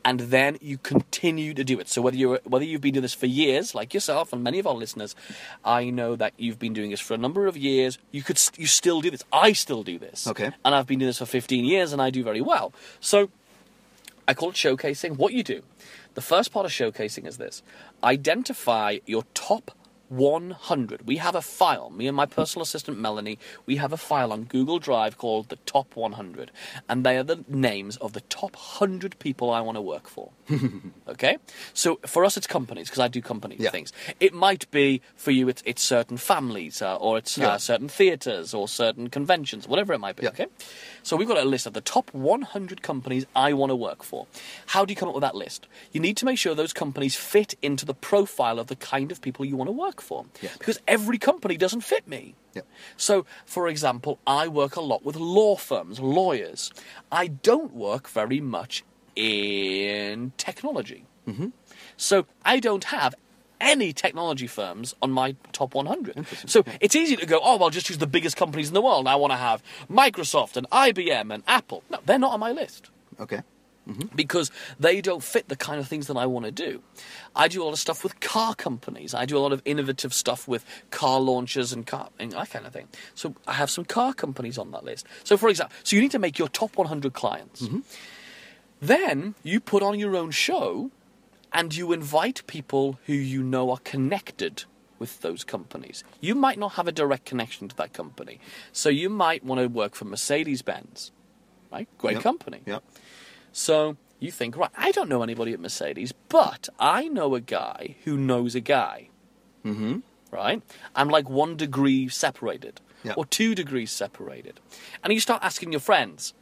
And 0.06 0.22
then 0.22 0.58
you 0.62 0.78
continue 0.78 1.54
to 1.54 1.64
do 1.64 1.78
it. 1.80 1.90
So 1.90 2.02
whether 2.02 2.16
you're 2.16 2.40
whether 2.46 2.64
you've 2.64 2.80
been 2.80 2.94
doing 2.94 3.02
this 3.02 3.14
for 3.14 3.26
years, 3.26 3.76
like 3.76 3.94
yourself 3.94 4.32
and 4.32 4.42
many 4.42 4.58
of 4.58 4.66
our 4.66 4.74
listeners, 4.74 5.14
I 5.66 5.90
know 5.90 6.16
that 6.16 6.34
you've 6.38 6.58
been 6.58 6.74
doing 6.74 6.92
this 6.92 7.02
for 7.02 7.14
a 7.14 7.18
number 7.18 7.48
of 7.48 7.58
years. 7.58 7.98
You 8.12 8.24
could 8.24 8.40
you 8.56 8.66
still 8.66 9.02
do 9.02 9.12
this. 9.12 9.26
I 9.34 9.52
still 9.52 9.84
do 9.84 10.00
this. 10.00 10.26
Okay. 10.26 10.52
And 10.64 10.74
I've 10.74 10.88
been 10.88 11.00
doing 11.00 11.10
this 11.10 11.18
for 11.18 11.26
15 11.26 11.66
years, 11.66 11.92
and 11.92 12.02
I 12.02 12.12
do 12.12 12.24
very 12.24 12.40
well. 12.40 12.72
So 13.02 13.30
I 14.26 14.34
call 14.34 14.50
it 14.50 14.56
showcasing. 14.56 15.18
What 15.18 15.34
you 15.34 15.44
do, 15.44 15.64
the 16.14 16.22
first 16.22 16.54
part 16.54 16.66
of 16.66 16.72
showcasing 16.72 17.28
is 17.28 17.38
this 17.38 17.62
identify 18.02 19.00
your 19.06 19.24
top 19.34 19.72
100. 20.10 21.08
We 21.08 21.18
have 21.18 21.36
a 21.36 21.42
file, 21.42 21.90
me 21.90 22.08
and 22.08 22.16
my 22.18 22.26
personal 22.26 22.64
assistant 22.64 23.00
Melanie, 23.00 23.40
we 23.66 23.78
have 23.78 23.94
a 23.94 23.98
file 23.98 24.32
on 24.34 24.44
Google 24.44 24.80
Drive 24.80 25.18
called 25.18 25.50
the 25.50 25.56
Top 25.58 25.96
100. 25.96 26.52
And 26.88 27.06
they 27.06 27.18
are 27.18 27.24
the 27.24 27.44
names 27.48 27.98
of 27.98 28.14
the 28.14 28.22
top 28.22 28.56
100 28.56 29.18
people 29.20 29.50
I 29.52 29.62
want 29.62 29.78
to 29.78 29.82
work 29.82 30.08
for. 30.08 30.32
okay? 31.08 31.38
So 31.74 32.00
for 32.06 32.26
us, 32.26 32.38
it's 32.38 32.48
companies, 32.48 32.88
because 32.90 33.00
I 33.00 33.08
do 33.08 33.22
company 33.22 33.56
Yeah. 33.60 33.70
things. 33.70 33.94
It 34.20 34.34
might 34.34 34.70
be, 34.72 35.02
for 35.16 35.32
you, 35.32 35.48
it's, 35.50 35.62
it's 35.66 35.82
certain 35.82 36.18
families, 36.18 36.82
uh, 36.82 36.96
or 36.98 37.18
it's 37.18 37.38
Yeah. 37.38 37.50
uh, 37.54 37.58
certain 37.58 37.88
theatres, 37.90 38.54
or 38.54 38.68
certain 38.68 39.10
conventions, 39.10 39.68
whatever 39.68 39.94
it 39.94 40.00
might 40.00 40.16
be. 40.16 40.24
Yeah. 40.24 40.30
Okay? 40.30 40.48
So 41.04 41.16
we've 41.16 41.28
got 41.28 41.38
a 41.38 41.46
list 41.46 41.66
of 41.66 41.74
the 41.74 41.82
top 41.82 42.14
100 42.14 42.82
companies 42.82 43.26
I 43.36 43.54
want 43.54 43.70
to 43.70 43.76
work 43.76 44.04
for. 44.04 44.28
How 44.68 44.86
do 44.86 44.92
you 44.92 44.96
come 44.96 45.10
up 45.10 45.16
with 45.16 45.22
that 45.22 45.36
list? 45.36 45.68
You 45.92 46.00
need 46.02 46.18
to 46.18 46.26
make 46.26 46.38
sure 46.38 46.54
those 46.56 46.74
companies 46.74 47.16
fit 47.16 47.54
into 47.62 47.86
the 47.86 47.94
profile 47.94 48.60
of 48.60 48.68
the 48.68 48.76
kind 48.76 49.12
of 49.12 49.22
people 49.22 49.46
you 49.46 49.56
want 49.56 49.68
to 49.70 49.72
work 49.72 49.99
for. 50.02 50.26
Yeah. 50.42 50.50
Because 50.58 50.80
every 50.88 51.18
company 51.18 51.58
doesn't 51.58 51.82
fit 51.82 52.08
me. 52.08 52.36
Yeah. 52.54 52.64
So, 52.98 53.26
for 53.46 53.68
example, 53.68 54.20
I 54.26 54.48
work 54.48 54.76
a 54.76 54.82
lot 54.82 55.04
with 55.04 55.16
law 55.16 55.56
firms, 55.56 56.00
lawyers. 56.00 56.72
I 57.12 57.28
don't 57.28 57.74
work 57.74 58.10
very 58.10 58.42
much 58.42 58.84
in 59.16 60.34
technology. 60.38 61.06
Mm-hmm. 61.28 61.48
So, 61.98 62.26
I 62.44 62.60
don't 62.60 62.86
have 62.86 63.16
any 63.62 63.92
technology 63.94 64.48
firms 64.48 64.96
on 65.02 65.12
my 65.12 65.36
top 65.52 65.76
100. 65.76 66.26
So, 66.48 66.64
it's 66.80 66.96
easy 66.96 67.16
to 67.18 67.26
go, 67.26 67.40
oh, 67.44 67.56
well, 67.56 67.66
I'll 67.66 67.70
just 67.70 67.86
choose 67.86 67.98
the 67.98 68.08
biggest 68.08 68.38
companies 68.38 68.70
in 68.70 68.74
the 68.74 68.82
world. 68.82 69.08
I 69.08 69.16
want 69.16 69.32
to 69.32 69.38
have 69.38 69.62
Microsoft 69.90 70.58
and 70.58 70.70
IBM 70.70 71.34
and 71.34 71.44
Apple. 71.48 71.84
No, 71.90 72.00
they're 72.06 72.20
not 72.20 72.34
on 72.34 72.40
my 72.40 72.52
list 72.52 72.90
Okay. 73.20 73.42
Mm-hmm. 73.90 74.16
because 74.16 74.52
they 74.80 75.02
don't 75.02 75.24
fit 75.24 75.50
the 75.50 75.56
kind 75.56 75.80
of 75.80 75.88
things 75.88 76.06
that 76.08 76.16
I 76.18 76.28
want 76.28 76.46
to 76.46 76.52
do. 76.52 76.84
I 77.36 77.48
do 77.48 77.64
a 77.64 77.66
lot 77.66 77.74
of 77.74 77.80
stuff 77.80 78.04
with 78.04 78.20
car 78.20 78.54
companies. 78.54 79.16
I 79.16 79.26
do 79.26 79.36
a 79.36 79.40
lot 79.40 79.52
of 79.52 79.64
innovative 79.66 80.14
stuff 80.14 80.48
with 80.48 80.64
car 80.92 81.20
launches 81.20 81.74
and 81.74 81.88
car 81.88 82.10
and 82.20 82.32
that 82.34 82.52
kind 82.52 82.66
of 82.68 82.74
thing. 82.74 82.88
So 83.16 83.34
I 83.48 83.54
have 83.54 83.70
some 83.72 83.86
car 83.86 84.14
companies 84.14 84.58
on 84.60 84.70
that 84.72 84.84
list. 84.84 85.08
So 85.24 85.38
for 85.38 85.50
example, 85.50 85.76
so 85.84 85.96
you 85.96 86.02
need 86.04 86.12
to 86.12 86.20
make 86.20 86.38
your 86.38 86.50
top 86.50 86.78
100 86.78 87.14
clients. 87.14 87.64
Mm-hmm. 87.64 87.80
Then 88.82 89.36
you 89.44 89.60
put 89.60 89.84
on 89.84 90.00
your 90.00 90.16
own 90.16 90.32
show 90.32 90.92
and 91.52 91.76
you 91.76 91.92
invite 91.92 92.46
people 92.48 93.00
who 93.08 93.14
you 93.14 93.42
know 93.44 93.72
are 93.72 93.80
connected 93.84 94.66
with 95.00 95.22
those 95.22 95.44
companies. 95.44 96.04
You 96.22 96.36
might 96.36 96.60
not 96.60 96.74
have 96.74 96.88
a 96.88 96.92
direct 96.92 97.26
connection 97.26 97.68
to 97.70 97.76
that 97.78 97.94
company. 97.94 98.40
So 98.72 98.90
you 98.90 99.10
might 99.10 99.44
want 99.44 99.62
to 99.62 99.68
work 99.68 99.96
for 99.96 100.06
Mercedes 100.06 100.62
Benz. 100.62 101.12
Right? 101.72 101.88
Great 101.98 102.16
Yep. 102.16 102.24
company. 102.24 102.62
Yeah. 102.66 102.80
So 103.52 103.98
you 104.20 104.32
think, 104.32 104.58
right, 104.58 104.72
I 104.78 104.92
don't 104.92 105.10
know 105.10 105.24
anybody 105.24 105.54
at 105.54 105.60
Mercedes, 105.60 106.14
but 106.30 106.70
I 106.80 107.08
know 107.08 107.36
a 107.36 107.42
guy 107.42 107.96
who 108.04 108.18
knows 108.18 108.56
a 108.56 108.60
guy. 108.60 109.10
Mm-hmm. 109.66 110.00
Right? 110.32 110.62
I'm 110.96 111.10
like 111.10 111.30
one 111.30 111.56
degree 111.58 112.08
separated, 112.08 112.82
Yeah. 113.04 113.14
or 113.18 113.26
two 113.26 113.56
degrees 113.56 113.92
separated. 113.92 114.60
And 115.04 115.12
you 115.12 115.20
start 115.20 115.44
asking 115.44 115.72
your 115.72 115.82
friends, 115.82 116.34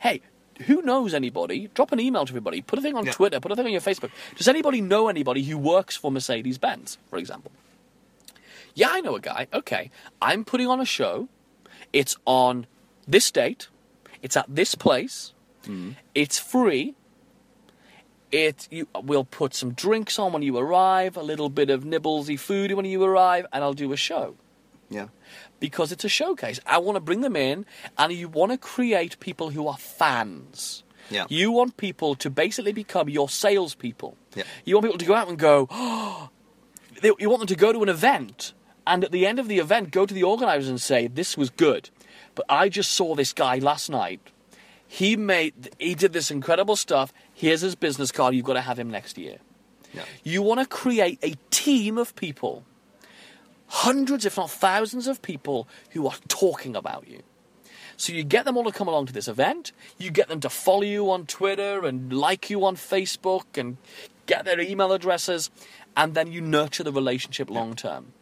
hey, 0.00 0.22
who 0.66 0.82
knows 0.82 1.14
anybody? 1.14 1.68
Drop 1.74 1.92
an 1.92 2.00
email 2.00 2.24
to 2.26 2.30
everybody, 2.30 2.62
put 2.62 2.78
a 2.78 2.82
thing 2.82 2.96
on 2.96 3.06
Yeah. 3.06 3.12
Twitter, 3.12 3.38
put 3.40 3.52
a 3.52 3.56
thing 3.56 3.66
on 3.66 3.72
your 3.72 3.80
Facebook. 3.80 4.10
Does 4.36 4.48
anybody 4.48 4.80
know 4.80 5.08
anybody 5.08 5.42
who 5.44 5.56
works 5.56 5.94
for 5.96 6.10
Mercedes 6.10 6.58
Benz, 6.58 6.98
for 7.08 7.18
example? 7.18 7.52
Yeah, 8.74 8.88
I 8.90 9.00
know 9.00 9.14
a 9.16 9.20
guy. 9.20 9.46
Okay. 9.54 9.90
I'm 10.20 10.44
putting 10.44 10.66
on 10.66 10.80
a 10.80 10.84
show. 10.84 11.28
It's 11.92 12.16
on 12.26 12.66
this 13.06 13.30
date. 13.30 13.68
It's 14.22 14.36
at 14.36 14.46
this 14.48 14.74
place. 14.74 15.32
Mm-hmm. 15.66 15.90
It's 16.14 16.38
free. 16.38 16.94
It 18.32 18.66
you 18.70 18.88
we'll 19.02 19.24
put 19.24 19.54
some 19.54 19.72
drinks 19.72 20.18
on 20.18 20.32
when 20.32 20.42
you 20.42 20.58
arrive, 20.58 21.16
a 21.16 21.22
little 21.22 21.48
bit 21.48 21.70
of 21.70 21.84
nibblesy 21.84 22.38
food 22.38 22.72
when 22.72 22.84
you 22.84 23.02
arrive, 23.02 23.46
and 23.52 23.62
I'll 23.62 23.72
do 23.72 23.92
a 23.92 23.96
show 23.96 24.34
Yeah. 24.90 25.08
because 25.60 25.92
it's 25.92 26.04
a 26.04 26.08
showcase. 26.08 26.58
I 26.66 26.78
want 26.78 26.96
to 26.96 27.00
bring 27.00 27.20
them 27.20 27.36
in, 27.36 27.64
and 27.96 28.12
you 28.12 28.28
want 28.28 28.50
to 28.52 28.58
create 28.58 29.18
people 29.20 29.50
who 29.50 29.68
are 29.68 29.76
fans. 29.78 30.82
Yeah. 31.08 31.26
You 31.28 31.52
want 31.52 31.76
people 31.76 32.16
to 32.16 32.28
basically 32.28 32.72
become 32.72 33.08
your 33.08 33.28
salespeople. 33.28 34.16
Yeah. 34.34 34.42
You 34.64 34.74
want 34.74 34.86
people 34.86 34.98
to 34.98 35.04
go 35.04 35.14
out 35.14 35.28
and 35.28 35.38
go, 35.38 35.68
oh, 35.70 36.30
they, 37.00 37.12
you 37.20 37.30
want 37.30 37.40
them 37.40 37.46
to 37.48 37.54
go 37.56 37.72
to 37.72 37.80
an 37.84 37.88
event, 37.88 38.54
and 38.88 39.04
at 39.04 39.12
the 39.12 39.24
end 39.24 39.38
of 39.38 39.46
the 39.46 39.58
event, 39.60 39.92
go 39.92 40.04
to 40.04 40.12
the 40.12 40.24
organisers 40.24 40.68
and 40.68 40.80
say, 40.80 41.06
this 41.06 41.36
was 41.36 41.48
good, 41.48 41.90
but 42.34 42.44
I 42.48 42.68
just 42.68 42.90
saw 42.90 43.14
this 43.14 43.32
guy 43.32 43.58
last 43.58 43.88
night. 43.88 44.20
He 44.88 45.16
made, 45.16 45.70
he 45.78 45.94
did 45.94 46.12
this 46.12 46.30
incredible 46.30 46.76
stuff. 46.76 47.12
Here's 47.34 47.60
his 47.60 47.74
business 47.74 48.12
card. 48.12 48.34
You've 48.34 48.46
got 48.46 48.54
to 48.54 48.60
have 48.60 48.78
him 48.78 48.90
next 48.90 49.18
year. 49.18 49.38
Yeah. 49.92 50.04
You 50.22 50.42
want 50.42 50.60
to 50.60 50.66
create 50.66 51.18
a 51.22 51.34
team 51.50 51.98
of 51.98 52.14
people, 52.16 52.64
hundreds, 53.68 54.24
if 54.24 54.36
not 54.36 54.50
thousands, 54.50 55.06
of 55.06 55.22
people 55.22 55.68
who 55.90 56.06
are 56.06 56.16
talking 56.28 56.76
about 56.76 57.08
you. 57.08 57.22
So 57.96 58.12
you 58.12 58.24
get 58.24 58.44
them 58.44 58.56
all 58.56 58.64
to 58.64 58.72
come 58.72 58.88
along 58.88 59.06
to 59.06 59.12
this 59.12 59.26
event. 59.26 59.72
You 59.98 60.10
get 60.10 60.28
them 60.28 60.40
to 60.40 60.50
follow 60.50 60.82
you 60.82 61.10
on 61.10 61.26
Twitter 61.26 61.84
and 61.84 62.12
like 62.12 62.50
you 62.50 62.64
on 62.64 62.76
Facebook 62.76 63.56
and 63.56 63.78
get 64.26 64.44
their 64.44 64.60
email 64.60 64.92
addresses, 64.92 65.50
and 65.96 66.14
then 66.14 66.30
you 66.30 66.40
nurture 66.40 66.82
the 66.82 66.92
relationship 66.92 67.48
long 67.48 67.74
term. 67.74 68.12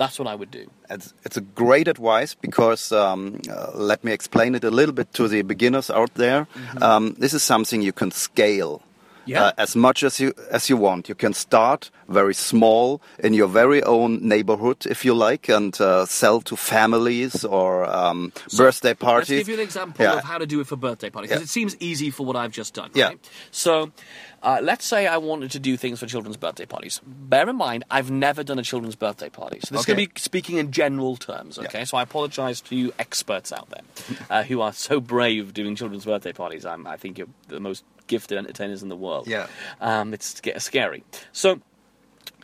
That's 0.00 0.18
what 0.18 0.28
I 0.28 0.34
would 0.34 0.50
do. 0.50 0.64
It's, 0.88 1.12
it's 1.26 1.36
a 1.36 1.42
great 1.42 1.86
advice 1.86 2.32
because 2.34 2.90
um, 2.90 3.42
uh, 3.50 3.72
let 3.74 4.02
me 4.02 4.12
explain 4.12 4.54
it 4.54 4.64
a 4.64 4.70
little 4.70 4.94
bit 4.94 5.12
to 5.12 5.28
the 5.28 5.42
beginners 5.42 5.90
out 5.90 6.14
there. 6.14 6.46
Um, 6.80 7.14
this 7.18 7.34
is 7.34 7.42
something 7.42 7.82
you 7.82 7.92
can 7.92 8.10
scale. 8.10 8.80
Yeah. 9.30 9.44
Uh, 9.46 9.52
as 9.58 9.74
much 9.76 10.02
as 10.02 10.18
you 10.20 10.32
as 10.50 10.68
you 10.70 10.76
want, 10.80 11.08
you 11.08 11.14
can 11.14 11.32
start 11.34 11.90
very 12.08 12.34
small 12.34 13.00
in 13.18 13.34
your 13.34 13.48
very 13.48 13.82
own 13.84 14.18
neighborhood, 14.28 14.86
if 14.86 15.04
you 15.04 15.14
like, 15.14 15.48
and 15.48 15.80
uh, 15.80 16.04
sell 16.06 16.40
to 16.42 16.56
families 16.56 17.44
or 17.44 17.84
um, 17.84 18.32
birthday 18.56 18.94
parties. 18.94 19.30
Let's 19.30 19.46
give 19.46 19.48
you 19.48 19.54
an 19.62 19.66
example 19.68 20.04
Yeah. 20.04 20.18
of 20.18 20.24
how 20.24 20.38
to 20.38 20.46
do 20.46 20.60
it 20.60 20.66
for 20.66 20.76
birthday 20.76 21.10
parties 21.10 21.30
because 21.30 21.40
Yeah. 21.42 21.44
it 21.44 21.48
seems 21.48 21.76
easy 21.80 22.10
for 22.10 22.26
what 22.26 22.36
I've 22.36 22.52
just 22.52 22.74
done. 22.74 22.90
Yeah. 22.94 23.08
Right? 23.08 23.28
So, 23.52 23.92
uh, 24.42 24.58
let's 24.62 24.84
say 24.86 25.06
I 25.06 25.18
wanted 25.18 25.50
to 25.52 25.60
do 25.60 25.76
things 25.76 26.00
for 26.00 26.06
children's 26.06 26.36
birthday 26.38 26.66
parties. 26.66 27.00
Bear 27.06 27.48
in 27.48 27.56
mind, 27.56 27.84
I've 27.90 28.10
never 28.10 28.42
done 28.42 28.58
a 28.58 28.62
children's 28.64 28.96
birthday 28.96 29.28
party, 29.28 29.60
so 29.62 29.68
this 29.74 29.80
is 29.82 29.86
going 29.86 29.98
to 30.00 30.06
be 30.14 30.20
speaking 30.20 30.56
in 30.56 30.72
general 30.72 31.16
terms. 31.16 31.58
Okay, 31.58 31.84
so 31.84 31.96
I 31.98 32.02
apologise 32.02 32.60
to 32.62 32.74
you 32.74 32.92
experts 32.98 33.52
out 33.52 33.68
there 33.70 33.84
uh, 34.30 34.42
who 34.42 34.60
are 34.62 34.72
so 34.72 34.98
brave 35.00 35.52
doing 35.54 35.76
children's 35.76 36.04
birthday 36.06 36.32
parties. 36.32 36.64
I'm, 36.66 36.86
I 36.86 36.96
think 36.96 37.18
you're 37.18 37.28
the 37.48 37.60
most 37.60 37.84
gifted 38.10 38.36
entertainers 38.36 38.82
in 38.82 38.88
the 38.90 38.96
world. 38.96 39.26
Yeah. 39.26 39.46
um, 39.80 40.12
it's 40.12 40.42
scary. 40.58 41.04
So 41.32 41.60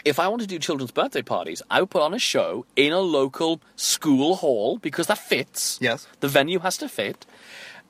if 0.07 0.21
I 0.21 0.29
want 0.29 0.41
to 0.41 0.49
do 0.49 0.59
children's 0.59 0.93
birthday 0.93 1.23
parties, 1.23 1.61
I 1.69 1.81
would 1.81 1.91
put 1.91 2.03
on 2.03 2.14
a 2.14 2.19
show 2.19 2.64
in 2.77 2.93
a 2.93 3.01
local 3.01 3.61
school 3.75 4.37
hall 4.37 4.79
because 4.79 5.09
that 5.09 5.19
fits. 5.19 5.79
Yes. 5.81 6.07
The 6.21 6.29
venue 6.29 6.61
has 6.61 6.79
to 6.79 6.89
fit. 6.89 7.27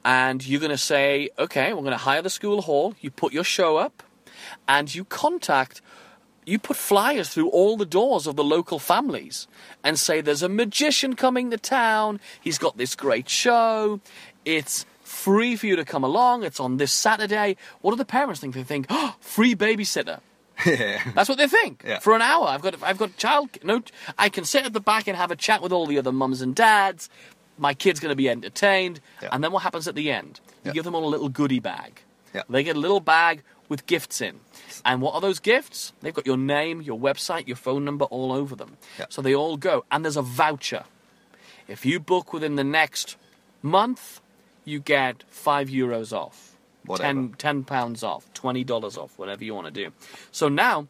And 0.03 0.47
you're 0.47 0.61
going 0.61 0.70
to 0.70 0.79
say, 0.95 1.29
okay, 1.39 1.72
we're 1.74 1.87
going 1.89 1.91
to 2.01 2.09
hire 2.11 2.22
the 2.22 2.31
school 2.31 2.62
hall. 2.62 2.95
You 3.01 3.11
put 3.11 3.33
your 3.33 3.45
show 3.45 3.77
up 3.77 4.03
and 4.66 4.95
you 4.95 5.05
contact, 5.05 5.83
you 6.47 6.59
put 6.59 6.77
flyers 6.77 7.29
through 7.29 7.51
all 7.51 7.77
the 7.77 7.85
doors 7.85 8.27
of 8.27 8.37
the 8.37 8.45
local 8.45 8.79
families 8.79 9.47
and 9.85 9.99
say, 9.99 10.22
there's 10.22 10.43
a 10.45 10.49
magician 10.49 11.16
coming 11.16 11.51
to 11.51 11.59
town. 11.59 12.20
He's 12.41 12.57
got 12.57 12.79
this 12.79 12.97
great 12.97 13.29
show. 13.29 14.01
It's 14.45 14.87
free 15.27 15.57
for 15.57 15.66
you 15.66 15.74
to 15.77 15.85
come 15.85 16.05
along. 16.05 16.45
It's 16.45 16.61
on 16.61 16.77
this 16.77 16.93
Saturday. 16.93 17.57
What 17.81 17.91
do 17.91 17.97
the 17.97 18.05
parents 18.05 18.41
think? 18.41 18.55
They 18.55 18.62
think, 18.62 18.87
oh, 18.91 19.16
free 19.20 19.55
babysitter. 19.57 20.20
That's 20.64 21.29
what 21.29 21.37
they 21.39 21.49
think. 21.49 21.83
Yeah. 21.85 21.99
For 21.99 22.14
an 22.14 22.22
hour, 22.22 22.47
I've 22.47 22.62
got 22.62 22.81
I've 22.83 22.97
got 22.97 23.16
child. 23.16 23.51
No, 23.64 23.83
I 24.16 24.29
can 24.29 24.45
sit 24.45 24.64
at 24.64 24.72
the 24.72 24.81
back 24.81 25.09
and 25.09 25.16
have 25.16 25.31
a 25.33 25.37
chat 25.37 25.61
with 25.62 25.72
all 25.72 25.85
the 25.87 25.99
other 25.99 26.12
mums 26.12 26.41
and 26.43 26.55
dads. 26.55 27.11
My 27.59 27.74
kid's 27.74 28.01
going 28.01 28.12
to 28.12 28.16
be 28.24 28.29
entertained, 28.29 29.01
Yeah. 29.22 29.31
and 29.33 29.43
then 29.43 29.51
what 29.51 29.62
happens 29.64 29.89
at 29.89 29.95
the 29.95 30.11
end? 30.11 30.41
You 30.64 30.68
Yeah. 30.68 30.72
give 30.74 30.85
them 30.85 30.95
all 30.95 31.05
a 31.07 31.12
little 31.14 31.29
goodie 31.29 31.61
bag. 31.61 32.01
Yeah. 32.35 32.43
They 32.49 32.62
get 32.62 32.77
a 32.77 32.81
little 32.81 33.01
bag 33.01 33.43
with 33.68 33.87
gifts 33.87 34.20
in, 34.20 34.41
and 34.85 35.03
what 35.03 35.14
are 35.14 35.20
those 35.20 35.41
gifts? 35.41 35.93
They've 36.03 36.14
got 36.14 36.27
your 36.27 36.37
name, 36.39 36.81
your 36.83 36.99
website, 36.99 37.47
your 37.49 37.57
phone 37.57 37.85
number 37.85 38.05
all 38.07 38.31
over 38.33 38.55
them. 38.55 38.77
Yeah. 38.99 39.07
So 39.09 39.22
they 39.22 39.35
all 39.35 39.57
go, 39.57 39.85
and 39.91 40.05
there's 40.05 40.16
a 40.18 40.22
voucher. 40.22 40.85
If 41.66 41.85
you 41.85 41.99
book 41.99 42.33
within 42.33 42.55
the 42.57 42.64
next 42.64 43.16
month, 43.62 44.20
you 44.67 44.81
get 44.81 45.25
five 45.31 45.69
euros 45.69 46.12
off. 46.12 46.53
Whatever. 46.85 47.07
10, 47.09 47.35
10 47.39 47.64
pounds 47.64 48.03
off, 48.05 48.33
twenty 48.35 48.62
dollars 48.62 48.97
off, 48.97 49.19
whatever 49.19 49.43
you 49.43 49.55
want 49.55 49.67
to 49.67 49.73
do. 49.73 49.91
So 50.31 50.49
now 50.49 50.87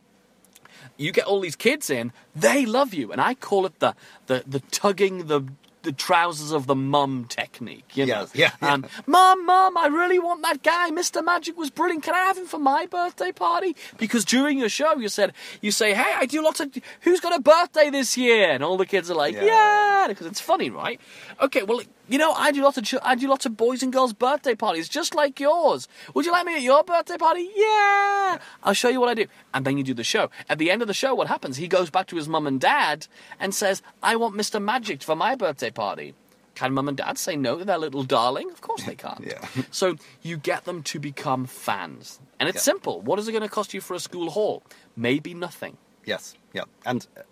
you 0.98 1.10
get 1.12 1.24
all 1.24 1.40
these 1.40 1.56
kids 1.56 1.88
in, 1.88 2.12
they 2.34 2.66
love 2.66 2.92
you, 2.92 3.12
and 3.12 3.20
I 3.20 3.34
call 3.34 3.64
it 3.64 3.78
the 3.78 3.94
the, 4.26 4.42
the 4.46 4.60
tugging 4.60 5.28
the 5.28 5.42
the 5.82 5.92
trousers 5.92 6.50
of 6.50 6.66
the 6.66 6.74
mum 6.74 7.26
technique. 7.28 7.96
You 7.96 8.06
know, 8.06 8.26
yeah, 8.34 8.50
yeah. 8.60 8.72
Um, 8.74 8.84
mum, 9.06 9.46
mum, 9.46 9.76
I 9.78 9.86
really 9.86 10.18
want 10.18 10.42
that 10.42 10.62
guy. 10.64 10.90
Mr. 10.90 11.24
Magic 11.24 11.56
was 11.56 11.70
brilliant. 11.70 12.02
Can 12.02 12.12
I 12.14 12.24
have 12.24 12.36
him 12.36 12.46
for 12.46 12.58
my 12.58 12.86
birthday 12.86 13.30
party? 13.30 13.76
Because 13.96 14.24
during 14.24 14.58
your 14.58 14.68
show, 14.68 14.96
you 14.96 15.08
said 15.08 15.32
you 15.62 15.70
say, 15.70 15.94
"Hey, 15.94 16.12
I 16.14 16.26
do 16.26 16.42
lots 16.42 16.60
of. 16.60 16.76
Who's 17.02 17.20
got 17.20 17.34
a 17.34 17.40
birthday 17.40 17.88
this 17.88 18.18
year?" 18.18 18.50
And 18.50 18.62
all 18.64 18.76
the 18.76 18.84
kids 18.84 19.10
are 19.10 19.14
like, 19.14 19.34
Yeah. 19.34 19.44
"Yeah," 19.44 20.06
because 20.08 20.26
it's 20.26 20.40
funny, 20.40 20.68
right? 20.70 21.00
Okay, 21.40 21.62
well, 21.62 21.80
you 22.08 22.18
know, 22.18 22.32
I 22.32 22.52
do 22.52 22.62
lots 22.62 22.78
of 22.78 22.84
ch- 22.84 22.94
I 23.02 23.14
do 23.14 23.28
lots 23.28 23.46
of 23.46 23.56
boys 23.56 23.82
and 23.82 23.92
girls 23.92 24.12
birthday 24.12 24.54
parties, 24.54 24.88
just 24.88 25.14
like 25.14 25.38
yours. 25.40 25.88
Would 26.14 26.24
you 26.26 26.32
like 26.32 26.46
me 26.46 26.54
at 26.56 26.62
your 26.62 26.82
birthday 26.84 27.16
party? 27.16 27.48
Yeah, 27.54 28.38
I'll 28.62 28.74
show 28.74 28.88
you 28.88 29.00
what 29.00 29.08
I 29.08 29.14
do. 29.14 29.26
And 29.54 29.64
then 29.64 29.76
you 29.78 29.84
do 29.84 29.94
the 29.94 30.04
show. 30.04 30.30
At 30.48 30.58
the 30.58 30.70
end 30.70 30.82
of 30.82 30.88
the 30.88 30.94
show, 30.94 31.14
what 31.14 31.28
happens? 31.28 31.56
He 31.56 31.68
goes 31.68 31.90
back 31.90 32.06
to 32.08 32.16
his 32.16 32.28
mum 32.28 32.46
and 32.46 32.60
dad 32.60 33.06
and 33.40 33.54
says, 33.54 33.82
"I 34.02 34.16
want 34.16 34.34
Mr. 34.36 34.62
Magic 34.62 35.02
for 35.02 35.16
my 35.16 35.34
birthday 35.34 35.70
party." 35.70 36.14
Can 36.54 36.72
mum 36.72 36.88
and 36.88 36.96
dad 36.96 37.18
say 37.18 37.36
no 37.36 37.58
to 37.58 37.64
their 37.66 37.76
little 37.76 38.02
darling? 38.02 38.50
Of 38.50 38.62
course 38.62 38.82
they 38.84 38.94
can't. 38.94 39.20
Yeah. 39.26 39.46
So 39.70 39.96
you 40.22 40.38
get 40.38 40.64
them 40.64 40.82
to 40.84 40.98
become 40.98 41.44
fans. 41.44 42.18
And 42.40 42.48
it's 42.48 42.56
Yeah. 42.66 42.72
simple. 42.72 43.02
What 43.02 43.18
is 43.18 43.28
it 43.28 43.32
going 43.32 43.42
to 43.42 43.48
cost 43.48 43.74
you 43.74 43.82
for 43.82 43.92
a 43.92 44.00
school 44.00 44.30
hall? 44.30 44.62
Maybe 44.96 45.34
nothing. 45.34 45.76
Yes, 46.06 46.34
yeah. 46.54 46.62
And 46.86 47.06
uh, 47.14 47.22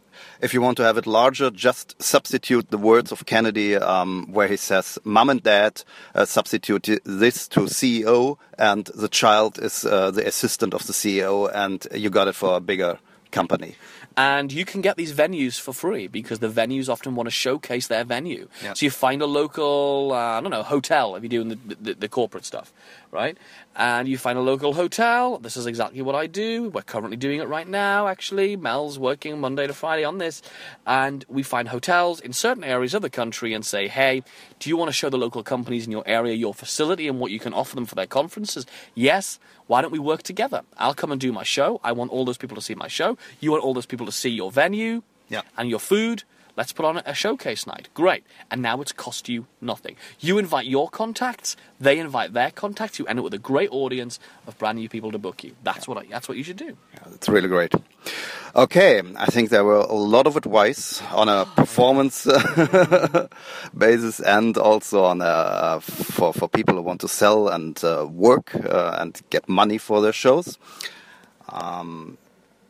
if 0.40 0.54
you 0.54 0.60
want 0.60 0.76
to 0.76 0.82
have 0.82 0.98
it 0.98 1.06
larger, 1.06 1.50
just 1.50 2.00
substitute 2.02 2.70
the 2.70 2.78
words 2.78 3.12
of 3.12 3.26
Kennedy 3.26 3.76
um, 3.76 4.26
where 4.30 4.48
he 4.48 4.56
says, 4.56 4.98
Mom 5.04 5.30
and 5.30 5.42
Dad, 5.42 5.82
uh, 6.14 6.24
substitute 6.24 7.00
this 7.04 7.48
to 7.48 7.60
CEO, 7.60 8.38
and 8.58 8.86
the 8.94 9.08
child 9.08 9.58
is 9.58 9.84
uh, 9.84 10.10
the 10.10 10.26
assistant 10.26 10.74
of 10.74 10.86
the 10.86 10.92
CEO, 10.92 11.50
and 11.54 11.86
you 11.94 12.10
got 12.10 12.28
it 12.28 12.34
for 12.34 12.56
a 12.56 12.60
bigger 12.60 12.98
company. 13.30 13.76
And 14.16 14.52
you 14.52 14.64
can 14.64 14.80
get 14.80 14.96
these 14.96 15.12
venues 15.12 15.58
for 15.58 15.72
free 15.72 16.06
because 16.06 16.38
the 16.38 16.48
venues 16.48 16.88
often 16.88 17.16
want 17.16 17.26
to 17.26 17.32
showcase 17.32 17.88
their 17.88 18.04
venue. 18.04 18.48
Yeah. 18.62 18.74
So 18.74 18.86
you 18.86 18.90
find 18.90 19.20
a 19.22 19.26
local, 19.26 20.12
uh, 20.12 20.38
I 20.38 20.40
don't 20.40 20.52
know, 20.52 20.62
hotel 20.62 21.16
if 21.16 21.24
you're 21.24 21.30
doing 21.30 21.48
the, 21.48 21.58
the, 21.80 21.94
the 21.94 22.08
corporate 22.08 22.44
stuff, 22.44 22.72
right? 23.14 23.38
And 23.76 24.06
you 24.08 24.18
find 24.18 24.36
a 24.36 24.42
local 24.42 24.74
hotel. 24.74 25.38
This 25.38 25.56
is 25.56 25.64
exactly 25.66 26.02
what 26.02 26.14
I 26.14 26.26
do. 26.26 26.68
We're 26.68 26.82
currently 26.82 27.16
doing 27.16 27.40
it 27.40 27.48
right 27.48 27.66
now, 27.66 28.08
actually. 28.08 28.56
Mel's 28.56 28.98
working 28.98 29.40
Monday 29.40 29.66
to 29.66 29.72
Friday 29.72 30.04
on 30.04 30.18
this. 30.18 30.42
And 30.86 31.24
we 31.28 31.42
find 31.42 31.68
hotels 31.68 32.20
in 32.20 32.32
certain 32.32 32.64
areas 32.64 32.92
of 32.92 33.00
the 33.02 33.08
country 33.10 33.54
and 33.54 33.64
say, 33.64 33.88
hey, 33.88 34.22
do 34.58 34.68
you 34.68 34.76
want 34.76 34.88
to 34.88 34.92
show 34.92 35.08
the 35.08 35.16
local 35.16 35.42
companies 35.42 35.86
in 35.86 35.92
your 35.92 36.02
area 36.06 36.34
your 36.34 36.52
facility 36.52 37.08
and 37.08 37.18
what 37.20 37.30
you 37.30 37.38
can 37.38 37.54
offer 37.54 37.74
them 37.74 37.86
for 37.86 37.94
their 37.94 38.06
conferences? 38.06 38.66
Yes. 38.94 39.38
Why 39.66 39.80
don't 39.80 39.92
we 39.92 39.98
work 39.98 40.22
together? 40.22 40.62
I'll 40.76 40.94
come 40.94 41.10
and 41.12 41.20
do 41.20 41.32
my 41.32 41.44
show. 41.44 41.80
I 41.82 41.92
want 41.92 42.10
all 42.10 42.24
those 42.26 42.36
people 42.36 42.56
to 42.56 42.60
see 42.62 42.74
my 42.74 42.88
show. 42.88 43.16
You 43.40 43.52
want 43.52 43.64
all 43.64 43.72
those 43.72 43.86
people 43.86 44.04
to 44.06 44.12
see 44.12 44.30
your 44.30 44.50
venue 44.50 45.02
Yeah. 45.30 45.42
and 45.56 45.70
your 45.70 45.78
food. 45.78 46.24
Let's 46.56 46.72
put 46.72 46.84
on 46.84 46.98
a 46.98 47.14
showcase 47.14 47.66
night. 47.66 47.88
Great. 47.94 48.24
And 48.50 48.62
now 48.62 48.80
it's 48.80 48.92
cost 48.92 49.28
you 49.28 49.46
nothing. 49.60 49.96
You 50.20 50.38
invite 50.38 50.66
your 50.66 50.88
contacts, 50.88 51.56
they 51.80 51.98
invite 51.98 52.32
their 52.32 52.50
contacts, 52.52 52.98
you 52.98 53.06
end 53.06 53.18
up 53.18 53.24
with 53.24 53.34
a 53.34 53.38
great 53.38 53.70
audience 53.72 54.20
of 54.46 54.56
brand 54.58 54.78
new 54.78 54.88
people 54.88 55.10
to 55.10 55.18
book 55.18 55.42
you. 55.42 55.56
That's 55.64 55.88
what 55.88 55.98
I, 55.98 56.04
that's 56.08 56.28
what 56.28 56.38
you 56.38 56.44
should 56.44 56.56
do. 56.56 56.76
It's 57.12 57.28
really 57.28 57.48
great. 57.48 57.72
Okay, 58.54 59.02
I 59.16 59.26
think 59.26 59.50
there 59.50 59.64
were 59.64 59.80
a 59.80 59.94
lot 59.94 60.28
of 60.28 60.36
advice 60.36 61.02
on 61.10 61.28
a 61.28 61.44
performance 61.44 62.24
basis 63.76 64.20
and 64.20 64.56
also 64.56 65.04
on 65.04 65.20
a, 65.22 65.80
for 65.80 66.32
for 66.32 66.48
people 66.48 66.76
who 66.76 66.82
want 66.82 67.00
to 67.00 67.08
sell 67.08 67.48
and 67.48 67.82
uh, 67.82 68.06
work 68.08 68.54
uh, 68.54 68.96
and 69.00 69.20
get 69.30 69.48
money 69.48 69.78
for 69.78 70.00
their 70.00 70.12
shows. 70.12 70.56
Um, 71.48 72.16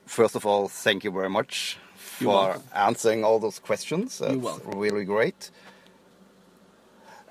first 0.06 0.36
of 0.36 0.46
all, 0.46 0.68
thank 0.68 1.04
you 1.04 1.10
very 1.10 1.28
much 1.28 1.78
for 2.18 2.56
answering 2.74 3.24
all 3.24 3.38
those 3.38 3.58
questions. 3.58 4.18
That's 4.18 4.36
welcome. 4.36 4.78
really 4.78 5.04
great. 5.04 5.50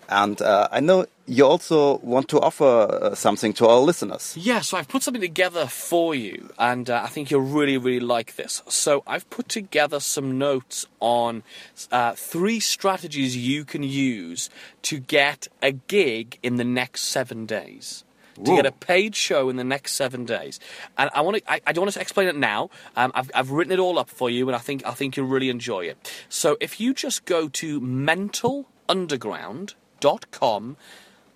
And 0.09 0.41
uh, 0.41 0.67
I 0.71 0.79
know 0.79 1.05
you 1.25 1.45
also 1.45 1.97
want 1.99 2.27
to 2.29 2.39
offer 2.39 2.65
uh, 2.65 3.15
something 3.15 3.53
to 3.53 3.67
our 3.67 3.79
listeners. 3.79 4.35
Yeah, 4.37 4.59
so 4.59 4.77
I've 4.77 4.87
put 4.87 5.03
something 5.03 5.21
together 5.21 5.65
for 5.67 6.13
you, 6.13 6.51
and 6.59 6.89
uh, 6.89 7.01
I 7.03 7.07
think 7.07 7.31
you'll 7.31 7.41
really, 7.41 7.77
really 7.77 8.01
like 8.01 8.35
this. 8.35 8.61
So 8.67 9.03
I've 9.07 9.29
put 9.29 9.47
together 9.47 9.99
some 9.99 10.37
notes 10.37 10.85
on 10.99 11.43
uh, 11.91 12.13
three 12.13 12.59
strategies 12.59 13.37
you 13.37 13.63
can 13.63 13.83
use 13.83 14.49
to 14.83 14.99
get 14.99 15.47
a 15.61 15.71
gig 15.71 16.37
in 16.43 16.57
the 16.57 16.65
next 16.65 17.03
seven 17.03 17.45
days. 17.45 18.03
To 18.35 18.55
get 18.55 18.65
a 18.65 18.71
paid 18.71 19.15
show 19.15 19.49
in 19.49 19.57
the 19.57 19.63
next 19.63 19.93
seven 19.93 20.25
days. 20.25 20.59
And 20.97 21.11
I 21.13 21.21
want 21.21 21.37
to, 21.37 21.43
I, 21.51 21.61
I 21.67 21.71
don't 21.71 21.83
want 21.83 21.93
to 21.93 22.01
explain 22.01 22.27
it 22.27 22.35
now. 22.35 22.71
Um, 22.95 23.11
I've, 23.15 23.29
I've 23.35 23.51
written 23.51 23.73
it 23.73 23.79
all 23.79 23.99
up 23.99 24.09
for 24.09 24.29
you, 24.29 24.47
and 24.47 24.55
I 24.55 24.59
think 24.59 24.85
I 24.85 24.91
think 24.91 25.17
you'll 25.17 25.27
really 25.27 25.49
enjoy 25.49 25.81
it. 25.85 26.25
So 26.29 26.57
if 26.59 26.79
you 26.79 26.93
just 26.93 27.25
go 27.25 27.49
to 27.49 27.81
mentalunderground.com 27.81 30.77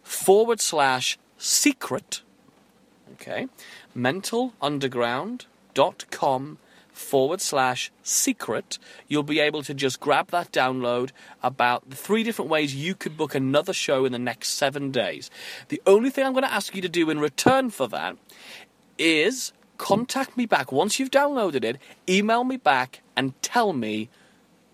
forward 0.03 0.61
slash 0.61 1.17
secret, 1.37 2.21
okay, 3.13 3.47
mentalunderground.com 3.95 6.57
forward 6.97 7.41
slash 7.41 7.91
secret, 8.03 8.79
you'll 9.07 9.23
be 9.23 9.39
able 9.39 9.63
to 9.63 9.73
just 9.73 9.99
grab 9.99 10.29
that 10.31 10.51
download 10.51 11.11
about 11.43 11.89
the 11.89 11.95
three 11.95 12.23
different 12.23 12.49
ways 12.49 12.75
you 12.75 12.95
could 12.95 13.15
book 13.15 13.35
another 13.35 13.73
show 13.73 14.05
in 14.05 14.11
the 14.11 14.19
next 14.19 14.49
seven 14.49 14.91
days. 14.91 15.29
The 15.69 15.81
only 15.85 16.09
thing 16.09 16.25
I'm 16.25 16.33
going 16.33 16.43
to 16.43 16.53
ask 16.53 16.75
you 16.75 16.81
to 16.81 16.89
do 16.89 17.09
in 17.09 17.19
return 17.19 17.69
for 17.69 17.87
that 17.89 18.17
is 18.97 19.53
contact 19.77 20.35
me 20.35 20.45
back 20.45 20.71
once 20.71 20.99
you've 20.99 21.11
downloaded 21.11 21.63
it, 21.63 21.77
email 22.09 22.43
me 22.43 22.57
back 22.57 23.01
and 23.15 23.39
tell 23.41 23.73
me 23.73 24.09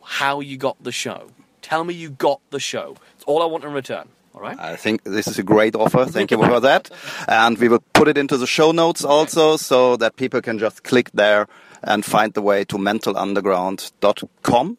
how 0.02 0.40
you 0.40 0.58
got 0.58 0.82
the 0.84 0.92
show. 0.92 1.28
Tell 1.62 1.84
me 1.84 1.94
you 1.94 2.10
got 2.10 2.42
the 2.50 2.60
show. 2.60 2.96
It's 3.16 3.24
all 3.26 3.42
I 3.42 3.46
want 3.46 3.64
in 3.64 3.74
return. 3.74 4.08
All 4.36 4.42
right. 4.42 4.60
I 4.60 4.76
think 4.76 5.04
this 5.04 5.28
is 5.28 5.38
a 5.38 5.44
great 5.44 5.76
offer. 5.76 6.06
Thank 6.10 6.32
you 6.32 6.38
for 6.38 6.60
that. 6.60 6.90
And 7.28 7.58
we 7.58 7.70
will 7.70 7.84
put 7.94 8.08
it 8.08 8.18
into 8.18 8.38
the 8.38 8.48
show 8.48 8.72
notes 8.72 9.04
also 9.04 9.58
so 9.58 9.96
that 9.98 10.16
people 10.16 10.42
can 10.42 10.58
just 10.58 10.84
click 10.84 11.12
there 11.14 11.48
and 11.84 12.06
find 12.06 12.34
the 12.34 12.42
way 12.42 12.64
to 12.66 12.78
mentalunderground.com. 12.78 14.78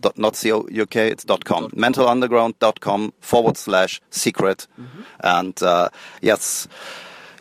Dot, 0.00 0.18
not 0.18 0.36
C-O-U-K, 0.36 1.08
it's 1.08 1.24
dot 1.24 1.44
.com. 1.44 1.70
mentalunderground.com 1.70 3.12
forward 3.20 3.56
slash 3.56 4.00
secret. 4.10 4.66
Mm-hmm. 4.78 5.02
And 5.20 5.62
uh, 5.62 5.88
yes, 6.20 6.68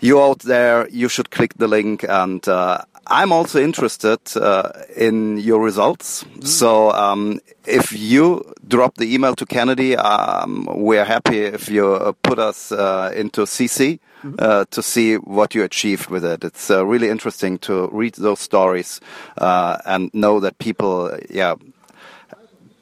you 0.01 0.22
out 0.22 0.39
there, 0.39 0.88
you 0.89 1.09
should 1.09 1.32
click 1.32 1.55
the 1.55 1.68
link. 1.68 2.05
And 2.07 2.47
uh, 2.47 2.84
I'm 3.07 3.32
also 3.32 3.59
interested 3.59 4.20
uh, 4.38 4.72
in 4.95 5.38
your 5.38 5.61
results. 5.61 6.24
Mm-hmm. 6.24 6.45
So 6.45 6.91
um, 6.91 7.39
if 7.66 7.91
you 7.91 8.53
drop 8.68 8.95
the 8.95 9.14
email 9.14 9.36
to 9.36 9.45
Kennedy, 9.45 9.97
um, 9.97 10.68
we're 10.72 11.05
happy 11.05 11.39
if 11.39 11.70
you 11.70 11.93
uh, 11.93 12.14
put 12.22 12.39
us 12.39 12.72
uh, 12.72 13.11
into 13.16 13.41
CC. 13.41 13.99
Uh, 14.39 14.65
to 14.71 14.82
see 14.82 15.15
what 15.15 15.53
you 15.53 15.63
achieved 15.63 16.09
with 16.09 16.24
it, 16.24 16.43
it's 16.43 16.71
uh, 16.71 16.86
really 16.86 17.09
interesting 17.09 17.57
to 17.59 17.89
read 17.91 18.15
those 18.15 18.39
stories 18.39 19.01
uh, 19.38 19.78
and 19.86 20.13
know 20.13 20.39
that 20.39 20.57
people, 20.59 21.17
yeah, 21.30 21.55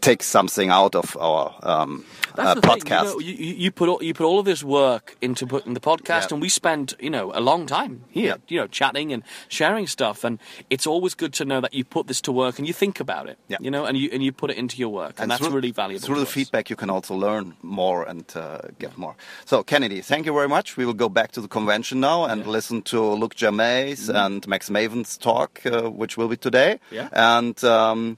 take 0.02 0.24
something 0.24 0.70
out 0.70 0.96
of 0.96 1.18
our 1.18 1.54
um, 1.64 2.06
uh, 2.38 2.54
the 2.56 2.62
thing, 2.62 2.72
podcast. 2.72 3.04
you, 3.04 3.10
know, 3.14 3.20
you, 3.20 3.34
you 3.56 3.72
put 3.72 3.90
all, 3.90 4.02
you 4.04 4.14
put 4.14 4.26
all 4.26 4.40
of 4.40 4.46
this 4.46 4.64
work 4.64 5.16
into 5.22 5.46
putting 5.48 5.74
the 5.74 5.80
podcast, 5.80 6.24
Yeah. 6.30 6.34
and 6.34 6.42
we 6.42 6.50
spend 6.50 6.94
you 7.00 7.10
know 7.10 7.32
a 7.34 7.40
long 7.42 7.66
time 7.66 8.04
here, 8.10 8.26
Yeah. 8.26 8.36
you 8.48 8.60
know, 8.60 8.68
chatting 8.68 9.12
and 9.14 9.24
sharing 9.48 9.88
stuff, 9.88 10.24
and 10.24 10.40
it's 10.70 10.86
always 10.88 11.14
good 11.16 11.34
to 11.34 11.46
know 11.46 11.62
that 11.62 11.74
you 11.74 11.84
put 11.84 12.08
this 12.08 12.22
to 12.22 12.32
work 12.32 12.58
and 12.60 12.68
you 12.68 12.74
think 12.74 13.00
about 13.00 13.30
it, 13.30 13.38
Yeah. 13.48 13.58
you 13.62 13.72
know, 13.72 13.86
and 13.86 13.98
you 13.98 14.10
and 14.14 14.24
you 14.24 14.32
put 14.32 14.50
it 14.52 14.58
into 14.58 14.78
your 14.78 14.90
work, 14.90 15.20
and, 15.20 15.30
that's 15.32 15.42
through- 15.42 15.56
really 15.56 15.72
valuable. 15.72 16.06
Through 16.06 16.16
the 16.20 16.22
us. 16.24 16.32
feedback, 16.32 16.70
you 16.70 16.76
can 16.76 16.90
also 16.90 17.16
learn 17.16 17.56
more 17.62 18.04
and 18.04 18.26
uh, 18.36 18.60
get 18.80 18.98
more. 18.98 19.16
So, 19.46 19.64
Kennedy, 19.64 20.02
thank 20.02 20.26
you 20.26 20.34
very 20.34 20.48
much. 20.50 20.78
We 20.78 20.86
will 20.86 20.94
go 21.06 21.10
back 21.10 21.32
to 21.34 21.42
the 21.42 21.48
convention 21.48 22.00
now 22.00 22.26
and 22.26 22.46
listen 22.48 22.82
to 22.84 23.00
Luke 23.02 23.36
Jermay 23.36 24.10
and 24.14 24.48
Max 24.48 24.70
Maven's 24.70 25.18
talk, 25.18 25.62
uh, 25.66 25.90
which 25.90 26.18
will 26.18 26.28
be 26.28 26.38
today. 26.38 26.80
Yeah. 26.92 27.10
And 27.14 27.62
um, 27.64 28.18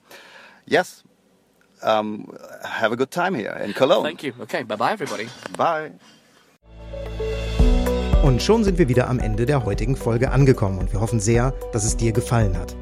yes, 0.65 1.03
um, 1.83 2.27
have 2.63 2.91
a 2.91 2.95
good 2.95 3.11
time 3.11 3.35
here 3.35 3.55
in 3.63 3.73
Cologne. 3.73 4.03
Thank 4.03 4.23
you. 4.23 4.33
Okay, 4.41 4.63
bye 4.63 4.75
bye, 4.75 4.93
everybody. 4.93 5.27
Bye. 5.57 5.91
Und 8.23 8.41
schon 8.41 8.63
sind 8.63 8.77
wir 8.77 8.87
wieder 8.87 9.09
am 9.09 9.19
Ende 9.19 9.45
der 9.45 9.65
heutigen 9.65 9.97
Folge 9.97 10.31
angekommen 10.31 10.79
und 10.79 10.93
wir 10.93 11.01
hoffen 11.01 11.19
sehr, 11.19 11.53
dass 11.73 11.83
es 11.83 11.97
dir 11.97 12.13
gefallen 12.13 12.57
hat. 12.57 12.73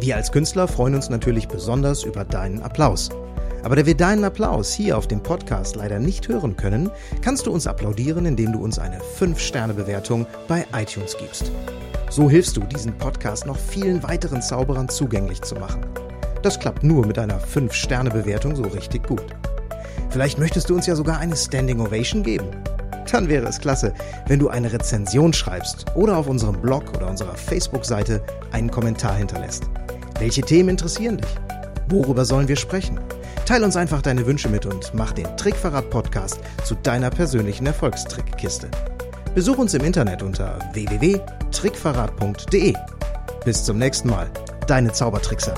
Wir 0.00 0.16
als 0.16 0.32
Künstler 0.32 0.66
freuen 0.66 0.94
uns 0.94 1.10
natürlich 1.10 1.46
besonders 1.46 2.02
über 2.02 2.24
deinen 2.24 2.60
Applaus. 2.62 3.10
Aber 3.62 3.76
da 3.76 3.86
wir 3.86 3.96
deinen 3.96 4.24
Applaus 4.24 4.72
hier 4.72 4.96
auf 4.96 5.06
dem 5.06 5.22
Podcast 5.22 5.76
leider 5.76 5.98
nicht 5.98 6.26
hören 6.28 6.56
können, 6.56 6.90
kannst 7.22 7.46
du 7.46 7.52
uns 7.52 7.66
applaudieren, 7.66 8.26
indem 8.26 8.52
du 8.52 8.64
uns 8.64 8.78
eine 8.78 8.98
5-Sterne-Bewertung 8.98 10.26
bei 10.48 10.66
iTunes 10.74 11.16
gibst. 11.16 11.52
So 12.08 12.28
hilfst 12.28 12.56
du, 12.56 12.62
diesen 12.62 12.96
Podcast 12.98 13.46
noch 13.46 13.58
vielen 13.58 14.02
weiteren 14.02 14.42
Zauberern 14.42 14.88
zugänglich 14.88 15.42
zu 15.42 15.54
machen. 15.54 15.82
Das 16.42 16.58
klappt 16.58 16.82
nur 16.82 17.06
mit 17.06 17.18
einer 17.18 17.38
5-Sterne-Bewertung 17.40 18.56
so 18.56 18.62
richtig 18.62 19.06
gut. 19.06 19.24
Vielleicht 20.10 20.38
möchtest 20.38 20.70
du 20.70 20.74
uns 20.74 20.86
ja 20.86 20.96
sogar 20.96 21.18
eine 21.18 21.36
Standing 21.36 21.80
Ovation 21.80 22.22
geben. 22.22 22.46
Dann 23.10 23.28
wäre 23.28 23.46
es 23.46 23.60
klasse, 23.60 23.92
wenn 24.26 24.38
du 24.38 24.48
eine 24.48 24.72
Rezension 24.72 25.32
schreibst 25.32 25.86
oder 25.94 26.16
auf 26.16 26.28
unserem 26.28 26.60
Blog 26.60 26.96
oder 26.96 27.08
unserer 27.08 27.34
Facebook-Seite 27.34 28.22
einen 28.52 28.70
Kommentar 28.70 29.16
hinterlässt. 29.16 29.64
Welche 30.18 30.42
Themen 30.42 30.68
interessieren 30.70 31.18
dich? 31.18 31.28
Worüber 31.88 32.24
sollen 32.24 32.48
wir 32.48 32.56
sprechen? 32.56 32.98
Teil 33.46 33.64
uns 33.64 33.76
einfach 33.76 34.00
deine 34.00 34.24
Wünsche 34.26 34.48
mit 34.48 34.64
und 34.64 34.94
mach 34.94 35.12
den 35.12 35.26
Trickverrat-Podcast 35.36 36.38
zu 36.64 36.76
deiner 36.76 37.10
persönlichen 37.10 37.66
Erfolgstrickkiste. 37.66 38.70
Besuch 39.34 39.58
uns 39.58 39.74
im 39.74 39.84
Internet 39.84 40.22
unter 40.22 40.58
www.trickverrat.de. 40.72 42.74
Bis 43.44 43.64
zum 43.64 43.78
nächsten 43.78 44.10
Mal, 44.10 44.30
deine 44.66 44.92
Zaubertrickser. 44.92 45.54